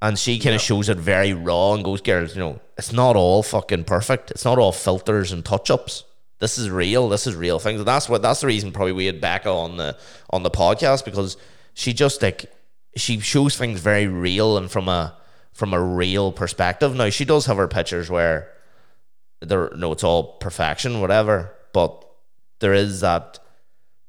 And 0.00 0.18
she 0.18 0.38
kind 0.38 0.54
of 0.54 0.60
shows 0.60 0.88
it 0.88 0.98
very 0.98 1.32
raw 1.32 1.74
and 1.74 1.84
goes, 1.84 2.00
girls, 2.00 2.34
you 2.34 2.40
know, 2.40 2.60
it's 2.78 2.92
not 2.92 3.16
all 3.16 3.42
fucking 3.42 3.84
perfect. 3.84 4.30
It's 4.30 4.44
not 4.44 4.58
all 4.58 4.72
filters 4.72 5.32
and 5.32 5.44
touch 5.44 5.70
ups. 5.70 6.04
This 6.38 6.58
is 6.58 6.68
real. 6.70 7.08
This 7.08 7.26
is 7.26 7.34
real 7.34 7.58
things. 7.58 7.80
And 7.80 7.88
that's 7.88 8.08
what 8.08 8.22
that's 8.22 8.40
the 8.40 8.46
reason 8.46 8.72
probably 8.72 8.92
we 8.92 9.06
had 9.06 9.20
Becca 9.20 9.48
on 9.48 9.76
the 9.76 9.96
on 10.30 10.42
the 10.42 10.50
podcast 10.50 11.04
because 11.04 11.36
she 11.74 11.92
just 11.92 12.22
like 12.22 12.52
she 12.96 13.20
shows 13.20 13.56
things 13.56 13.80
very 13.80 14.06
real 14.06 14.56
and 14.56 14.70
from 14.70 14.88
a 14.88 15.16
from 15.52 15.72
a 15.72 15.80
real 15.80 16.32
perspective. 16.32 16.94
Now 16.94 17.08
she 17.10 17.24
does 17.24 17.46
have 17.46 17.56
her 17.56 17.68
pictures 17.68 18.10
where 18.10 18.52
there 19.40 19.70
no, 19.76 19.92
it's 19.92 20.04
all 20.04 20.36
perfection, 20.38 21.00
whatever, 21.00 21.54
but 21.72 22.06
there 22.60 22.74
is 22.74 23.00
that 23.00 23.38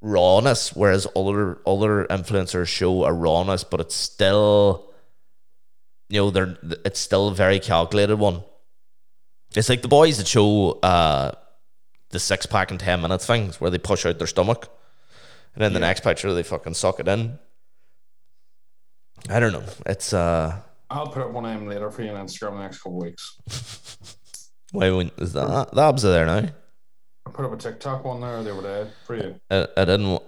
rawness, 0.02 0.76
whereas 0.76 1.08
other 1.16 1.60
other 1.66 2.06
influencers 2.10 2.68
show 2.68 3.06
a 3.06 3.14
rawness, 3.14 3.64
but 3.64 3.80
it's 3.80 3.96
still 3.96 4.92
you 6.10 6.20
know, 6.20 6.32
they're 6.32 6.58
it's 6.86 7.00
still 7.00 7.30
a 7.30 7.34
very 7.34 7.60
calculated 7.60 8.18
one. 8.18 8.44
It's 9.56 9.70
like 9.70 9.82
the 9.82 9.88
boys 9.88 10.18
that 10.18 10.28
show 10.28 10.80
uh 10.84 11.32
the 12.10 12.20
six 12.20 12.46
pack 12.46 12.72
in 12.72 12.78
ten 12.78 13.02
minutes 13.02 13.26
things 13.26 13.60
where 13.60 13.70
they 13.70 13.78
push 13.78 14.06
out 14.06 14.18
their 14.18 14.28
stomach. 14.28 14.70
And 15.54 15.64
then 15.64 15.74
the 15.74 15.80
next 15.80 16.02
picture 16.02 16.34
they 16.34 16.44
fucking 16.44 16.76
suck 16.76 17.00
it 17.00 17.08
in. 17.08 17.40
I 19.30 19.40
don't 19.40 19.54
know. 19.54 19.64
It's 19.86 20.14
uh 20.14 20.62
I'll 20.90 21.08
put 21.08 21.22
up 21.22 21.32
one 21.32 21.46
of 21.46 21.60
them 21.60 21.68
later 21.68 21.92
for 21.92 22.04
you 22.04 22.12
on 22.12 22.26
Instagram 22.26 22.52
in 22.52 22.56
the 22.58 22.62
next 22.62 22.78
couple 22.82 23.00
weeks. 23.00 24.18
why 24.72 24.92
when 24.92 25.12
is 25.18 25.34
that 25.34 25.72
the 25.74 25.82
abs 25.82 26.06
are 26.06 26.12
there 26.12 26.26
now? 26.26 26.50
I 27.26 27.30
put 27.32 27.46
up 27.46 27.52
a 27.52 27.58
TikTok 27.58 28.06
one 28.06 28.22
there 28.22 28.42
the 28.44 28.58
other 28.58 28.86
day 28.86 28.92
for 29.06 29.16
you. 29.16 29.40
I, 29.50 29.68
I 29.76 29.86
didn't 29.86 30.22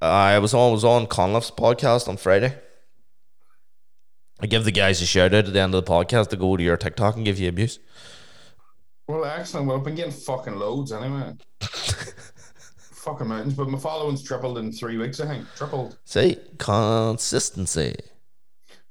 I 0.00 0.38
was 0.38 0.52
on 0.52 0.72
was 0.72 0.84
on 0.84 1.06
Conliff's 1.06 1.50
podcast 1.50 2.08
on 2.08 2.16
Friday. 2.16 2.58
I 4.40 4.46
give 4.46 4.64
the 4.64 4.72
guys 4.72 5.00
a 5.00 5.06
shout 5.06 5.32
out 5.32 5.46
at 5.46 5.52
the 5.52 5.60
end 5.60 5.74
of 5.74 5.84
the 5.84 5.90
podcast 5.90 6.28
to 6.30 6.36
go 6.36 6.56
to 6.56 6.62
your 6.62 6.76
TikTok 6.76 7.14
and 7.14 7.24
give 7.24 7.38
you 7.38 7.48
abuse. 7.48 7.78
Well, 9.08 9.24
excellent. 9.24 9.66
Well, 9.66 9.76
I've 9.78 9.84
been 9.84 9.94
getting 9.94 10.12
fucking 10.12 10.54
loads 10.56 10.92
anyway. 10.92 11.32
fucking 11.60 13.26
mountains, 13.26 13.54
but 13.54 13.68
my 13.68 13.78
following's 13.78 14.22
tripled 14.22 14.58
in 14.58 14.72
three 14.72 14.96
weeks. 14.96 15.20
I 15.20 15.26
think 15.26 15.46
tripled. 15.56 15.98
See, 16.04 16.36
consistency. 16.58 17.96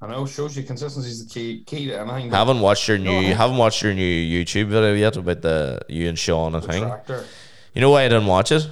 I 0.01 0.07
know 0.07 0.25
shows 0.25 0.57
you 0.57 0.63
consistency 0.63 1.09
is 1.09 1.25
the 1.27 1.31
key 1.33 1.63
key 1.63 1.87
to 1.87 1.99
anything. 1.99 2.31
Haven't 2.31 2.59
watched 2.59 2.87
your 2.87 2.97
new. 2.97 3.21
No, 3.21 3.33
haven't 3.35 3.57
watched 3.57 3.83
your 3.83 3.93
new 3.93 4.03
YouTube 4.43 4.67
video 4.67 4.93
yet 4.93 5.15
about 5.15 5.41
the 5.41 5.79
you 5.87 6.09
and 6.09 6.17
Sean 6.17 6.55
and 6.55 6.65
thing. 6.65 6.83
tractor. 6.83 7.25
You 7.73 7.81
know 7.81 7.91
why 7.91 8.03
I 8.03 8.07
didn't 8.09 8.25
watch 8.25 8.51
it? 8.51 8.67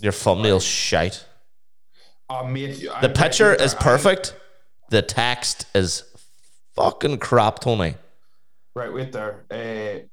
Your 0.00 0.12
thumbnail's 0.12 0.64
shite. 0.64 1.24
Mate, 2.46 2.88
The 3.00 3.08
picture 3.08 3.54
is 3.54 3.74
perfect. 3.74 4.34
The 4.90 5.02
text 5.02 5.66
is 5.74 6.04
fucking 6.74 7.18
crap, 7.18 7.60
Tony. 7.60 7.96
Right, 8.76 8.92
wait 8.92 9.10
there. 9.10 9.46
Uh, 9.50 10.04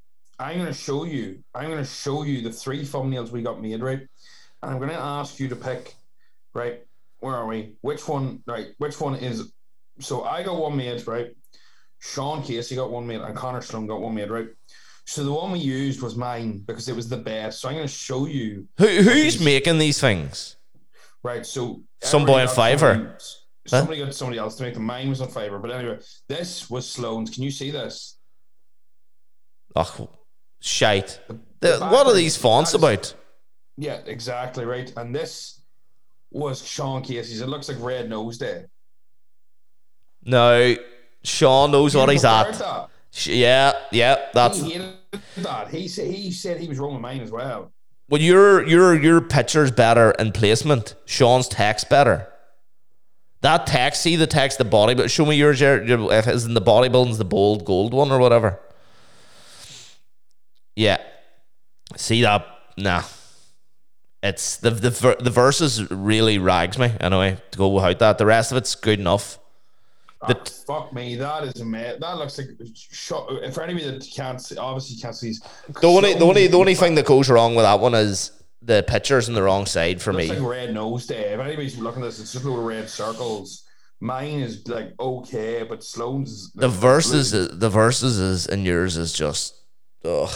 I'm 0.41 0.55
going 0.55 0.67
to 0.67 0.73
show 0.73 1.03
you. 1.03 1.43
I'm 1.53 1.69
going 1.69 1.83
to 1.83 1.89
show 1.89 2.23
you 2.23 2.41
the 2.41 2.49
three 2.53 2.83
thumbnails 2.83 3.29
we 3.29 3.41
got 3.41 3.61
made, 3.61 3.81
right? 3.81 3.99
And 3.99 4.71
I'm 4.71 4.77
going 4.77 4.89
to 4.89 4.95
ask 4.95 5.37
you 5.37 5.49
to 5.49 5.55
pick, 5.57 5.93
right? 6.53 6.79
Where 7.19 7.35
are 7.35 7.45
we? 7.45 7.75
Which 7.81 8.07
one? 8.07 8.41
Right, 8.47 8.67
which 8.77 9.01
one 9.01 9.15
is? 9.15 9.51
So 9.99 10.23
I 10.23 10.43
got 10.43 10.55
one 10.57 10.77
made, 10.77 11.05
right? 11.05 11.35
Sean 11.99 12.41
Casey 12.41 12.77
got 12.77 12.89
one 12.89 13.05
made, 13.05 13.19
and 13.19 13.35
Conor 13.35 13.61
Sloan 13.61 13.85
got 13.85 13.99
one 13.99 14.15
made, 14.15 14.29
right? 14.29 14.47
So 15.05 15.25
the 15.25 15.33
one 15.33 15.51
we 15.51 15.59
used 15.59 16.01
was 16.01 16.15
mine 16.15 16.59
because 16.65 16.87
it 16.87 16.95
was 16.95 17.09
the 17.09 17.17
best. 17.17 17.59
So 17.59 17.67
I'm 17.67 17.75
going 17.75 17.85
to 17.85 17.93
show 17.93 18.27
you, 18.27 18.65
Who 18.77 18.87
who's 18.87 19.41
making 19.43 19.77
these 19.77 19.99
things? 19.99 20.55
right? 21.21 21.45
So 21.45 21.81
Some 22.01 22.25
boy 22.25 22.39
on 22.43 22.47
Fiverr. 22.47 22.79
somebody- 22.79 23.17
Somebody 23.65 23.99
got 23.99 24.13
somebody 24.15 24.39
else 24.39 24.55
to 24.55 24.63
make 24.63 24.73
them. 24.73 24.83
Mine 24.83 25.09
was 25.09 25.19
on 25.21 25.27
Fiverr, 25.29 25.61
but 25.61 25.71
anyway, 25.71 25.97
this 26.29 26.69
was 26.69 26.89
Sloan's. 26.89 27.29
Can 27.29 27.43
you 27.43 27.51
see 27.51 27.71
this? 27.71 28.17
Oh, 29.75 30.09
shite. 30.59 31.19
The 31.59 31.79
what 31.79 32.07
are 32.07 32.13
these 32.13 32.37
fonts 32.37 32.73
about? 32.73 33.13
Yeah, 33.77 33.99
exactly 34.05 34.65
right. 34.65 34.91
And 34.97 35.15
this 35.15 35.61
was 36.31 36.65
Sean 36.65 37.01
Casey's. 37.01 37.41
It 37.41 37.47
looks 37.47 37.69
like 37.69 37.77
Red 37.79 38.09
Nose 38.09 38.37
Day. 38.37 38.65
No, 40.25 40.75
Sean 41.23 41.71
knows 41.71 41.95
what 41.95 42.09
he's 42.09 42.25
at. 42.25 42.53
That. 42.53 42.89
Yeah, 43.25 43.73
yeah, 43.91 44.27
that's 44.33 44.59
he 44.59 44.71
hated 44.71 44.93
that. 45.37 45.69
He 45.69 45.87
said 45.87 46.11
he 46.11 46.31
said 46.31 46.59
he 46.59 46.67
was 46.67 46.79
wrong 46.79 46.93
with 46.93 47.01
mine 47.01 47.21
as 47.21 47.31
well. 47.31 47.71
well. 48.09 48.21
Your 48.21 48.67
your 48.67 48.99
your 49.01 49.21
picture's 49.21 49.71
better 49.71 50.11
in 50.11 50.31
placement. 50.31 50.95
Sean's 51.05 51.47
text 51.47 51.89
better. 51.89 52.27
That 53.41 53.67
text, 53.67 54.01
see 54.01 54.15
the 54.15 54.25
text, 54.25 54.57
the 54.57 54.65
body, 54.65 54.93
but 54.93 55.11
show 55.11 55.25
me 55.25 55.35
yours. 55.35 55.59
Your, 55.59 55.83
your 55.83 56.13
if 56.13 56.27
it's 56.27 56.45
in 56.45 56.53
the 56.53 56.61
bodybuilding's 56.61 57.17
the 57.17 57.25
bold 57.25 57.65
gold 57.65 57.93
one 57.93 58.11
or 58.11 58.17
whatever. 58.17 58.59
Yeah, 60.75 60.97
see 61.95 62.21
that? 62.23 62.45
Nah, 62.77 63.03
it's 64.21 64.57
the 64.57 64.71
the 64.71 65.17
the 65.19 65.29
verses 65.29 65.89
really 65.91 66.37
rags 66.39 66.77
me 66.79 66.91
anyway 66.99 67.37
to 67.51 67.57
go 67.57 67.67
without 67.69 67.99
that. 67.99 68.17
The 68.17 68.25
rest 68.25 68.51
of 68.51 68.57
it's 68.57 68.75
good 68.75 68.99
enough. 68.99 69.37
The- 70.27 70.37
Ah, 70.39 70.43
fuck 70.65 70.93
me, 70.93 71.15
that 71.17 71.43
is 71.43 71.59
a 71.61 71.65
mess. 71.65 71.97
That 71.99 72.17
looks 72.17 72.37
like 72.37 72.47
shot. 72.73 73.27
For 73.53 73.61
anybody 73.61 73.85
that 73.91 74.07
can't 74.15 74.41
see, 74.41 74.55
obviously 74.57 74.95
can't 75.01 75.15
see. 75.15 75.33
The 75.81 75.87
only 75.87 76.13
the 76.13 76.25
only 76.25 76.47
the 76.47 76.57
only 76.57 76.75
thing 76.75 76.95
that 76.95 77.05
goes 77.05 77.29
wrong 77.29 77.55
with 77.55 77.65
that 77.65 77.79
one 77.81 77.93
is 77.93 78.31
the 78.61 78.83
picture's 78.87 79.27
in 79.27 79.35
the 79.35 79.43
wrong 79.43 79.65
side 79.65 80.01
for 80.01 80.13
me. 80.13 80.27
like 80.29 80.39
Red 80.41 80.73
Nose 80.73 81.05
Day. 81.07 81.33
If 81.33 81.39
anybody's 81.41 81.77
looking 81.77 82.01
at 82.01 82.05
this, 82.05 82.21
it's 82.21 82.31
just 82.31 82.45
little 82.45 82.63
red 82.63 82.89
circles. 82.89 83.65
Mine 83.99 84.39
is 84.39 84.65
like 84.67 84.93
okay, 84.99 85.63
but 85.67 85.83
Sloan's 85.83 86.51
The 86.53 86.69
verses, 86.69 87.31
blue. 87.33 87.47
the 87.49 87.69
verses 87.69 88.17
is 88.19 88.47
and 88.47 88.63
yours 88.65 88.95
is 88.95 89.11
just. 89.11 89.55
Ugh. 90.05 90.29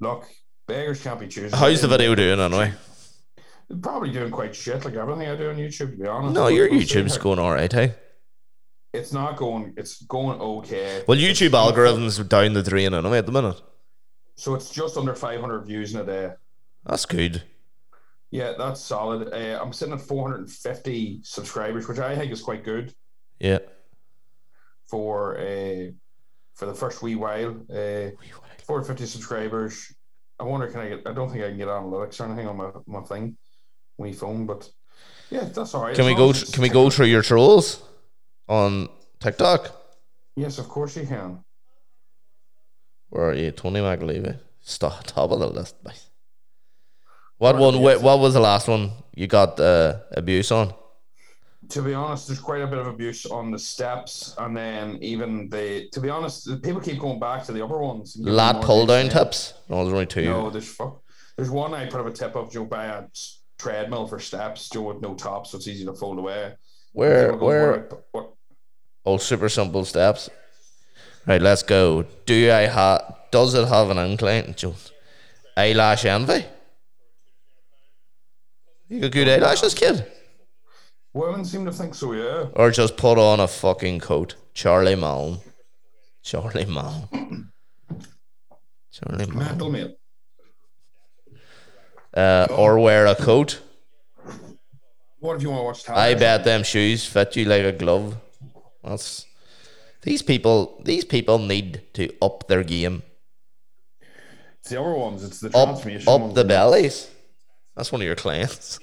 Look, 0.00 0.26
beggars 0.66 1.02
can't 1.02 1.20
be 1.20 1.28
choosers. 1.28 1.54
How's 1.58 1.82
the 1.82 1.88
video 1.88 2.14
doing 2.14 2.40
anyway? 2.40 2.72
Probably 3.82 4.10
doing 4.10 4.30
quite 4.30 4.54
shit, 4.54 4.84
like 4.84 4.94
everything 4.94 5.28
I 5.28 5.36
do 5.36 5.50
on 5.50 5.56
YouTube. 5.56 5.92
To 5.92 5.96
be 5.96 6.06
honest, 6.06 6.34
No, 6.34 6.48
your 6.48 6.68
YouTube's 6.68 7.18
going 7.18 7.38
alright, 7.38 7.72
hey. 7.72 7.94
It's 8.92 9.12
not 9.12 9.36
going. 9.36 9.74
It's 9.76 10.02
going 10.02 10.40
okay. 10.40 11.04
Well, 11.06 11.18
YouTube 11.18 11.46
It's- 11.48 11.54
algorithms 11.72 12.28
down 12.28 12.54
the 12.54 12.62
drain 12.62 12.92
anyway 12.94 13.18
at 13.18 13.26
the 13.26 13.32
minute. 13.32 13.60
So 14.34 14.54
it's 14.54 14.70
just 14.70 14.96
under 14.96 15.14
500 15.14 15.66
views 15.66 15.94
in 15.94 16.00
a 16.00 16.04
day. 16.04 16.32
That's 16.84 17.04
good. 17.06 17.42
Yeah, 18.32 18.54
that's 18.58 18.80
solid. 18.80 19.32
Uh, 19.32 19.60
I'm 19.62 19.72
sitting 19.72 19.94
at 19.94 20.00
450 20.00 21.20
subscribers, 21.22 21.86
which 21.86 21.98
I 21.98 22.16
think 22.16 22.32
is 22.32 22.40
quite 22.42 22.64
good 22.64 22.94
Yeah. 23.38 23.58
for 24.88 25.36
uh, 25.38 25.90
for 26.60 26.66
the 26.66 26.74
first 26.74 27.02
wee 27.02 27.16
while. 27.16 27.50
Uh, 27.70 28.10
450 28.66 29.06
subscribers. 29.06 29.92
I 30.38 30.44
wonder, 30.44 30.66
can 30.68 30.80
I 30.80 30.88
get? 30.90 31.06
I 31.06 31.12
don't 31.12 31.30
think 31.30 31.42
I 31.42 31.48
can 31.48 31.56
get 31.58 31.68
analytics 31.68 32.20
or 32.20 32.26
anything 32.26 32.46
on 32.46 32.56
my, 32.56 32.70
my 32.86 33.00
thing, 33.00 33.36
my 33.98 34.12
phone, 34.12 34.46
but 34.46 34.68
yeah, 35.30 35.44
that's 35.44 35.74
all 35.74 35.82
right. 35.84 35.94
Can 35.96 36.04
As 36.04 36.10
we 36.10 36.14
go? 36.14 36.30
as 36.30 36.44
Can 36.52 36.62
we 36.62 36.68
go 36.68 36.90
through 36.90 37.06
your 37.06 37.22
trolls 37.22 37.82
on 38.48 38.88
TikTok? 39.20 39.74
Yes, 40.36 40.58
of 40.58 40.68
course 40.68 40.96
you 40.96 41.06
can. 41.06 41.42
Where 43.08 43.30
are 43.30 43.34
you, 43.34 43.50
Tony 43.50 43.80
McAlevey? 43.80 44.38
Stop 44.60 45.04
top 45.06 45.30
of 45.32 45.40
the 45.40 45.48
list, 45.48 45.76
mate. 45.84 46.04
What 47.38 47.56
Right, 47.56 47.60
one? 47.64 47.74
yes. 47.74 47.82
What, 47.82 48.02
what 48.02 48.18
was 48.20 48.34
the 48.34 48.40
last 48.40 48.68
one 48.68 48.92
you 49.14 49.26
got 49.26 49.58
uh, 49.58 50.00
abuse 50.12 50.52
on? 50.52 50.74
To 51.70 51.82
be 51.82 51.94
honest, 51.94 52.26
there's 52.26 52.40
quite 52.40 52.62
a 52.62 52.66
bit 52.66 52.78
of 52.78 52.88
abuse 52.88 53.26
on 53.26 53.50
the 53.50 53.58
steps, 53.58 54.34
and 54.38 54.56
then 54.56 54.98
even 55.00 55.48
the. 55.48 55.88
To 55.92 56.00
be 56.00 56.10
honest, 56.10 56.46
the 56.46 56.56
people 56.56 56.80
keep 56.80 56.98
going 56.98 57.20
back 57.20 57.44
to 57.44 57.52
the 57.52 57.64
upper 57.64 57.78
ones. 57.78 58.16
Lat 58.18 58.60
pull 58.60 58.86
down 58.86 59.06
attention. 59.06 59.24
tips. 59.24 59.54
No, 59.68 59.76
there's 59.84 59.92
only 59.92 60.06
two. 60.06 60.24
No, 60.24 60.50
there's 60.50 60.68
fuck. 60.68 61.00
There's 61.36 61.50
one 61.50 61.72
I 61.72 61.86
put 61.86 62.00
up 62.00 62.06
a 62.06 62.10
tip 62.10 62.34
of 62.34 62.50
Joe 62.50 62.64
buy 62.64 62.86
a 62.86 63.04
treadmill 63.58 64.06
for 64.08 64.18
steps, 64.18 64.68
Joe 64.68 64.82
with 64.82 65.00
no 65.00 65.14
top, 65.14 65.46
so 65.46 65.58
it's 65.58 65.68
easy 65.68 65.84
to 65.84 65.94
fold 65.94 66.18
away. 66.18 66.54
Where? 66.92 67.34
Where? 67.34 67.88
"What 68.10 68.24
I 68.24 68.28
Oh, 69.06 69.16
super 69.16 69.48
simple 69.48 69.84
steps. 69.84 70.28
Right, 71.26 71.40
let's 71.40 71.62
go. 71.62 72.04
Do 72.26 72.50
I 72.50 72.66
have? 72.66 73.16
Does 73.30 73.54
it 73.54 73.68
have 73.68 73.90
an 73.90 73.98
incline? 73.98 74.54
Joe? 74.56 74.74
Eyelash 75.56 76.04
envy. 76.04 76.44
You 78.88 79.00
got 79.00 79.12
good 79.12 79.28
eyelashes, 79.28 79.74
kid. 79.74 80.04
Women 81.12 81.44
seem 81.44 81.64
to 81.64 81.72
think 81.72 81.94
so, 81.94 82.12
yeah. 82.12 82.46
Or 82.54 82.70
just 82.70 82.96
put 82.96 83.18
on 83.18 83.40
a 83.40 83.48
fucking 83.48 84.00
coat. 84.00 84.36
Charlie 84.54 84.94
Malone. 84.94 85.38
Charlie 86.22 86.66
Malone. 86.66 87.50
Charlie 88.92 89.26
Malone. 89.26 89.38
Mental 89.38 89.70
mate. 89.70 89.96
Uh, 92.16 92.46
or 92.50 92.78
wear 92.78 93.06
a 93.06 93.14
coat. 93.14 93.60
What 95.20 95.36
if 95.36 95.42
you 95.42 95.50
want 95.50 95.60
to 95.60 95.90
watch 95.90 95.98
I 95.98 96.14
bet 96.14 96.44
them 96.44 96.62
shoes 96.62 97.04
fit 97.06 97.36
you 97.36 97.44
like 97.44 97.62
a 97.64 97.72
glove. 97.72 98.16
That's 98.82 99.26
These 100.02 100.22
people, 100.22 100.80
these 100.84 101.04
people 101.04 101.38
need 101.38 101.82
to 101.94 102.10
up 102.22 102.48
their 102.48 102.64
game, 102.64 103.02
It's 104.60 104.70
the 104.70 104.80
other 104.80 104.94
ones. 104.94 105.22
It's 105.22 105.40
the 105.40 105.48
up, 105.48 105.82
transformation. 105.82 106.08
up 106.08 106.34
the 106.34 106.44
bellies. 106.44 107.10
That's 107.76 107.92
one 107.92 108.00
of 108.00 108.06
your 108.06 108.16
clients. 108.16 108.78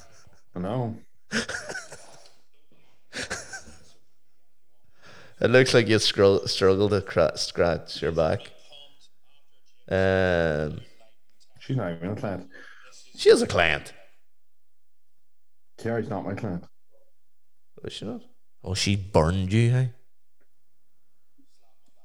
I 0.56 0.58
know. 0.60 0.96
It 5.38 5.50
looks 5.50 5.74
like 5.74 5.86
you 5.88 5.98
scroll, 5.98 6.46
struggle 6.46 6.88
to 6.88 7.02
cra- 7.02 7.36
scratch 7.36 8.00
your 8.00 8.12
back. 8.12 8.40
Um, 9.88 10.80
She's 11.60 11.76
not 11.76 11.92
even 11.92 12.10
a 12.12 12.16
client. 12.16 12.48
she 13.16 13.28
has 13.28 13.42
a 13.42 13.46
client. 13.46 13.92
Terry's 15.76 16.08
not 16.08 16.24
my 16.24 16.34
client. 16.34 16.64
Was 17.82 17.92
she 17.92 18.06
not? 18.06 18.22
Oh, 18.64 18.72
she 18.72 18.96
burned 18.96 19.52
you, 19.52 19.70
hey? 19.70 19.92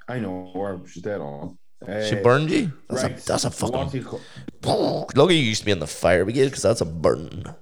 I 0.10 0.20
know 0.20 0.52
her. 0.54 0.82
She's 0.88 1.02
dead 1.02 1.22
on. 1.22 1.58
She 1.86 2.18
Uh, 2.20 2.24
burned 2.24 2.50
you? 2.52 2.74
That's 2.90 3.04
right. 3.04 3.18
a 3.18 3.26
that's 3.26 3.46
a 3.46 3.50
fucking. 3.50 4.04
call- 4.04 5.08
Lucky 5.16 5.38
you 5.38 5.46
used 5.46 5.62
to 5.62 5.66
be 5.66 5.72
in 5.72 5.80
the 5.80 5.88
fire 5.88 6.26
brigade 6.26 6.46
because 6.48 6.64
that's 6.64 6.82
a 6.82 6.86
burn. 6.86 7.56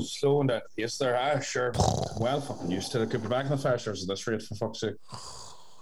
Slowing 0.00 0.46
down 0.48 0.60
the 0.76 0.82
pace 0.82 0.98
there. 0.98 1.16
Ah, 1.16 1.40
sure. 1.40 1.72
Well, 2.18 2.40
fucking 2.40 2.70
used 2.70 2.92
to 2.92 3.02
it. 3.02 3.10
Could 3.10 3.22
be 3.22 3.28
back 3.28 3.44
in 3.44 3.50
the 3.50 3.58
fire 3.58 3.78
service 3.78 4.02
at 4.02 4.08
this 4.08 4.26
rate, 4.26 4.42
for 4.42 4.54
fuck's 4.54 4.80
sake. 4.80 4.94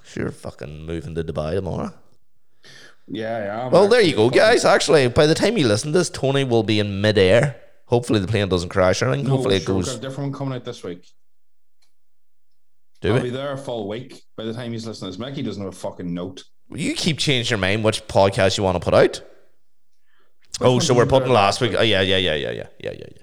Sure, 0.05 0.31
fucking 0.31 0.87
moving 0.87 1.15
to 1.15 1.23
Dubai 1.25 1.55
tomorrow. 1.55 1.93
Yeah, 3.07 3.45
yeah. 3.45 3.67
I'm 3.67 3.73
Well, 3.73 3.89
there 3.89 4.01
you 4.01 4.15
go, 4.15 4.31
guys. 4.31 4.65
Actually, 4.65 5.09
by 5.09 5.27
the 5.27 5.35
time 5.35 5.57
you 5.57 5.67
listen 5.67 5.93
to 5.93 5.99
this, 5.99 6.11
Tony 6.11 6.45
will 6.45 6.63
be 6.63 6.79
in 6.79 7.01
midair. 7.01 7.61
Hopefully, 7.87 8.21
the 8.21 8.29
plane 8.29 8.49
doesn't 8.49 8.69
crash 8.69 9.03
or 9.03 9.07
anything. 9.09 9.25
No, 9.27 9.33
Hopefully, 9.33 9.57
it 9.57 9.63
sure, 9.63 9.75
we've 9.75 9.85
goes. 9.85 9.95
got 9.95 10.05
a 10.05 10.09
different 10.09 10.31
one 10.31 10.39
coming 10.39 10.55
out 10.55 10.65
this 10.65 10.83
week. 10.85 11.05
Do 13.01 13.15
I'll 13.15 13.23
be 13.23 13.31
there 13.31 13.53
a 13.53 13.59
full 13.59 13.89
week 13.89 14.23
by 14.37 14.45
the 14.45 14.53
time 14.53 14.73
he's 14.73 14.87
listening 14.87 15.13
to 15.13 15.19
this. 15.19 15.27
Mickey 15.27 15.43
doesn't 15.43 15.63
have 15.63 15.73
a 15.73 15.77
fucking 15.77 16.13
note. 16.13 16.45
You 16.73 16.95
keep 16.95 17.19
changing 17.19 17.51
your 17.51 17.59
mind 17.59 17.83
which 17.83 18.07
podcast 18.07 18.59
you 18.59 18.65
want 18.65 18.77
to 18.77 18.85
put 18.85 18.95
out. 18.95 19.23
Oh, 20.61 20.73
one 20.73 20.81
so 20.81 20.95
we're 20.95 21.07
putting 21.07 21.31
last 21.31 21.61
last 21.61 21.63
week. 21.63 21.75
Oh, 21.79 21.83
yeah, 21.83 22.03
yeah, 22.03 22.19
yeah, 22.19 22.35
yeah, 22.35 22.51
yeah, 22.51 22.67
yeah, 22.79 22.93
yeah, 22.93 23.07
yeah. 23.17 23.23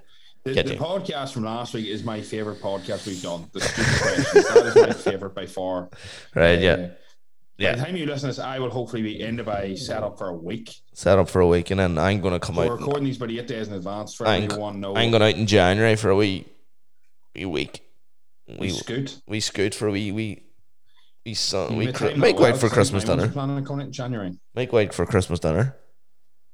The, 0.55 0.63
the 0.63 0.75
podcast 0.75 1.33
from 1.33 1.43
last 1.43 1.73
week 1.73 1.87
is 1.87 2.03
my 2.03 2.21
favorite 2.21 2.61
podcast 2.61 3.05
we've 3.07 3.21
done. 3.21 3.49
The 3.53 3.61
stupid 3.61 4.01
questions. 4.01 4.47
That 4.47 4.65
is 4.67 4.75
my 4.75 4.93
favorite 5.11 5.35
by 5.35 5.45
far. 5.45 5.89
Right, 6.35 6.59
yeah, 6.59 6.71
Uh, 6.71 6.77
By 6.77 6.93
yeah. 7.57 7.75
the 7.75 7.83
time 7.83 7.95
you 7.95 8.05
listen 8.05 8.21
to 8.21 8.35
this, 8.35 8.39
I 8.39 8.59
will 8.59 8.69
hopefully 8.69 9.01
be 9.01 9.19
in 9.21 9.37
Dubai 9.37 9.77
set 9.77 10.03
up 10.03 10.17
for 10.17 10.27
a 10.29 10.33
week. 10.35 10.73
Set 10.93 11.17
up 11.19 11.27
for 11.29 11.41
a 11.41 11.47
week, 11.47 11.71
and 11.71 11.79
then 11.79 11.97
I'm 11.97 12.21
gonna 12.21 12.39
come 12.39 12.59
out. 12.59 12.67
We're 12.69 12.75
recording 12.77 13.05
these 13.05 13.17
about 13.17 13.31
eight 13.31 13.47
days 13.47 13.67
in 13.67 13.73
advance 13.73 14.13
for 14.13 14.27
I'm, 14.27 14.43
everyone. 14.43 14.79
No, 14.79 14.95
I'm 14.95 15.09
going 15.11 15.23
out 15.23 15.35
in 15.35 15.47
January 15.47 15.95
for 15.95 16.09
a 16.11 16.15
wee, 16.15 16.45
wee 17.35 17.45
week. 17.45 17.81
we 18.47 18.55
We 18.57 18.69
scoot. 18.69 19.21
we 19.27 19.39
scoot 19.39 19.73
for 19.75 19.87
a 19.87 19.91
wee 19.91 20.11
wee. 20.11 20.43
We 21.25 21.33
son, 21.33 21.75
we 21.75 21.87
May 21.87 21.91
cr- 21.91 22.15
make 22.15 22.39
wait 22.39 22.55
for 22.55 22.69
Christmas 22.69 23.03
dinner. 23.03 23.27
Planning 23.27 23.57
on 23.57 23.65
coming 23.65 23.87
in 23.87 23.91
January. 23.91 24.31
Make 24.55 24.71
wait 24.71 24.93
for 24.93 25.05
Christmas 25.05 25.39
dinner. 25.41 25.75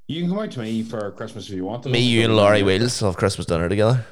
You 0.08 0.22
can 0.22 0.30
come 0.30 0.40
out 0.40 0.52
to 0.52 0.60
me 0.60 0.84
for 0.84 1.12
Christmas 1.12 1.48
if 1.50 1.56
you 1.56 1.66
want. 1.66 1.84
To. 1.84 1.90
Me, 1.90 2.00
you, 2.00 2.26
and 2.26 2.36
Larry 2.36 2.64
Wheels 2.64 3.02
will 3.02 3.10
have 3.10 3.18
Christmas 3.18 3.48
dinner 3.48 3.70
together. 3.70 4.06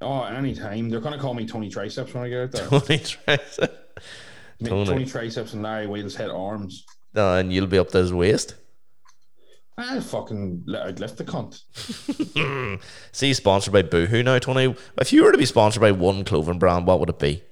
Oh, 0.00 0.22
any 0.22 0.54
time. 0.54 0.88
They're 0.88 1.00
going 1.00 1.14
to 1.14 1.20
call 1.20 1.34
me 1.34 1.46
Tony 1.46 1.68
Triceps 1.68 2.14
when 2.14 2.24
I 2.24 2.28
get 2.28 2.42
out 2.42 2.52
there. 2.52 2.68
Tony. 2.68 3.02
Me- 4.60 4.68
Tony. 4.68 4.86
Tony. 4.86 5.06
Triceps 5.06 5.52
and 5.52 5.62
Larry 5.62 5.86
Wheels 5.86 6.14
head 6.14 6.30
arms. 6.30 6.84
Uh, 7.14 7.34
and 7.34 7.52
you'll 7.52 7.66
be 7.66 7.78
up 7.78 7.88
to 7.90 7.98
his 7.98 8.12
waist. 8.12 8.54
I 9.76 10.00
fucking 10.00 10.64
let 10.66 10.86
out 10.86 11.00
lift 11.00 11.16
the 11.16 11.24
cunt. 11.24 11.62
See, 13.12 13.32
sponsored 13.32 13.72
by 13.72 13.82
Boohoo 13.82 14.22
now, 14.22 14.38
Tony. 14.38 14.74
If 14.98 15.12
you 15.12 15.24
were 15.24 15.32
to 15.32 15.38
be 15.38 15.46
sponsored 15.46 15.80
by 15.80 15.92
one 15.92 16.24
clothing 16.24 16.58
brand, 16.58 16.86
what 16.86 17.00
would 17.00 17.08
it 17.08 17.18
be? 17.18 17.42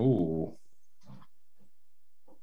Ooh. 0.00 0.56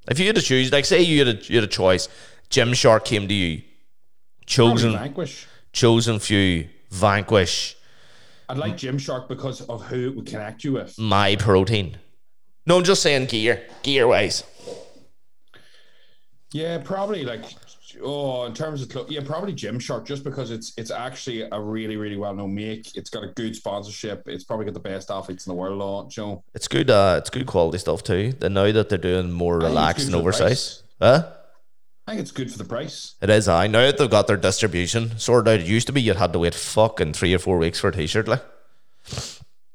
If 0.07 0.19
you 0.19 0.27
had 0.27 0.35
to 0.35 0.41
choose, 0.41 0.71
like, 0.71 0.85
say 0.85 1.01
you 1.01 1.25
had 1.25 1.27
a, 1.27 1.43
you 1.43 1.55
had 1.55 1.63
a 1.63 1.67
choice, 1.67 2.07
Gymshark 2.49 3.05
came 3.05 3.27
to 3.27 3.33
you, 3.33 3.61
Probably 3.61 4.45
chosen, 4.45 4.93
Vanquish. 4.93 5.47
chosen 5.71 6.19
few, 6.19 6.67
Vanquish, 6.91 7.75
I'd 8.49 8.57
like 8.57 8.75
Gymshark 8.77 9.27
because 9.27 9.61
of 9.61 9.83
who 9.85 10.07
it 10.09 10.15
would 10.15 10.25
connect 10.25 10.63
you 10.63 10.73
with. 10.73 10.95
Myprotein. 10.95 11.95
No, 12.65 12.77
I'm 12.77 12.83
just 12.83 13.03
saying 13.03 13.27
gear, 13.27 13.61
gear 13.83 14.07
wise. 14.07 14.43
Yeah, 16.51 16.79
probably 16.79 17.23
like 17.23 17.43
oh, 18.01 18.45
in 18.45 18.55
terms 18.55 18.81
of 18.81 18.89
clo- 18.89 19.05
yeah, 19.07 19.21
probably 19.23 19.53
Gymshark 19.53 20.05
just 20.05 20.23
because 20.23 20.49
it's 20.49 20.73
it's 20.77 20.89
actually 20.89 21.41
a 21.51 21.61
really 21.61 21.95
really 21.95 22.17
well 22.17 22.33
known 22.33 22.55
make. 22.55 22.95
It's 22.97 23.11
got 23.11 23.23
a 23.23 23.27
good 23.27 23.55
sponsorship. 23.55 24.27
It's 24.27 24.43
probably 24.43 24.65
got 24.65 24.73
the 24.73 24.79
best 24.79 25.11
athletes 25.11 25.45
in 25.45 25.51
the 25.51 25.55
world 25.55 25.79
on. 25.79 26.09
You 26.17 26.23
know, 26.23 26.43
It's 26.55 26.67
good. 26.67 26.89
Uh, 26.89 27.15
it's 27.19 27.29
good 27.29 27.45
quality 27.45 27.77
stuff 27.77 28.01
too. 28.03 28.33
They 28.33 28.49
now 28.49 28.71
that 28.71 28.89
they're 28.89 28.97
doing 28.97 29.31
more 29.31 29.59
relaxed 29.59 30.07
and 30.07 30.15
oversized. 30.15 30.83
Huh? 30.99 31.27
I 32.09 32.13
think 32.13 32.21
it's 32.21 32.31
good 32.31 32.51
for 32.51 32.57
the 32.57 32.65
price. 32.65 33.13
It 33.21 33.29
is. 33.29 33.47
I 33.47 33.67
now 33.67 33.81
that 33.81 33.99
they've 33.99 34.09
got 34.09 34.25
their 34.25 34.35
distribution 34.35 35.19
sorted 35.19 35.53
out. 35.53 35.59
It 35.59 35.67
used 35.67 35.85
to 35.85 35.93
be 35.93 36.01
you'd 36.01 36.15
had 36.15 36.33
to 36.33 36.39
wait 36.39 36.55
fucking 36.55 37.13
three 37.13 37.35
or 37.35 37.37
four 37.37 37.59
weeks 37.59 37.79
for 37.79 37.89
a 37.89 37.91
t-shirt. 37.91 38.27
Like 38.27 38.43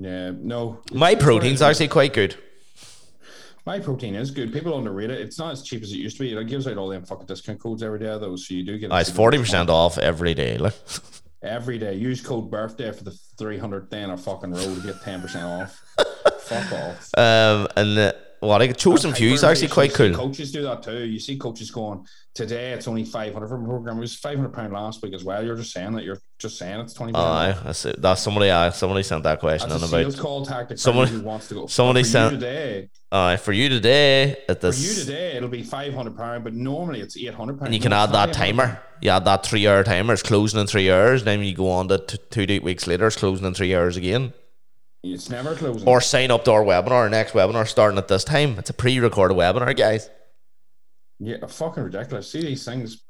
Yeah, 0.00 0.32
no. 0.36 0.80
Myprotein's 0.88 1.62
actually 1.62 1.86
quite 1.86 2.12
good. 2.12 2.34
Myprotein 3.64 4.16
is 4.16 4.32
good. 4.32 4.52
People 4.52 4.76
underrate 4.76 5.10
it. 5.10 5.20
It's 5.20 5.38
not 5.38 5.52
as 5.52 5.62
cheap 5.62 5.84
as 5.84 5.92
it 5.92 5.98
used 5.98 6.16
to 6.16 6.24
be. 6.24 6.32
It 6.32 6.48
gives 6.48 6.66
out 6.66 6.76
all 6.76 6.88
them 6.88 7.04
fucking 7.04 7.26
discount 7.26 7.60
codes 7.60 7.84
every 7.84 8.00
day, 8.00 8.06
though. 8.18 8.34
So 8.34 8.52
you 8.52 8.64
do 8.64 8.78
get. 8.78 8.90
Ah, 8.90 8.98
it's 8.98 9.10
forty 9.10 9.38
percent 9.38 9.70
off 9.70 9.96
every 9.96 10.34
day. 10.34 10.58
Like 10.58 10.74
every 11.44 11.78
day. 11.78 11.94
Use 11.94 12.20
code 12.20 12.50
birthday 12.50 12.90
for 12.90 13.04
the 13.04 13.16
three 13.38 13.58
hundred 13.58 13.90
day 13.90 14.02
in 14.02 14.10
a 14.10 14.18
fucking 14.18 14.50
row 14.50 14.74
to 14.74 14.80
get 14.80 15.00
ten 15.02 15.20
percent 15.20 15.44
off. 15.44 15.80
Fuck 16.40 16.72
off. 16.72 17.10
um, 17.16 17.68
and 17.76 17.96
the, 17.96 18.23
what 18.46 18.62
I 18.62 18.68
chosen 18.72 19.12
few 19.12 19.32
is 19.32 19.44
actually 19.44 19.68
quite 19.68 19.94
cool. 19.94 20.12
Coaches 20.14 20.52
do 20.52 20.62
that 20.62 20.82
too. 20.82 21.04
You 21.04 21.18
see 21.18 21.36
coaches 21.36 21.70
going 21.70 22.06
today. 22.34 22.72
It's 22.72 22.86
only 22.88 23.04
five 23.04 23.32
hundred 23.32 23.48
for 23.48 23.60
a 23.60 23.64
program. 23.64 23.98
It 23.98 24.00
was 24.00 24.14
five 24.16 24.36
hundred 24.36 24.52
pound 24.52 24.72
last 24.72 25.02
week 25.02 25.14
as 25.14 25.24
well. 25.24 25.44
You're 25.44 25.56
just 25.56 25.72
saying 25.72 25.92
that. 25.92 26.04
You're 26.04 26.18
just 26.38 26.58
saying 26.58 26.80
it's 26.80 26.94
twenty. 26.94 27.14
Aye, 27.14 27.56
that's 27.64 27.84
it. 27.86 28.00
That's 28.00 28.20
somebody. 28.20 28.48
Somebody 28.72 29.02
sent 29.02 29.22
that 29.24 29.40
question 29.40 29.68
That's 29.68 29.82
a 29.82 29.84
on 29.84 29.90
sales 29.90 30.14
about. 30.14 30.22
call 30.22 30.46
tactic. 30.46 30.78
Someone- 30.78 31.06
Someone 31.06 31.22
who 31.22 31.26
wants 31.28 31.48
to 31.48 31.54
go. 31.54 31.66
somebody 31.68 32.02
for 32.02 32.08
sent- 32.08 32.32
you 32.34 32.38
today. 32.40 32.88
Uh, 33.12 33.36
for 33.36 33.52
you 33.52 33.68
today 33.68 34.36
at 34.48 34.60
For 34.60 34.66
you 34.74 34.94
today, 34.94 35.36
it'll 35.36 35.48
be 35.48 35.62
five 35.62 35.94
hundred 35.94 36.16
pound, 36.16 36.42
but 36.42 36.52
normally 36.54 37.00
it's 37.00 37.16
eight 37.16 37.32
hundred 37.34 37.58
pound. 37.58 37.66
and 37.68 37.74
you 37.74 37.80
can 37.80 37.92
add 37.92 38.10
that 38.12 38.32
timer. 38.32 38.80
You 39.00 39.10
add 39.10 39.24
that 39.26 39.46
three 39.46 39.66
hour 39.68 39.84
timer. 39.84 40.14
It's 40.14 40.22
closing 40.22 40.58
in 40.60 40.66
three 40.66 40.90
hours. 40.90 41.22
Then 41.22 41.40
you 41.42 41.54
go 41.54 41.70
on 41.70 41.86
to 41.88 41.98
t- 41.98 42.18
two 42.30 42.46
eight 42.48 42.64
weeks 42.64 42.86
later. 42.88 43.06
It's 43.06 43.16
closing 43.16 43.46
in 43.46 43.54
three 43.54 43.74
hours 43.74 43.96
again. 43.96 44.32
It's 45.04 45.28
never 45.28 45.54
closing. 45.54 45.86
Or 45.86 46.00
sign 46.00 46.30
up 46.30 46.44
to 46.44 46.52
our 46.52 46.64
webinar. 46.64 46.92
Our 46.92 47.10
next 47.10 47.32
webinar 47.32 47.68
starting 47.68 47.98
at 47.98 48.08
this 48.08 48.24
time. 48.24 48.58
It's 48.58 48.70
a 48.70 48.74
pre-recorded 48.74 49.36
webinar, 49.36 49.76
guys. 49.76 50.08
Yeah, 51.18 51.46
fucking 51.46 51.82
ridiculous. 51.82 52.30
See 52.30 52.40
these 52.40 52.64
things, 52.64 53.04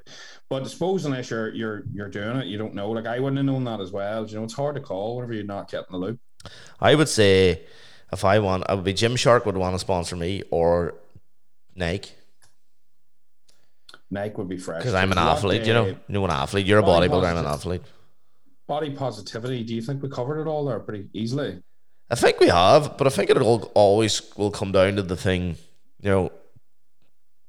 but 0.50 0.62
I 0.62 0.66
suppose 0.66 1.04
unless 1.04 1.30
you're 1.30 1.54
you're 1.54 1.84
you're 1.92 2.08
doing 2.08 2.36
it, 2.36 2.46
you 2.46 2.58
don't 2.58 2.74
know. 2.74 2.90
Like 2.90 3.06
I 3.06 3.18
wouldn't 3.18 3.38
have 3.38 3.46
known 3.46 3.64
that 3.64 3.80
as 3.80 3.92
well. 3.92 4.26
You 4.26 4.36
know, 4.36 4.44
it's 4.44 4.54
hard 4.54 4.74
to 4.74 4.80
call 4.80 5.16
whenever 5.16 5.32
you're 5.32 5.44
not 5.44 5.70
kept 5.70 5.90
in 5.90 5.98
the 5.98 6.06
loop. 6.06 6.20
I 6.80 6.94
would 6.94 7.08
say 7.08 7.64
if 8.12 8.24
I 8.24 8.40
want, 8.40 8.64
I 8.68 8.74
would 8.74 8.84
be 8.84 8.92
Gymshark 8.92 9.46
would 9.46 9.56
want 9.56 9.74
to 9.74 9.78
sponsor 9.78 10.16
me 10.16 10.42
or 10.50 10.94
Nike 11.74 12.12
Nike 14.10 14.34
would 14.36 14.48
be 14.48 14.58
fresh 14.58 14.80
because 14.80 14.94
I'm 14.94 15.12
an 15.12 15.18
athlete. 15.18 15.64
You 15.64 15.72
know, 15.72 15.86
you 15.86 15.96
know, 16.08 16.24
an 16.24 16.30
athlete. 16.30 16.66
You're 16.66 16.80
a 16.80 16.82
body 16.82 17.08
bodybuilder. 17.08 17.26
I'm 17.26 17.38
an 17.38 17.46
athlete. 17.46 17.82
body 18.66 18.90
positivity. 18.90 19.64
Do 19.64 19.74
you 19.74 19.82
think 19.82 20.02
we 20.02 20.08
covered 20.08 20.40
it 20.40 20.46
all 20.46 20.64
there 20.66 20.80
pretty 20.80 21.08
easily? 21.14 21.62
I 22.10 22.14
think 22.16 22.38
we 22.40 22.48
have, 22.48 22.96
but 22.98 23.06
I 23.06 23.10
think 23.10 23.30
it'll 23.30 23.70
always 23.74 24.22
will 24.36 24.50
come 24.50 24.72
down 24.72 24.96
to 24.96 25.02
the 25.02 25.16
thing. 25.16 25.56
You 26.02 26.10
know, 26.10 26.32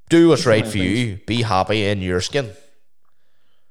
do 0.09 0.29
what's 0.29 0.45
right 0.45 0.65
for 0.65 0.77
you. 0.77 1.17
Be 1.27 1.41
happy 1.41 1.85
in 1.85 2.01
your 2.01 2.21
skin. 2.21 2.51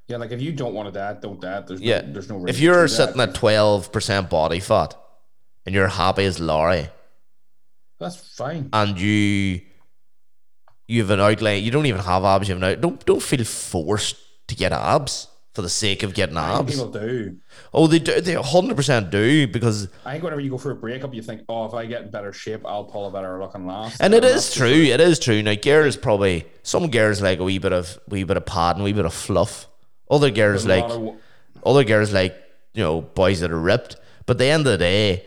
Yeah, 0.08 0.18
like 0.18 0.32
if 0.32 0.42
you 0.42 0.52
don't 0.52 0.74
want 0.74 0.92
to 0.92 0.92
dad, 0.92 1.20
don't 1.22 1.40
dad. 1.40 1.66
There's 1.66 1.80
Yeah. 1.80 2.02
no, 2.02 2.12
there's 2.12 2.28
no. 2.28 2.46
If 2.46 2.60
you're 2.60 2.86
sitting 2.88 3.16
dad. 3.16 3.30
at 3.30 3.34
twelve 3.34 3.90
percent 3.90 4.28
body 4.28 4.60
fat 4.60 4.94
and 5.64 5.74
you're 5.74 5.88
happy 5.88 6.24
as 6.26 6.38
Larry, 6.38 6.88
that's 7.98 8.16
fine. 8.16 8.68
and 8.72 9.00
you 9.00 9.62
you 10.86 11.00
have 11.00 11.10
an 11.10 11.20
outline, 11.20 11.62
you 11.64 11.70
don't 11.70 11.86
even 11.86 12.02
have 12.02 12.24
abs. 12.24 12.48
You 12.48 12.54
have 12.54 12.62
an 12.62 12.70
out. 12.72 12.80
Don't 12.82 13.04
don't 13.06 13.22
feel 13.22 13.42
forced 13.44 14.16
to 14.48 14.54
get 14.54 14.72
abs 14.72 15.28
for 15.54 15.62
the 15.62 15.68
sake 15.68 16.02
of 16.02 16.14
getting 16.14 16.36
abs. 16.36 16.72
people 16.72 16.90
do. 16.90 17.36
Oh, 17.72 17.86
they 17.86 18.00
do. 18.00 18.20
They 18.20 18.34
hundred 18.34 18.76
percent 18.76 19.10
do 19.10 19.46
because, 19.46 19.88
I 20.04 20.12
think 20.12 20.24
whenever 20.24 20.40
you 20.40 20.50
go 20.50 20.58
for 20.58 20.72
a 20.72 20.74
breakup, 20.74 21.14
you 21.14 21.22
think, 21.22 21.42
oh, 21.48 21.64
if 21.66 21.74
I 21.74 21.86
get 21.86 22.02
in 22.02 22.10
better 22.10 22.32
shape, 22.32 22.66
I'll 22.66 22.84
pull 22.84 23.06
a 23.06 23.10
better 23.12 23.38
looking 23.40 23.66
last. 23.66 24.00
and 24.00 24.12
it 24.14 24.24
is 24.24 24.52
true. 24.52 24.66
It 24.68 25.00
is 25.00 25.18
true. 25.18 25.42
Now, 25.42 25.54
girls 25.54 25.96
probably 25.96 26.44
some 26.64 26.90
girls 26.90 27.22
like 27.22 27.38
a 27.38 27.44
wee 27.44 27.58
bit 27.58 27.72
of 27.72 27.98
wee 28.08 28.24
bit 28.24 28.36
of 28.36 28.44
padding, 28.46 28.82
wee 28.82 28.92
bit 28.92 29.04
of 29.06 29.14
fluff. 29.14 29.68
Other 30.10 30.30
girls 30.30 30.64
There's 30.64 30.82
like 30.82 30.90
of- 30.90 31.16
other 31.64 31.84
girls 31.84 32.12
like 32.12 32.36
you 32.74 32.82
know 32.82 33.00
boys 33.02 33.40
that 33.40 33.50
are 33.52 33.60
ripped. 33.60 33.96
But 34.26 34.34
at 34.34 34.38
the 34.38 34.46
end 34.46 34.66
of 34.66 34.72
the 34.72 34.78
day, 34.78 35.24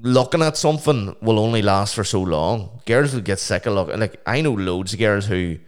looking 0.00 0.42
at 0.42 0.56
something 0.56 1.14
will 1.22 1.38
only 1.38 1.62
last 1.62 1.94
for 1.94 2.02
so 2.04 2.20
long. 2.22 2.80
Girls 2.86 3.14
will 3.14 3.20
get 3.22 3.38
sick 3.38 3.66
of 3.66 3.74
looking. 3.74 4.00
Like 4.00 4.20
I 4.26 4.40
know 4.40 4.52
loads 4.54 4.92
of 4.92 4.98
girls 4.98 5.26
who 5.26 5.58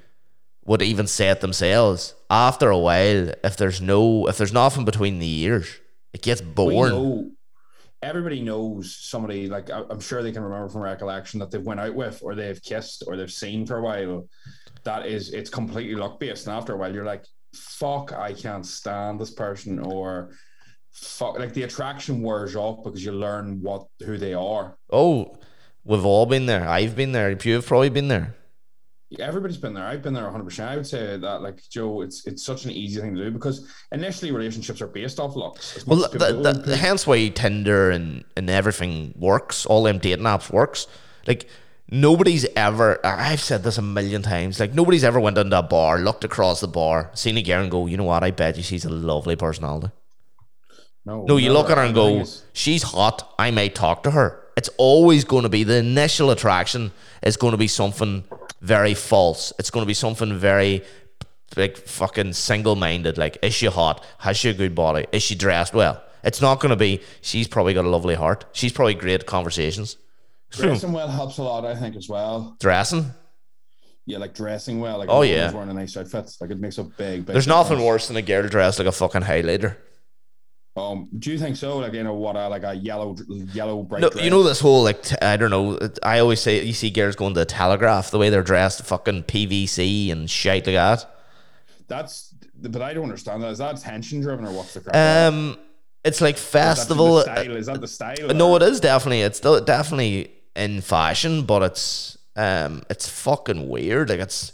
would 0.66 0.82
even 0.82 1.06
say 1.06 1.30
it 1.30 1.40
themselves. 1.40 2.14
After 2.28 2.70
a 2.70 2.78
while, 2.78 3.32
if 3.44 3.56
there's 3.56 3.80
no, 3.80 4.26
if 4.26 4.36
there's 4.36 4.52
nothing 4.52 4.84
between 4.84 5.18
the 5.18 5.40
ears, 5.40 5.78
it 6.12 6.22
gets 6.22 6.40
boring. 6.40 6.92
know, 6.92 7.30
everybody 8.02 8.42
knows 8.42 8.96
somebody 8.98 9.48
like 9.48 9.70
I'm 9.70 10.00
sure 10.00 10.22
they 10.22 10.32
can 10.32 10.42
remember 10.42 10.68
from 10.68 10.82
recollection 10.82 11.40
that 11.40 11.50
they've 11.50 11.62
went 11.62 11.80
out 11.80 11.94
with 11.94 12.20
or 12.22 12.34
they've 12.34 12.62
kissed 12.62 13.04
or 13.06 13.16
they've 13.16 13.30
seen 13.30 13.66
for 13.66 13.78
a 13.78 13.82
while. 13.82 14.28
That 14.84 15.06
is, 15.06 15.32
it's 15.32 15.50
completely 15.50 15.94
luck 15.94 16.20
based, 16.20 16.46
and 16.46 16.56
after 16.56 16.74
a 16.74 16.76
while, 16.76 16.94
you're 16.94 17.04
like, 17.04 17.24
"Fuck, 17.54 18.12
I 18.12 18.32
can't 18.32 18.66
stand 18.66 19.20
this 19.20 19.32
person," 19.32 19.78
or 19.78 20.30
"Fuck," 20.92 21.38
like 21.38 21.54
the 21.54 21.64
attraction 21.64 22.22
wears 22.22 22.54
off 22.54 22.84
because 22.84 23.04
you 23.04 23.12
learn 23.12 23.60
what 23.62 23.86
who 24.04 24.16
they 24.16 24.34
are. 24.34 24.76
Oh, 24.90 25.36
we've 25.84 26.04
all 26.04 26.26
been 26.26 26.46
there. 26.46 26.68
I've 26.68 26.94
been 26.94 27.12
there. 27.12 27.30
You've 27.30 27.66
probably 27.66 27.90
been 27.90 28.08
there. 28.08 28.36
Everybody's 29.20 29.56
been 29.56 29.72
there. 29.72 29.84
I've 29.84 30.02
been 30.02 30.14
there 30.14 30.24
100. 30.24 30.44
percent 30.44 30.70
I 30.70 30.76
would 30.76 30.86
say 30.86 31.16
that, 31.16 31.40
like 31.40 31.60
Joe, 31.70 32.02
it's 32.02 32.26
it's 32.26 32.44
such 32.44 32.64
an 32.64 32.72
easy 32.72 33.00
thing 33.00 33.14
to 33.14 33.24
do 33.24 33.30
because 33.30 33.72
initially 33.92 34.32
relationships 34.32 34.80
are 34.80 34.88
based 34.88 35.20
off 35.20 35.36
looks. 35.36 35.86
Well, 35.86 36.08
the, 36.08 36.32
do. 36.32 36.62
the, 36.62 36.76
hence 36.76 37.06
why 37.06 37.28
Tinder 37.28 37.90
and, 37.90 38.24
and 38.36 38.50
everything 38.50 39.14
works. 39.16 39.64
All 39.64 39.84
them 39.84 39.98
dating 39.98 40.24
apps 40.24 40.50
works. 40.50 40.88
Like 41.26 41.48
nobody's 41.88 42.46
ever. 42.56 42.98
I've 43.06 43.40
said 43.40 43.62
this 43.62 43.78
a 43.78 43.82
million 43.82 44.22
times. 44.22 44.58
Like 44.58 44.74
nobody's 44.74 45.04
ever 45.04 45.20
went 45.20 45.38
into 45.38 45.56
a 45.56 45.62
bar, 45.62 45.98
looked 45.98 46.24
across 46.24 46.60
the 46.60 46.68
bar, 46.68 47.12
seen 47.14 47.36
a 47.36 47.42
girl, 47.42 47.62
and 47.62 47.70
go, 47.70 47.86
you 47.86 47.96
know 47.96 48.04
what? 48.04 48.24
I 48.24 48.32
bet 48.32 48.56
you 48.56 48.64
she's 48.64 48.84
a 48.84 48.90
lovely 48.90 49.36
personality. 49.36 49.92
No, 51.04 51.24
no, 51.24 51.36
you 51.36 51.52
look 51.52 51.70
at 51.70 51.78
her 51.78 51.84
and 51.84 51.94
go, 51.94 52.24
she's 52.52 52.82
hot. 52.82 53.32
I 53.38 53.52
may 53.52 53.68
talk 53.68 54.02
to 54.02 54.10
her. 54.10 54.42
It's 54.56 54.70
always 54.78 55.24
going 55.24 55.42
to 55.42 55.48
be 55.48 55.64
the 55.64 55.76
initial 55.76 56.30
attraction 56.30 56.92
is 57.22 57.36
going 57.36 57.50
to 57.52 57.58
be 57.58 57.68
something 57.68 58.24
very 58.60 58.94
false. 58.94 59.52
It's 59.58 59.70
going 59.70 59.82
to 59.82 59.86
be 59.86 59.94
something 59.94 60.36
very 60.38 60.82
like 61.56 61.76
fucking 61.76 62.32
single 62.32 62.74
minded. 62.74 63.18
Like, 63.18 63.38
is 63.42 63.54
she 63.54 63.66
hot? 63.66 64.02
Has 64.18 64.36
she 64.38 64.48
a 64.48 64.54
good 64.54 64.74
body? 64.74 65.06
Is 65.12 65.22
she 65.22 65.34
dressed 65.34 65.74
well? 65.74 66.02
It's 66.24 66.40
not 66.40 66.60
going 66.60 66.70
to 66.70 66.76
be. 66.76 67.02
She's 67.20 67.46
probably 67.46 67.74
got 67.74 67.84
a 67.84 67.88
lovely 67.88 68.14
heart. 68.14 68.46
She's 68.52 68.72
probably 68.72 68.94
great 68.94 69.26
conversations. 69.26 69.96
dressing 70.50 70.92
well 70.92 71.08
helps 71.08 71.38
a 71.38 71.42
lot, 71.42 71.64
I 71.64 71.74
think, 71.76 71.94
as 71.96 72.08
well. 72.08 72.56
Dressing. 72.58 73.12
Yeah, 74.06 74.18
like 74.18 74.34
dressing 74.34 74.80
well. 74.80 74.98
Like 74.98 75.08
Oh, 75.10 75.22
yeah. 75.22 75.52
wearing 75.52 75.68
a 75.70 75.74
nice 75.74 75.96
outfit. 75.96 76.30
Like 76.40 76.50
it 76.50 76.60
makes 76.60 76.78
a 76.78 76.84
big. 76.84 77.26
big 77.26 77.26
There's 77.26 77.46
nothing 77.46 77.82
worse 77.82 78.08
than 78.08 78.16
a 78.16 78.22
girl 78.22 78.48
dressed 78.48 78.78
like 78.78 78.88
a 78.88 78.92
fucking 78.92 79.22
highlighter. 79.22 79.76
Um, 80.76 81.08
do 81.18 81.32
you 81.32 81.38
think 81.38 81.56
so? 81.56 81.78
Like 81.78 81.94
you 81.94 82.04
know 82.04 82.14
what? 82.14 82.36
Uh, 82.36 82.48
like 82.50 82.62
a 82.62 82.74
yellow, 82.74 83.16
yellow 83.28 83.82
bright. 83.82 84.02
No, 84.02 84.10
dress? 84.10 84.22
you 84.24 84.30
know 84.30 84.42
this 84.42 84.60
whole 84.60 84.82
like 84.82 85.02
t- 85.02 85.16
I 85.22 85.36
don't 85.38 85.50
know. 85.50 85.78
I 86.02 86.18
always 86.18 86.40
say 86.40 86.62
you 86.62 86.72
see 86.74 86.90
girls 86.90 87.16
going 87.16 87.32
to 87.34 87.40
the 87.40 87.46
telegraph 87.46 88.10
the 88.10 88.18
way 88.18 88.28
they're 88.30 88.42
dressed, 88.42 88.82
fucking 88.84 89.24
PVC 89.24 90.12
and 90.12 90.28
shit 90.30 90.66
like 90.66 90.74
that. 90.74 91.06
that's. 91.88 92.34
But 92.58 92.80
I 92.82 92.94
don't 92.94 93.04
understand 93.04 93.42
that. 93.42 93.50
Is 93.50 93.58
that 93.58 93.78
attention 93.78 94.20
driven 94.20 94.46
or 94.46 94.52
what's 94.52 94.72
the 94.74 94.80
crap? 94.80 94.96
Um, 95.32 95.58
it's 96.04 96.20
like 96.22 96.36
Is 96.36 96.42
that 96.42 96.48
festival. 96.76 97.16
the 97.16 97.22
style? 97.22 97.56
Is 97.56 97.66
that 97.66 97.80
the 97.80 97.88
style? 97.88 98.28
No, 98.34 98.52
or- 98.52 98.56
it 98.56 98.62
is 98.62 98.80
definitely. 98.80 99.22
It's 99.22 99.38
still 99.38 99.60
definitely 99.62 100.32
in 100.54 100.80
fashion, 100.80 101.44
but 101.44 101.62
it's 101.62 102.16
um, 102.34 102.82
it's 102.90 103.08
fucking 103.08 103.68
weird. 103.68 104.08
Like 104.10 104.20
it's, 104.20 104.52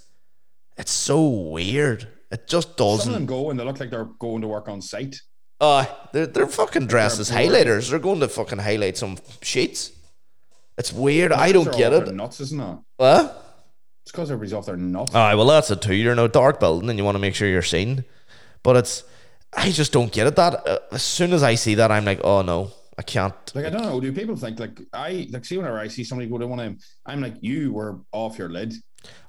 it's 0.76 0.90
so 0.92 1.26
weird. 1.28 2.08
It 2.30 2.48
just 2.48 2.76
Some 2.78 2.86
of 2.86 2.98
doesn't. 2.98 3.12
them 3.12 3.26
go 3.26 3.50
and 3.50 3.58
they 3.60 3.64
look 3.64 3.78
like 3.78 3.90
they're 3.90 4.04
going 4.04 4.40
to 4.42 4.48
work 4.48 4.68
on 4.68 4.80
site. 4.80 5.20
Uh, 5.62 5.86
they're 6.10 6.26
they're 6.26 6.46
fucking 6.48 6.88
dressed 6.88 7.20
as 7.20 7.30
highlighters. 7.30 7.88
They're 7.88 8.00
going 8.00 8.18
to 8.18 8.26
fucking 8.26 8.58
highlight 8.58 8.96
some 8.98 9.16
sheets. 9.42 9.92
It's 10.76 10.92
weird. 10.92 11.30
I 11.30 11.52
don't 11.52 11.72
get 11.72 11.92
it. 11.92 12.12
Nuts, 12.12 12.40
isn't 12.40 12.60
it? 12.60 12.78
What? 12.96 13.60
It's 14.02 14.10
because 14.10 14.32
everybody's 14.32 14.54
off 14.54 14.66
their 14.66 14.76
nuts. 14.76 15.14
Aye, 15.14 15.36
well, 15.36 15.46
that's 15.46 15.70
it 15.70 15.80
too. 15.80 15.94
You're 15.94 16.14
in 16.14 16.18
a 16.18 16.26
dark 16.26 16.58
building 16.58 16.90
and 16.90 16.98
you 16.98 17.04
want 17.04 17.14
to 17.14 17.20
make 17.20 17.36
sure 17.36 17.46
you're 17.46 17.62
seen. 17.62 18.04
But 18.64 18.76
it's, 18.76 19.04
I 19.52 19.70
just 19.70 19.92
don't 19.92 20.10
get 20.10 20.26
it. 20.26 20.34
That 20.34 20.66
uh, 20.66 20.78
as 20.90 21.04
soon 21.04 21.32
as 21.32 21.44
I 21.44 21.54
see 21.54 21.76
that, 21.76 21.92
I'm 21.92 22.04
like, 22.04 22.20
oh 22.24 22.42
no, 22.42 22.72
I 22.98 23.02
can't. 23.02 23.34
Like 23.54 23.66
I 23.66 23.70
don't 23.70 23.82
know. 23.82 24.00
Do 24.00 24.12
people 24.12 24.34
think 24.34 24.58
like 24.58 24.80
I 24.92 25.28
like 25.30 25.44
see 25.44 25.58
whenever 25.58 25.78
I 25.78 25.86
see 25.86 26.02
somebody 26.02 26.28
go 26.28 26.38
to 26.38 26.46
one 26.48 26.58
of 26.58 26.64
them, 26.64 26.78
I'm 27.06 27.20
like 27.20 27.36
you 27.40 27.72
were 27.72 28.00
off 28.10 28.36
your 28.36 28.48
lid. 28.48 28.74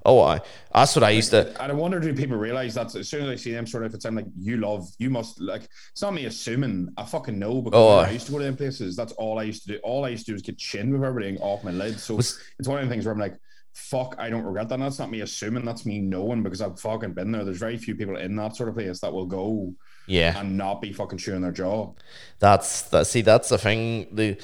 Oh, 0.05 0.19
I. 0.19 0.41
That's 0.73 0.95
what 0.95 1.03
I 1.03 1.11
used 1.11 1.31
to. 1.31 1.47
And 1.61 1.71
I 1.71 1.75
wonder 1.75 1.99
do 1.99 2.13
people 2.13 2.35
realize 2.35 2.73
that 2.75 2.93
as 2.93 3.07
soon 3.07 3.23
as 3.23 3.29
I 3.29 3.35
see 3.35 3.51
them 3.53 3.65
sort 3.65 3.85
of 3.85 3.93
it's 3.93 4.03
I'm 4.05 4.15
like 4.15 4.25
you 4.37 4.57
love 4.57 4.87
you 4.99 5.09
must 5.09 5.39
like 5.39 5.63
it's 5.91 6.01
not 6.01 6.13
me 6.13 6.25
assuming 6.25 6.89
I 6.97 7.05
fucking 7.05 7.39
know 7.39 7.61
because 7.61 7.79
Oh. 7.79 7.97
I 7.99 8.11
used 8.11 8.25
to 8.25 8.33
go 8.33 8.39
to 8.39 8.43
them 8.43 8.57
places 8.57 8.95
that's 8.97 9.13
all 9.13 9.39
I 9.39 9.43
used 9.43 9.61
to 9.63 9.73
do 9.73 9.79
all 9.83 10.03
I 10.03 10.09
used 10.09 10.25
to 10.25 10.31
do 10.31 10.33
was 10.33 10.41
get 10.41 10.57
chin 10.57 10.91
with 10.91 11.03
everything 11.03 11.37
off 11.37 11.63
my 11.63 11.71
lid 11.71 11.99
so 11.99 12.15
Was- 12.15 12.37
it's 12.59 12.67
one 12.67 12.79
of 12.79 12.85
the 12.85 12.91
things 12.93 13.05
where 13.05 13.13
I'm 13.13 13.19
like 13.19 13.35
fuck 13.73 14.15
I 14.19 14.29
don't 14.29 14.43
regret 14.43 14.67
that 14.69 14.75
and 14.75 14.83
that's 14.83 14.99
not 14.99 15.09
me 15.09 15.21
assuming 15.21 15.63
that's 15.65 15.85
me 15.85 15.99
knowing 15.99 16.43
because 16.43 16.61
I've 16.61 16.79
fucking 16.79 17.13
been 17.13 17.31
there 17.31 17.45
there's 17.45 17.57
very 17.57 17.77
few 17.77 17.95
people 17.95 18.17
in 18.17 18.35
that 18.35 18.55
sort 18.57 18.67
of 18.69 18.75
place 18.75 18.99
that 18.99 19.13
will 19.13 19.25
go 19.25 19.73
Yeah, 20.05 20.37
and 20.37 20.57
not 20.57 20.81
be 20.81 20.91
fucking 20.91 21.17
chewing 21.17 21.41
their 21.41 21.51
jaw 21.53 21.93
that's 22.39 22.81
that. 22.89 23.07
See, 23.07 23.21
that's 23.21 23.47
the 23.49 23.57
thing. 23.57 24.07
The 24.11 24.37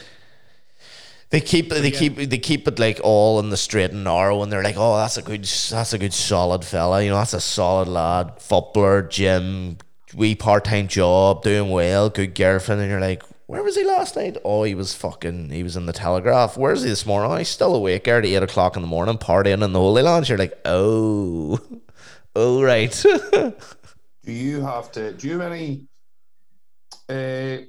they 1.31 1.41
keep 1.41 1.69
they 1.69 1.91
yeah. 1.91 1.99
keep 1.99 2.15
they 2.15 2.37
keep 2.39 2.67
it 2.67 2.79
like 2.79 2.99
all 3.03 3.39
in 3.39 3.51
the 3.51 3.57
straight 3.57 3.91
and 3.91 4.03
narrow, 4.03 4.41
and 4.41 4.51
they're 4.51 4.63
like, 4.63 4.77
oh, 4.77 4.97
that's 4.97 5.17
a 5.17 5.21
good 5.21 5.43
that's 5.43 5.93
a 5.93 5.99
good 5.99 6.13
solid 6.13 6.65
fella. 6.65 7.03
You 7.03 7.09
know, 7.09 7.17
that's 7.17 7.33
a 7.33 7.41
solid 7.41 7.87
lad, 7.87 8.41
footballer, 8.41 9.03
gym, 9.03 9.77
wee 10.15 10.33
part 10.33 10.65
time 10.65 10.87
job, 10.87 11.43
doing 11.43 11.69
well, 11.69 12.09
good 12.09 12.35
girlfriend, 12.35 12.81
and 12.81 12.89
you're 12.89 12.99
like. 12.99 13.23
Where 13.45 13.63
was 13.63 13.75
he 13.75 13.83
last 13.83 14.15
night? 14.15 14.37
Oh, 14.45 14.61
he 14.61 14.75
was 14.75 14.93
fucking. 14.93 15.49
He 15.49 15.63
was 15.63 15.75
in 15.75 15.87
the 15.87 15.91
Telegraph. 15.91 16.55
Where's 16.55 16.83
he 16.83 16.89
this 16.89 17.03
morning? 17.03 17.31
Oh, 17.31 17.35
he's 17.35 17.49
still 17.49 17.73
awake 17.73 18.07
at 18.07 18.23
eight 18.23 18.43
o'clock 18.43 18.75
in 18.75 18.83
the 18.83 18.87
morning, 18.87 19.17
partying 19.17 19.63
in 19.63 19.73
the 19.73 19.79
Holy 19.79 20.03
Land. 20.03 20.29
You're 20.29 20.37
like, 20.37 20.53
oh, 20.65 21.59
oh, 22.35 22.61
right. 22.61 22.91
do 23.31 24.31
you 24.31 24.61
have 24.61 24.91
to 24.91 25.13
do 25.13 25.27
you 25.27 25.39
have 25.39 25.51
any 25.51 25.87
uh 27.09 27.65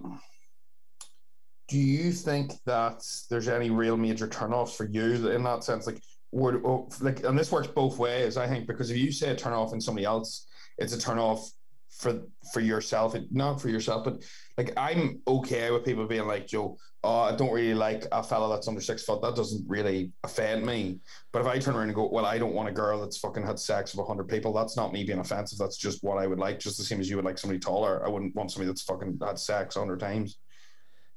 do 1.70 1.78
you 1.78 2.10
think 2.10 2.52
that 2.66 3.02
there's 3.30 3.48
any 3.48 3.70
real 3.70 3.96
major 3.96 4.26
turnoffs 4.26 4.76
for 4.76 4.86
you 4.86 5.30
in 5.30 5.42
that 5.44 5.64
sense 5.64 5.86
like 5.86 6.02
would 6.32 6.60
oh, 6.64 6.88
like 7.00 7.24
and 7.24 7.38
this 7.38 7.50
works 7.52 7.68
both 7.68 7.96
ways 7.98 8.36
i 8.36 8.46
think 8.46 8.66
because 8.66 8.90
if 8.90 8.96
you 8.96 9.10
say 9.10 9.30
a 9.30 9.36
turnoff 9.36 9.72
in 9.72 9.80
somebody 9.80 10.04
else 10.04 10.46
it's 10.78 10.92
a 10.92 10.98
turnoff 10.98 11.48
for 11.90 12.22
for 12.52 12.60
yourself 12.60 13.14
not 13.30 13.60
for 13.60 13.68
yourself 13.68 14.04
but 14.04 14.22
like 14.58 14.72
i'm 14.76 15.20
okay 15.26 15.70
with 15.70 15.84
people 15.84 16.06
being 16.06 16.26
like 16.26 16.46
joe 16.46 16.76
oh, 17.04 17.20
i 17.20 17.34
don't 17.34 17.52
really 17.52 17.74
like 17.74 18.06
a 18.12 18.22
fella 18.22 18.52
that's 18.54 18.68
under 18.68 18.80
six 18.80 19.02
foot 19.04 19.22
that 19.22 19.36
doesn't 19.36 19.64
really 19.68 20.12
offend 20.24 20.64
me 20.64 20.98
but 21.32 21.42
if 21.42 21.46
I 21.46 21.58
turn 21.60 21.76
around 21.76 21.86
and 21.86 21.94
go, 21.94 22.08
well, 22.08 22.26
I 22.26 22.38
don't 22.38 22.54
want 22.54 22.68
a 22.68 22.72
girl 22.72 23.00
that's 23.00 23.18
fucking 23.18 23.46
had 23.46 23.58
sex 23.58 23.94
with 23.94 24.06
hundred 24.08 24.28
people, 24.28 24.52
that's 24.52 24.76
not 24.76 24.92
me 24.92 25.04
being 25.04 25.20
offensive. 25.20 25.58
That's 25.58 25.76
just 25.76 26.02
what 26.02 26.18
I 26.18 26.26
would 26.26 26.40
like. 26.40 26.58
Just 26.58 26.76
the 26.76 26.82
same 26.82 26.98
as 26.98 27.08
you 27.08 27.14
would 27.16 27.24
like 27.24 27.38
somebody 27.38 27.60
taller. 27.60 28.04
I 28.04 28.08
wouldn't 28.08 28.34
want 28.34 28.50
somebody 28.50 28.66
that's 28.66 28.82
fucking 28.82 29.20
had 29.24 29.38
sex 29.38 29.76
hundred 29.76 30.00
times. 30.00 30.38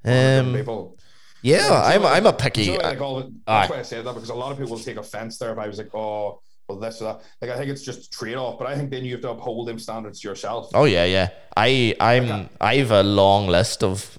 With 0.04 0.14
100 0.14 0.39
um, 0.49 0.54
people. 0.56 0.97
yeah, 1.41 1.68
So, 1.68 1.76
I'm 1.76 2.06
I'm 2.06 2.26
a 2.26 2.34
picky. 2.34 2.66
so, 2.66 2.74
like, 2.76 3.01
all, 3.01 3.32
that's 3.47 3.70
why 3.70 3.80
I 3.80 3.82
said 3.84 4.06
that 4.06 4.14
because 4.14 4.30
a 4.30 4.34
lot 4.34 4.51
of 4.51 4.58
people 4.58 4.76
will 4.76 4.84
take 4.84 4.97
offense 4.97 5.38
there 5.38 5.51
if 5.51 5.58
I 5.58 5.68
was 5.68 5.78
like, 5.78 5.93
oh, 5.95 6.41
well, 6.68 6.80
this 6.80 7.01
or 7.01 7.06
that. 7.06 7.22
Like 7.41 7.51
I 7.51 7.58
think 7.58 7.70
it's 7.72 7.84
just 7.84 8.12
trade 8.14 8.36
off, 8.36 8.58
but 8.58 8.68
I 8.68 8.76
think 8.76 8.89
then 8.89 9.04
you 9.04 9.12
have 9.14 9.22
to 9.22 9.32
uphold 9.32 9.68
them 9.68 9.78
standards 9.80 10.24
yourself. 10.24 10.70
Oh 10.74 10.86
yeah, 10.86 11.04
yeah. 11.06 11.30
I 11.58 11.93
I'm 11.99 12.24
Okay. 12.24 12.49
I've 12.62 12.91
a 12.91 13.04
long 13.04 13.47
list 13.47 13.84
of 13.84 14.18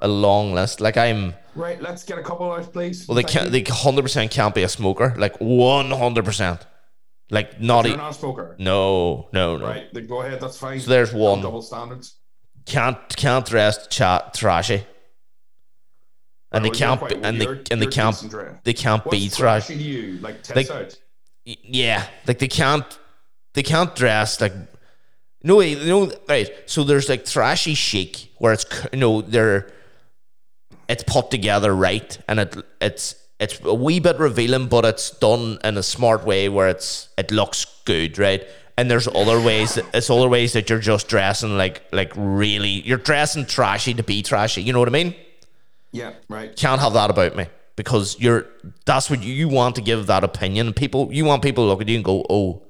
a 0.00 0.08
long 0.08 0.52
list. 0.54 0.80
Like 0.80 0.96
I'm 0.96 1.34
Right, 1.54 1.80
let's 1.80 2.04
get 2.04 2.18
a 2.18 2.22
couple 2.22 2.52
out, 2.52 2.70
please. 2.72 3.06
well, 3.08 3.14
they 3.14 3.22
Thank 3.22 3.32
can't. 3.32 3.44
you. 3.46 3.62
They 3.62 3.70
hundred 3.70 4.02
percent 4.02 4.30
can't 4.30 4.54
be 4.54 4.62
a 4.64 4.68
smoker. 4.68 5.14
Like 5.16 5.36
one 5.38 5.90
hundred 5.90 6.24
percent. 6.24 6.66
Like 7.30 7.60
not. 7.60 7.86
You're 7.86 7.94
E- 7.94 7.96
not 7.96 8.10
a 8.10 8.14
smoker. 8.14 8.56
no, 8.58 9.28
no, 9.32 9.56
no. 9.56 9.66
Right, 9.66 9.86
then 9.94 10.06
go 10.06 10.22
ahead. 10.22 10.40
That's 10.40 10.58
fine. 10.58 10.80
So 10.80 10.90
there's 10.90 11.12
one. 11.14 11.40
Double 11.42 11.62
standards. 11.62 12.15
Can't 12.66 12.98
can't 13.16 13.46
dress 13.46 13.86
chat 13.88 14.34
trashy. 14.34 14.84
And 16.52 16.64
they 16.64 16.70
can't. 16.70 17.00
quite- 17.00 17.24
and 17.24 17.40
they 17.40 17.46
and 17.70 17.80
they 17.82 17.86
can't. 17.86 18.16
They 18.64 18.72
can't 18.72 19.04
What's 19.04 19.16
be 19.18 19.28
trashy 19.28 19.76
to 19.76 19.82
you? 19.82 20.18
Like 20.20 20.42
tits 20.42 20.56
Like- 20.56 20.70
out. 20.70 20.98
Yeah 21.44 22.04
like 22.26 22.40
they 22.40 22.48
can't 22.48 22.98
they 23.54 23.62
can't 23.62 23.94
dress 23.94 24.40
like 24.40 24.52
no 25.44 25.58
way 25.58 25.76
no 25.76 26.10
right 26.28 26.50
so 26.66 26.82
there's 26.82 27.08
like 27.08 27.24
trashy 27.24 27.74
chic 27.74 28.32
where 28.38 28.52
it's 28.52 28.66
you 28.92 28.98
know 28.98 29.20
they're 29.20 29.70
it's 30.88 31.04
put 31.04 31.30
together 31.30 31.72
right 31.72 32.18
and 32.26 32.40
it 32.40 32.56
it's 32.80 33.14
it's 33.38 33.60
a 33.62 33.72
wee 33.74 34.00
bit 34.00 34.18
revealing 34.18 34.66
but 34.66 34.84
it's 34.84 35.10
done 35.10 35.58
in 35.62 35.76
a 35.76 35.84
smart 35.84 36.24
way 36.24 36.48
where 36.48 36.66
it's 36.68 37.10
it 37.16 37.30
looks 37.30 37.64
good 37.84 38.18
right 38.18 38.42
and 38.76 38.90
there's 38.90 39.08
other 39.08 39.40
ways 39.40 39.74
that, 39.74 39.84
it's 39.94 40.10
other 40.10 40.28
ways 40.28 40.52
that 40.52 40.68
you're 40.68 40.78
just 40.78 41.08
dressing 41.08 41.56
like 41.56 41.82
like 41.92 42.12
really 42.16 42.82
you're 42.82 42.98
dressing 42.98 43.46
trashy 43.46 43.94
to 43.94 44.02
be 44.02 44.22
trashy 44.22 44.62
you 44.62 44.72
know 44.72 44.78
what 44.78 44.88
i 44.88 44.92
mean? 44.92 45.14
Yeah, 45.92 46.12
right. 46.28 46.54
can't 46.54 46.80
have 46.80 46.92
that 46.92 47.10
about 47.10 47.36
me 47.36 47.46
because 47.76 48.18
you're 48.20 48.46
that's 48.84 49.08
what 49.08 49.22
you, 49.22 49.32
you 49.32 49.48
want 49.48 49.76
to 49.76 49.80
give 49.80 50.06
that 50.08 50.24
opinion. 50.24 50.72
People 50.74 51.08
you 51.12 51.24
want 51.24 51.42
people 51.42 51.64
to 51.64 51.68
look 51.68 51.80
at 51.80 51.88
you 51.88 51.96
and 51.96 52.04
go 52.04 52.24
oh 52.28 52.62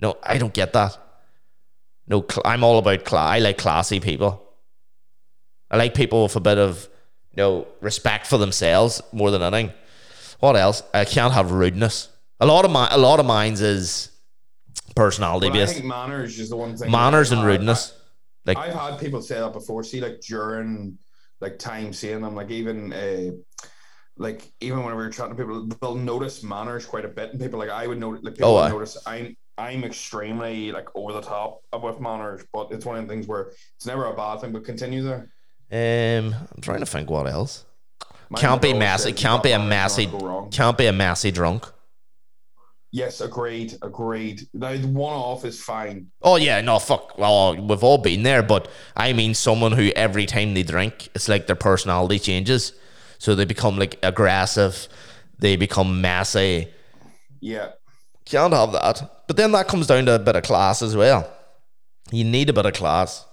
no 0.00 0.16
i 0.22 0.36
don't 0.38 0.52
get 0.52 0.72
that. 0.72 0.98
No 2.06 2.24
cl- 2.28 2.42
i'm 2.44 2.64
all 2.64 2.78
about 2.78 3.04
cla- 3.04 3.20
i 3.20 3.38
like 3.38 3.58
classy 3.58 4.00
people. 4.00 4.44
I 5.70 5.76
like 5.76 5.94
people 5.94 6.22
with 6.24 6.36
a 6.36 6.40
bit 6.40 6.58
of 6.58 6.88
you 7.32 7.42
know 7.42 7.66
respect 7.80 8.26
for 8.26 8.38
themselves 8.38 9.00
more 9.12 9.30
than 9.30 9.42
anything. 9.42 9.72
What 10.40 10.56
else? 10.56 10.82
I 10.94 11.04
can't 11.04 11.34
have 11.34 11.52
rudeness. 11.52 12.08
A 12.40 12.46
lot 12.46 12.64
of 12.64 12.70
my 12.70 12.88
a 12.90 12.98
lot 12.98 13.20
of 13.20 13.26
mine's 13.26 13.60
is 13.60 14.10
personality 14.98 15.48
But 15.50 15.58
I 15.60 15.66
think 15.66 15.84
manners 15.84 16.38
is 16.38 16.48
the 16.50 16.56
one 16.56 16.76
thing. 16.76 16.90
manners 16.90 17.32
and 17.32 17.44
rudeness 17.44 17.94
like 18.46 18.56
I've 18.56 18.74
had 18.74 18.98
people 18.98 19.20
say 19.22 19.38
that 19.38 19.52
before. 19.52 19.84
See, 19.84 20.00
like 20.00 20.20
during 20.20 20.98
like 21.40 21.58
time 21.58 21.92
seeing 21.92 22.22
them. 22.22 22.34
Like 22.34 22.50
even 22.50 22.92
uh, 22.92 23.30
like 24.16 24.40
even 24.60 24.78
when 24.84 24.96
we 24.96 25.02
were 25.02 25.10
chatting 25.10 25.36
to 25.36 25.42
people, 25.42 25.66
they'll 25.80 25.94
notice 25.94 26.42
manners 26.42 26.86
quite 26.86 27.04
a 27.04 27.08
bit, 27.08 27.30
and 27.30 27.40
people 27.40 27.58
like 27.58 27.70
I 27.70 27.86
would 27.86 27.98
notice 27.98 28.22
like 28.24 28.34
people 28.34 28.56
Oh, 28.56 28.62
would 28.62 28.72
notice 28.72 28.96
I'm 29.06 29.36
I'm 29.58 29.84
extremely 29.84 30.72
like 30.72 30.88
over 30.94 31.12
the 31.12 31.20
top 31.20 31.60
with 31.82 32.00
manners, 32.00 32.42
but 32.52 32.72
it's 32.72 32.86
one 32.86 32.96
of 32.96 33.06
the 33.06 33.12
things 33.12 33.26
where 33.26 33.52
it's 33.76 33.86
never 33.86 34.06
a 34.06 34.14
bad 34.16 34.40
thing. 34.40 34.52
But 34.52 34.64
continue 34.64 35.02
there. 35.02 35.22
Um, 35.70 36.34
I'm 36.54 36.62
trying 36.62 36.80
to 36.80 36.86
think 36.86 37.10
what 37.10 37.26
else. 37.26 37.64
Can't 38.36 38.62
be 38.62 38.72
messy. 38.72 39.12
Can't 39.12 39.42
be 39.42 39.52
a 39.52 39.58
messy. 39.58 40.06
don't 40.06 40.18
go 40.20 40.26
wrong." 40.26 40.50
Can't 40.50 40.78
be 40.78 40.86
a 40.86 40.92
messy 40.92 41.30
drunk. 41.30 41.66
Yes, 42.90 43.20
agreed, 43.20 43.76
agreed. 43.82 44.48
Now 44.54 44.74
one 44.76 45.12
off 45.14 45.44
is 45.44 45.62
fine. 45.62 46.06
Oh 46.22 46.36
yeah, 46.36 46.60
no 46.62 46.78
fuck. 46.78 47.18
Well, 47.18 47.54
we've 47.56 47.84
all 47.84 47.98
been 47.98 48.22
there, 48.22 48.42
but 48.42 48.68
I 48.96 49.12
mean 49.12 49.34
someone 49.34 49.72
who 49.72 49.90
every 49.94 50.24
time 50.24 50.54
they 50.54 50.62
drink, 50.62 51.08
it's 51.14 51.28
like 51.28 51.46
their 51.46 51.56
personality 51.56 52.18
changes, 52.18 52.72
so 53.18 53.34
they 53.34 53.44
become 53.44 53.78
like 53.78 53.98
aggressive, 54.02 54.88
they 55.38 55.56
become 55.56 56.00
messy. 56.00 56.68
Yeah, 57.40 57.72
Can't 58.24 58.52
have 58.54 58.72
that. 58.72 59.26
But 59.28 59.36
then 59.36 59.52
that 59.52 59.68
comes 59.68 59.86
down 59.86 60.06
to 60.06 60.14
a 60.14 60.18
bit 60.18 60.36
of 60.36 60.42
class 60.42 60.80
as 60.82 60.96
well. 60.96 61.30
You 62.10 62.24
need 62.24 62.48
a 62.48 62.52
bit 62.54 62.64
of 62.66 62.72
class. 62.72 63.24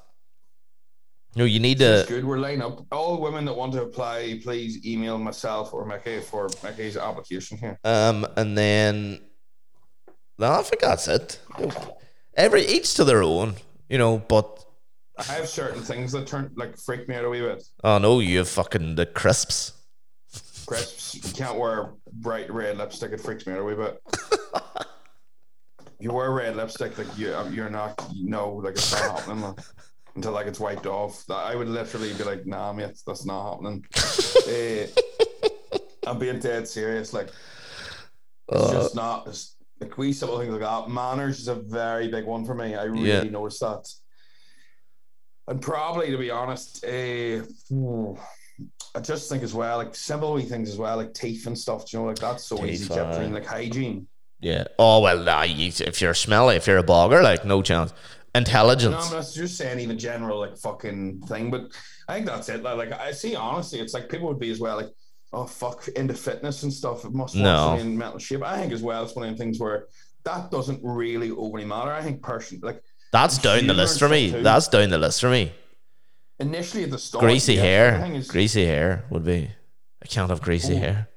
No, 1.37 1.43
you 1.43 1.59
need 1.59 1.81
It's 1.81 2.07
to. 2.07 2.13
good. 2.15 2.25
We're 2.25 2.37
lining 2.39 2.61
up. 2.61 2.85
All 2.91 3.19
women 3.21 3.45
that 3.45 3.53
want 3.55 3.73
to 3.73 3.81
apply, 3.81 4.39
please 4.43 4.85
email 4.85 5.17
myself 5.17 5.73
or 5.73 5.85
Mickey 5.85 6.19
for 6.21 6.49
Mickey's 6.63 6.95
application 6.97 7.57
here. 7.57 7.79
Um, 7.83 8.25
and 8.37 8.57
then, 8.57 9.19
no, 10.37 10.51
I 10.51 10.61
think 10.63 10.81
that's 10.81 11.07
it. 11.07 11.39
Every 12.35 12.65
each 12.65 12.93
to 12.95 13.03
their 13.03 13.23
own, 13.23 13.55
you 13.89 13.97
know. 13.97 14.17
But 14.17 14.63
I 15.17 15.23
have 15.23 15.47
certain 15.47 15.81
things 15.81 16.11
that 16.11 16.27
turn 16.27 16.51
like 16.55 16.77
freak 16.77 17.07
me 17.07 17.15
out 17.15 17.25
a 17.25 17.29
wee 17.29 17.39
bit. 17.41 17.63
oh 17.83 17.97
no, 17.97 18.19
you 18.19 18.39
have 18.39 18.49
fucking 18.49 18.95
the 18.95 19.05
crisps. 19.05 19.73
Crisps. 20.65 21.15
You 21.15 21.33
can't 21.33 21.57
wear 21.59 21.93
bright 22.11 22.51
red 22.51 22.77
lipstick. 22.77 23.11
It 23.11 23.21
freaks 23.21 23.45
me 23.47 23.53
out 23.53 23.59
a 23.59 23.63
wee 23.63 23.75
bit. 23.75 24.01
you 25.99 26.11
wear 26.11 26.31
red 26.31 26.55
lipstick, 26.55 26.97
like 26.97 27.17
you, 27.17 27.33
um, 27.33 27.53
you're 27.53 27.69
not. 27.69 27.93
You 28.13 28.29
know, 28.29 28.53
like 28.55 28.73
it's 28.73 28.91
not 28.91 29.19
happening 29.19 29.41
like, 29.43 29.59
until 30.15 30.31
like 30.33 30.47
it's 30.47 30.59
wiped 30.59 30.85
off. 30.87 31.23
I 31.29 31.55
would 31.55 31.67
literally 31.69 32.13
be 32.13 32.23
like, 32.23 32.45
Nah, 32.45 32.73
mate, 32.73 32.99
that's 33.05 33.25
not 33.25 33.51
happening. 33.51 33.85
Eh, 34.47 34.85
I'm 36.05 36.19
being 36.19 36.37
dead 36.37 36.67
serious. 36.67 37.13
Like 37.13 37.29
it's 38.49 38.61
Uh, 38.61 38.71
just 38.73 38.93
not. 38.95 39.25
It's, 39.27 39.54
like 39.79 39.97
we 39.97 40.13
simple 40.13 40.39
things 40.39 40.51
like 40.51 40.61
that. 40.61 40.89
Manners 40.89 41.39
is 41.39 41.47
a 41.47 41.55
very 41.55 42.07
big 42.07 42.25
one 42.25 42.45
for 42.45 42.55
me. 42.55 42.75
I 42.75 42.83
really 42.83 43.09
Yeah. 43.09 43.23
noticed 43.23 43.59
that. 43.59 43.87
And 45.47 45.61
probably, 45.61 46.09
to 46.11 46.17
be 46.17 46.31
honest, 46.31 46.83
uh, 46.85 47.43
I 48.95 48.99
just 49.01 49.29
think 49.29 49.43
as 49.43 49.53
well, 49.53 49.77
like 49.77 49.93
simple 49.95 50.33
wee 50.33 50.43
things 50.43 50.69
as 50.69 50.77
well, 50.77 50.97
like 50.97 51.13
teeth 51.13 51.45
and 51.45 51.57
stuff. 51.57 51.91
You 51.91 51.99
know, 51.99 52.05
like 52.05 52.17
that's 52.19 52.45
so 52.45 52.65
easy 52.65 52.87
Teeth, 52.87 52.95
to 52.95 53.05
aye. 53.05 53.15
clean, 53.17 53.33
like 53.33 53.45
hygiene. 53.45 54.07
Yeah. 54.39 54.65
Oh 54.79 55.01
well, 55.01 55.19
nah, 55.19 55.43
you, 55.43 55.67
if 55.67 56.01
you're 56.01 56.13
smelly, 56.13 56.55
if 56.55 56.67
you're 56.67 56.77
a 56.77 56.83
bogger, 56.83 57.21
like 57.21 57.45
no 57.45 57.61
chance. 57.61 57.93
Intelligence. 58.33 58.91
No. 58.93 58.99
I'm 59.17 59.23
not 59.23 59.31
just 59.33 59.57
saying 59.57 59.79
even 59.79 59.97
general 59.97 60.39
like 60.39 60.57
fucking 60.57 61.21
thing, 61.27 61.51
but 61.51 61.71
I 62.07 62.15
think 62.15 62.25
that's 62.27 62.49
it. 62.49 62.63
Like, 62.63 62.77
like 62.77 62.99
I 62.99 63.11
see, 63.11 63.35
honestly, 63.35 63.79
it's 63.79 63.93
like 63.93 64.09
people 64.09 64.27
would 64.27 64.39
be 64.39 64.51
as 64.51 64.59
well, 64.59 64.75
like, 64.77 64.89
oh 65.33 65.45
fuck, 65.45 65.87
into 65.89 66.13
fitness 66.13 66.63
and 66.63 66.71
stuff. 66.73 67.05
It 67.05 67.13
must 67.13 67.35
No. 67.35 67.75
in 67.77 67.97
mental 67.97 68.19
shape. 68.19 68.43
I 68.43 68.57
think 68.59 68.71
as 68.73 68.81
well, 68.81 69.03
it's 69.03 69.15
one 69.15 69.27
of 69.27 69.37
the 69.37 69.43
things 69.43 69.59
where 69.59 69.87
that 70.23 70.49
doesn't 70.51 70.79
really 70.83 71.31
overly 71.31 71.65
matter. 71.65 71.91
I 71.91 72.01
think 72.01 72.21
personally 72.21 72.61
like 72.73 72.81
That's 73.11 73.37
down 73.37 73.67
the 73.67 73.73
list 73.73 73.99
for 73.99 74.09
me. 74.09 74.31
too. 74.31 74.41
That's 74.43 74.67
down 74.67 74.89
the 74.89 74.97
list 74.97 75.21
for 75.21 75.29
me. 75.29 75.51
initially 76.39 76.83
at 76.83 76.91
the 76.91 76.97
start, 76.97 77.21
Greasy 77.23 77.53
yeah, 77.53 77.61
hair. 77.61 78.11
is- 78.13 78.27
Greasy 78.27 78.65
hair 78.65 79.05
would 79.09 79.23
be. 79.23 79.49
I 80.03 80.05
can't 80.07 80.29
have 80.29 80.41
greasy 80.41 80.73
Ooh. 80.73 80.79
hair. 80.79 81.09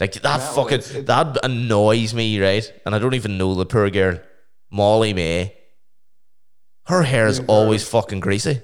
Like 0.00 0.12
that 0.14 0.24
Well, 0.38 0.54
fucking 0.54 0.78
it's- 0.78 0.94
it- 0.94 1.06
that 1.06 1.44
annoys 1.44 2.14
me, 2.14 2.40
right? 2.40 2.72
And 2.84 2.94
I 2.94 2.98
don't 2.98 3.14
even 3.14 3.38
know 3.38 3.54
the 3.54 3.64
poor 3.66 3.88
girl, 3.90 4.18
Molly-Mae. 4.70 5.56
Her 6.86 7.02
hair 7.02 7.26
is 7.28 7.40
always 7.46 7.86
fucking 7.88 8.20
greasy. 8.20 8.60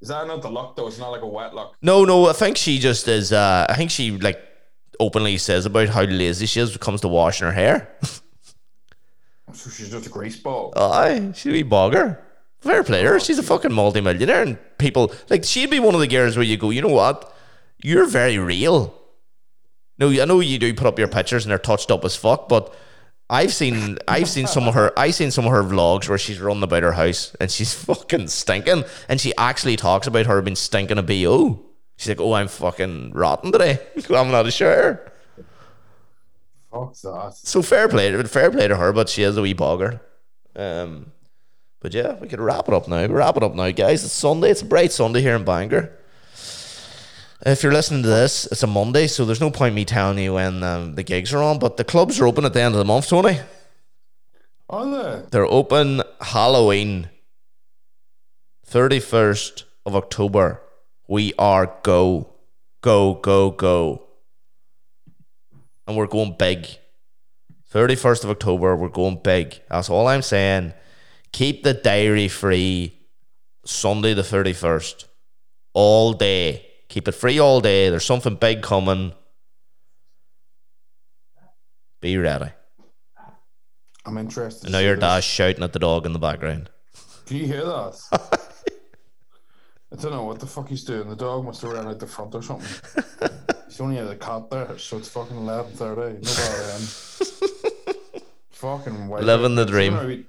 Is 0.00 0.08
that 0.08 0.26
not 0.26 0.42
the 0.42 0.50
look 0.50 0.76
though? 0.76 0.86
It's 0.86 0.98
not 0.98 1.10
like 1.10 1.22
a 1.22 1.26
wet 1.26 1.54
look. 1.54 1.74
No, 1.82 2.04
no, 2.04 2.28
I 2.28 2.32
think 2.32 2.56
she 2.56 2.78
just 2.78 3.06
is. 3.08 3.32
Uh, 3.32 3.66
I 3.68 3.74
think 3.74 3.90
she 3.90 4.10
like 4.12 4.40
openly 4.98 5.36
says 5.38 5.66
about 5.66 5.88
how 5.88 6.02
lazy 6.02 6.46
she 6.46 6.60
is 6.60 6.70
when 6.70 6.76
it 6.76 6.80
comes 6.80 7.00
to 7.02 7.08
washing 7.08 7.46
her 7.46 7.52
hair. 7.52 7.96
So 9.52 9.68
she's 9.68 9.90
just 9.90 10.06
a 10.06 10.10
grease 10.10 10.36
ball. 10.36 10.72
Aye, 10.76 11.32
she'd 11.34 11.52
be 11.52 11.64
bogger. 11.64 12.18
Fair 12.60 12.84
play 12.84 13.02
her. 13.04 13.18
She's 13.18 13.38
a 13.38 13.42
fucking 13.42 13.72
multi-millionaire, 13.72 14.42
and 14.42 14.58
people 14.78 15.12
like 15.28 15.44
she'd 15.44 15.70
be 15.70 15.80
one 15.80 15.94
of 15.94 16.00
the 16.00 16.06
girls 16.06 16.36
where 16.36 16.44
you 16.44 16.56
go, 16.56 16.70
you 16.70 16.82
know 16.82 16.88
what? 16.88 17.34
You're 17.82 18.06
very 18.06 18.38
real. 18.38 18.94
No, 19.98 20.08
I 20.10 20.24
know 20.24 20.40
you 20.40 20.58
do 20.58 20.72
put 20.72 20.86
up 20.86 20.98
your 20.98 21.08
pictures 21.08 21.44
and 21.44 21.50
they're 21.50 21.58
touched 21.58 21.90
up 21.90 22.04
as 22.04 22.16
fuck, 22.16 22.48
but 22.48 22.74
I've 23.32 23.54
seen 23.54 23.96
I've 24.08 24.28
seen 24.28 24.48
some 24.48 24.66
of 24.66 24.74
her 24.74 24.92
I've 24.98 25.14
seen 25.14 25.30
some 25.30 25.46
of 25.46 25.52
her 25.52 25.62
vlogs 25.62 26.08
where 26.08 26.18
she's 26.18 26.40
running 26.40 26.64
about 26.64 26.82
her 26.82 26.92
house 26.92 27.34
and 27.40 27.48
she's 27.50 27.72
fucking 27.84 28.26
stinking, 28.26 28.84
and 29.08 29.20
she 29.20 29.32
actually 29.38 29.76
talks 29.76 30.06
about 30.08 30.26
her 30.26 30.42
being 30.42 30.56
stinking 30.56 30.98
a 30.98 31.02
bo. 31.02 31.60
She's 31.96 32.08
like, 32.08 32.20
"Oh, 32.20 32.32
I'm 32.32 32.48
fucking 32.48 33.12
rotten 33.12 33.52
today. 33.52 33.78
I'm 34.14 34.30
not 34.32 34.46
a 34.46 34.50
shower." 34.50 35.12
Fuck 36.72 36.94
that. 36.94 37.32
So 37.36 37.62
fair 37.62 37.88
play, 37.88 38.10
to- 38.10 38.24
fair 38.24 38.50
play 38.50 38.68
to 38.68 38.76
her, 38.76 38.92
but 38.92 39.08
she 39.08 39.22
is 39.22 39.36
a 39.36 39.42
wee 39.42 39.54
bogger. 39.54 40.00
Um, 40.56 41.12
but 41.80 41.94
yeah, 41.94 42.14
we 42.14 42.28
could 42.28 42.40
wrap 42.40 42.68
it 42.68 42.74
up 42.74 42.88
now. 42.88 43.06
Wrap 43.06 43.36
it 43.36 43.42
up 43.42 43.54
now, 43.54 43.70
guys. 43.70 44.04
It's 44.04 44.12
Sunday. 44.12 44.50
It's 44.50 44.62
a 44.62 44.66
bright 44.66 44.92
Sunday 44.92 45.20
here 45.20 45.36
in 45.36 45.44
Bangor. 45.44 45.92
If 47.46 47.62
you're 47.62 47.72
listening 47.72 48.02
to 48.02 48.08
this, 48.08 48.46
it's 48.46 48.62
a 48.62 48.66
Monday, 48.66 49.06
so 49.06 49.24
there's 49.24 49.40
no 49.40 49.50
point 49.50 49.74
me 49.74 49.86
telling 49.86 50.18
you 50.18 50.34
when 50.34 50.62
um, 50.62 50.94
the 50.94 51.02
gigs 51.02 51.32
are 51.32 51.42
on. 51.42 51.58
But 51.58 51.78
the 51.78 51.84
clubs 51.84 52.20
are 52.20 52.26
open 52.26 52.44
at 52.44 52.52
the 52.52 52.60
end 52.60 52.74
of 52.74 52.78
the 52.78 52.84
month, 52.84 53.08
Tony. 53.08 53.40
Are 54.68 54.86
they? 54.86 55.26
They're 55.30 55.46
open 55.46 56.02
Halloween, 56.20 57.08
thirty 58.66 59.00
first 59.00 59.64
of 59.86 59.96
October. 59.96 60.60
We 61.08 61.32
are 61.38 61.74
go, 61.82 62.34
go, 62.82 63.14
go, 63.14 63.50
go, 63.50 64.06
and 65.86 65.96
we're 65.96 66.06
going 66.06 66.36
big. 66.38 66.66
31st 67.72 68.24
of 68.24 68.30
October, 68.30 68.74
we're 68.74 68.88
going 68.88 69.20
big. 69.22 69.60
That's 69.70 69.90
all 69.90 70.08
I'm 70.08 70.22
saying. 70.22 70.72
Keep 71.32 71.62
the 71.62 71.72
diary 71.72 72.26
free 72.26 72.98
Sunday 73.64 74.12
the 74.12 74.22
31st. 74.22 75.04
All 75.72 76.12
day. 76.12 76.66
Keep 76.90 77.06
it 77.06 77.12
free 77.12 77.38
all 77.38 77.60
day. 77.60 77.88
There's 77.88 78.04
something 78.04 78.34
big 78.34 78.62
coming. 78.62 79.12
Be 82.00 82.16
ready. 82.16 82.50
I'm 84.04 84.18
interested. 84.18 84.68
I 84.68 84.72
know 84.72 84.80
your 84.80 84.96
dad's 84.96 85.24
shouting 85.24 85.62
at 85.62 85.72
the 85.72 85.78
dog 85.78 86.04
in 86.04 86.12
the 86.12 86.18
background. 86.18 86.68
Can 87.26 87.36
you 87.36 87.46
hear 87.46 87.64
that? 87.64 87.96
I 89.92 89.96
don't 90.02 90.10
know 90.10 90.24
what 90.24 90.40
the 90.40 90.46
fuck 90.46 90.68
he's 90.68 90.82
doing. 90.82 91.08
The 91.08 91.14
dog 91.14 91.44
must 91.44 91.62
have 91.62 91.72
ran 91.72 91.86
out 91.86 92.00
the 92.00 92.08
front 92.08 92.34
or 92.34 92.42
something. 92.42 93.04
he's 93.66 93.80
only 93.80 93.96
had 93.96 94.08
a 94.08 94.16
cat 94.16 94.50
there, 94.50 94.76
so 94.76 94.98
it's 94.98 95.08
fucking 95.08 95.36
eleven 95.36 95.72
thirty. 95.72 96.14
No 96.14 96.32
bother 96.34 96.72
him. 96.72 98.22
fucking 98.50 99.08
wild. 99.08 99.24
Living 99.24 99.54
the 99.54 99.64
dream. 99.64 100.26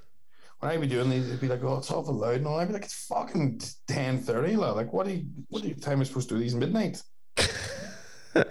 When 0.61 0.71
I 0.71 0.75
be, 0.75 0.77
when 0.77 0.77
I 0.77 0.77
be 0.77 0.87
doing 0.87 1.09
these, 1.09 1.27
it'd 1.27 1.41
be 1.41 1.47
like, 1.47 1.63
"Oh, 1.63 1.77
it's 1.77 1.91
awful 1.91 2.13
loud," 2.13 2.35
and 2.35 2.47
all. 2.47 2.59
I'd 2.59 2.67
be 2.67 2.73
like, 2.73 2.85
"It's 2.85 3.05
fucking 3.07 3.61
ten 3.87 4.19
thirty, 4.19 4.55
lad. 4.55 4.75
Like, 4.75 4.93
what 4.93 5.07
do 5.07 5.13
you, 5.13 5.25
what 5.49 5.63
do 5.63 5.67
you 5.67 5.75
time 5.75 6.01
is 6.01 6.07
supposed 6.07 6.29
to 6.29 6.35
do 6.35 6.41
these 6.41 6.55
midnight?" 6.55 7.01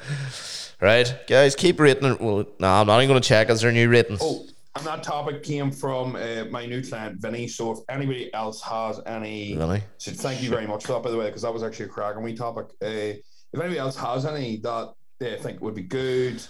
Right, 0.81 1.15
guys, 1.27 1.55
keep 1.55 1.79
rating. 1.79 2.17
Well, 2.19 2.47
no, 2.59 2.69
I'm 2.69 2.87
not 2.87 2.99
even 3.01 3.09
going 3.09 3.21
to 3.21 3.29
check. 3.29 3.51
Is 3.51 3.61
there 3.61 3.71
new 3.71 3.91
ratings? 3.91 4.21
Oh, 4.23 4.47
and 4.77 4.87
that 4.87 5.03
topic 5.03 5.43
came 5.43 5.71
from 5.71 6.17
uh, 6.17 6.47
my 6.51 6.65
new 6.65 6.83
client 6.83 7.21
Vinny. 7.21 7.49
So 7.49 7.73
if 7.73 7.79
anybody 7.91 8.33
else 8.33 8.63
has 8.63 8.99
any 9.05 9.57
Really? 9.57 9.83
So 9.99 10.13
thank 10.13 10.43
you 10.43 10.49
very 10.49 10.67
much 10.67 10.87
for 10.87 10.93
that, 10.93 11.03
by 11.03 11.11
the 11.11 11.19
way, 11.19 11.27
because 11.27 11.43
that 11.43 11.53
was 11.53 11.63
actually 11.63 11.87
a 11.87 11.89
cracking 11.89 12.23
wee 12.23 12.35
topic. 12.35 12.67
Uh, 12.83 12.87
if 12.87 13.21
anybody 13.55 13.79
else 13.79 13.97
has 13.97 14.25
any 14.25 14.57
that 14.59 14.95
they 15.19 15.37
think 15.37 15.61
would 15.61 15.75
be 15.75 15.83
good, 15.83 16.43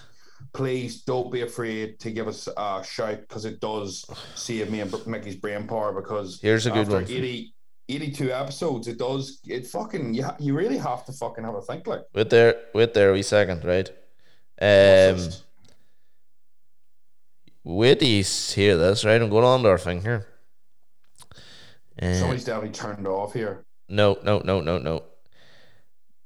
please 0.53 1.03
don't 1.03 1.31
be 1.31 1.43
afraid 1.43 1.99
to 2.01 2.11
give 2.11 2.29
us 2.29 2.49
a 2.57 2.83
shout 2.85 3.21
because 3.21 3.45
it 3.45 3.61
does 3.61 4.05
save 4.35 4.71
me 4.71 4.81
and 4.81 5.07
Mickey's 5.07 5.37
brain 5.37 5.67
power. 5.67 5.93
Because 5.93 6.41
Here's 6.41 6.67
a 6.67 6.71
good 6.71 6.81
after 6.81 6.95
one. 6.95 7.05
80, 7.05 7.55
82 7.89 8.33
episodes, 8.33 8.89
it 8.89 8.99
does 8.99 9.41
it 9.47 9.67
fucking 9.67 10.15
you, 10.15 10.25
you 10.39 10.55
really 10.57 10.79
have 10.79 11.05
to 11.07 11.13
fucking 11.13 11.45
have 11.45 11.55
a 11.55 11.63
think 11.63 11.87
like. 11.87 12.03
Wait 12.15 12.31
there, 12.31 12.55
wait 12.75 12.95
there, 12.95 13.11
a 13.11 13.13
wee 13.13 13.23
second, 13.23 13.65
right? 13.65 13.89
Um, 14.63 15.29
wait 17.65 17.99
till 17.99 18.09
you 18.09 18.25
hear 18.25 18.77
this, 18.77 19.05
right? 19.05 19.21
I'm 19.21 19.31
going 19.31 19.45
on 19.45 19.63
to 19.63 19.71
our 19.71 19.79
thing 19.79 20.03
here. 20.03 20.27
Uh, 22.01 22.15
Somebody's 22.15 22.45
definitely 22.45 22.71
turned 22.71 23.07
off 23.07 23.33
here. 23.33 23.65
no, 23.89 24.19
no, 24.23 24.41
no, 24.45 24.61
no, 24.61 24.79
no. 24.79 25.03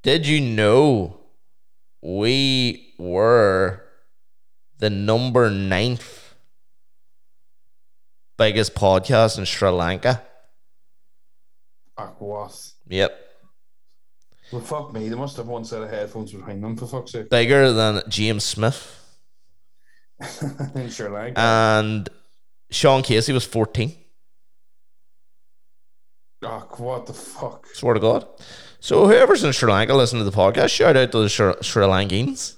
Did 0.02 0.26
you 0.26 0.40
know 0.40 1.18
we 2.02 2.94
were 2.98 3.83
the 4.84 4.90
number 4.90 5.48
ninth 5.48 6.34
biggest 8.36 8.74
podcast 8.74 9.38
in 9.38 9.46
Sri 9.46 9.70
Lanka? 9.70 10.22
Fuck 11.96 12.20
what? 12.20 12.72
Yep. 12.88 13.18
Well, 14.52 14.60
fuck 14.60 14.92
me. 14.92 15.08
They 15.08 15.14
must 15.16 15.38
have 15.38 15.46
one 15.46 15.64
set 15.64 15.80
of 15.80 15.88
headphones 15.88 16.34
behind 16.34 16.62
them 16.62 16.76
for 16.76 16.86
fuck's 16.86 17.12
sake. 17.12 17.30
Bigger 17.30 17.72
than 17.72 18.02
James 18.10 18.44
Smith. 18.44 19.00
in 20.74 20.90
Sri 20.90 21.08
Lanka. 21.08 21.40
And 21.40 22.10
Sean 22.70 23.02
Casey 23.02 23.32
was 23.32 23.46
14. 23.46 23.90
oh, 26.42 26.68
what 26.76 27.06
the 27.06 27.14
fuck? 27.14 27.68
Swear 27.68 27.94
to 27.94 28.00
God. 28.00 28.26
So 28.80 29.06
whoever's 29.06 29.44
in 29.44 29.52
Sri 29.52 29.72
Lanka 29.72 29.94
listening 29.94 30.26
to 30.26 30.30
the 30.30 30.36
podcast, 30.36 30.68
shout 30.68 30.94
out 30.94 31.10
to 31.12 31.20
the 31.20 31.30
Sri, 31.30 31.54
Sri 31.62 31.86
Lankans. 31.86 32.56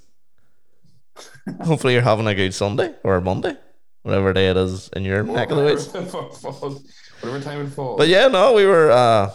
Hopefully 1.63 1.93
you're 1.93 2.01
having 2.01 2.27
a 2.27 2.35
good 2.35 2.53
Sunday 2.53 2.93
or 3.03 3.19
Monday, 3.21 3.55
whatever 4.03 4.33
day 4.33 4.49
it 4.49 4.57
is 4.57 4.89
in 4.89 5.03
your 5.05 5.23
neck 5.23 5.49
of 5.51 5.57
the 5.57 5.63
woods. 5.63 5.87
Whatever 7.21 7.39
time 7.43 7.65
it 7.65 7.69
falls. 7.69 7.97
But 7.97 8.09
yeah, 8.09 8.27
no, 8.27 8.53
we 8.53 8.65
were 8.67 8.91
uh, 8.91 9.33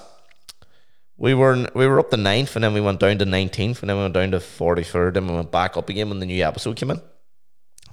we 1.17 1.35
were 1.35 1.69
we 1.75 1.87
were 1.87 1.99
up 1.99 2.11
to 2.11 2.17
ninth, 2.17 2.55
and 2.55 2.63
then 2.65 2.73
we 2.75 2.81
went 2.81 3.01
down 3.01 3.19
to 3.19 3.25
nineteenth, 3.25 3.83
and 3.83 3.91
then 3.91 3.97
we 3.97 4.03
went 4.03 4.15
down 4.15 4.31
to 4.31 4.41
forty 4.41 4.85
third, 4.85 5.17
and 5.17 5.29
we 5.29 5.35
went 5.35 5.51
back 5.51 5.77
up 5.77 5.89
again 5.89 6.09
when 6.09 6.21
the 6.21 6.27
new 6.27 6.45
episode 6.45 6.77
came 6.77 6.91
in. 6.93 7.01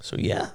So 0.00 0.16
yeah, 0.18 0.50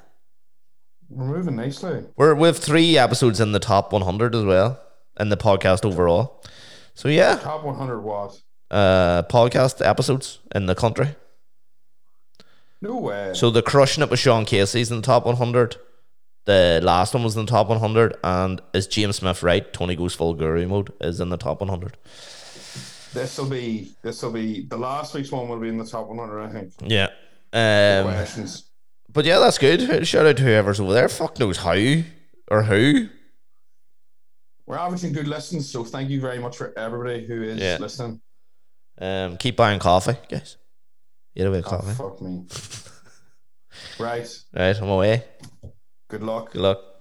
We're 1.09 1.25
moving 1.25 1.57
nicely. 1.57 2.03
we're 2.15 2.33
with 2.33 2.59
three 2.59 2.97
episodes 2.97 3.39
in 3.41 3.51
the 3.51 3.59
top 3.59 3.91
one 3.91 4.03
hundred 4.03 4.33
as 4.35 4.45
well 4.45 4.79
in 5.19 5.29
the 5.29 5.37
podcast 5.37 5.83
overall. 5.85 6.41
So 6.93 7.09
yeah, 7.09 7.35
Top 7.35 7.63
100 7.65 7.99
was 7.99 8.41
uh, 8.71 9.23
podcast 9.23 9.85
episodes 9.85 10.39
in 10.55 10.65
the 10.65 10.75
country. 10.75 11.15
No 12.85 12.97
way. 12.97 13.31
So 13.33 13.49
the 13.49 13.61
crushing 13.61 14.03
it 14.03 14.09
with 14.09 14.19
Sean 14.19 14.45
Casey's 14.45 14.91
in 14.91 14.97
the 14.97 15.03
top 15.05 15.25
one 15.25 15.37
hundred. 15.37 15.75
The 16.45 16.79
last 16.83 17.13
one 17.15 17.23
was 17.23 17.35
in 17.35 17.45
the 17.45 17.51
top 17.51 17.67
one 17.69 17.79
hundred, 17.79 18.15
and 18.23 18.61
is 18.73 18.85
James 18.87 19.15
Smith 19.15 19.41
right? 19.41 19.71
Tony 19.73 19.95
goes 19.95 20.13
full 20.13 20.35
guru 20.35 20.67
mode 20.67 20.93
is 21.01 21.19
in 21.19 21.29
the 21.29 21.37
top 21.37 21.59
one 21.61 21.69
hundred. 21.69 21.97
this 23.13 23.37
will 23.37 23.49
be 23.49 23.91
this 24.03 24.21
will 24.21 24.31
be 24.31 24.65
the 24.67 24.77
last 24.77 25.13
week's 25.15 25.31
one 25.31 25.47
will 25.49 25.59
be 25.59 25.69
in 25.69 25.77
the 25.77 25.85
top 25.85 26.07
100. 26.07 26.41
I 26.43 26.49
think. 26.51 26.73
Yeah. 26.85 27.07
Um, 27.53 28.13
Questions. 28.13 28.69
But 29.11 29.25
yeah, 29.25 29.39
that's 29.39 29.57
good. 29.57 30.05
Shout 30.07 30.25
out 30.25 30.37
to 30.37 30.43
whoever's 30.43 30.79
over 30.79 30.93
there. 30.93 31.07
Fuck 31.09 31.39
knows 31.39 31.57
how 31.57 32.01
or 32.51 32.63
who. 32.63 33.07
We're 34.67 34.77
averaging 34.77 35.13
good 35.13 35.27
listens, 35.27 35.71
so 35.71 35.83
thank 35.83 36.09
you 36.09 36.19
very 36.19 36.39
much 36.39 36.57
for 36.57 36.77
everybody 36.77 37.25
who 37.25 37.41
is 37.43 37.59
Yeah. 37.59 37.77
listening. 37.79 38.19
Um, 38.99 39.37
keep 39.37 39.55
buying 39.55 39.79
coffee, 39.79 40.17
guys. 40.29 40.57
Get 41.35 41.47
away 41.47 41.61
Oh, 41.65 41.79
fuck 41.79 42.21
me. 42.21 42.45
right. 43.99 44.27
Right, 44.53 44.81
I'm 44.81 44.89
away. 44.89 45.23
Good 46.07 46.23
luck. 46.23 46.51
Good 46.53 46.61
luck. 46.61 46.94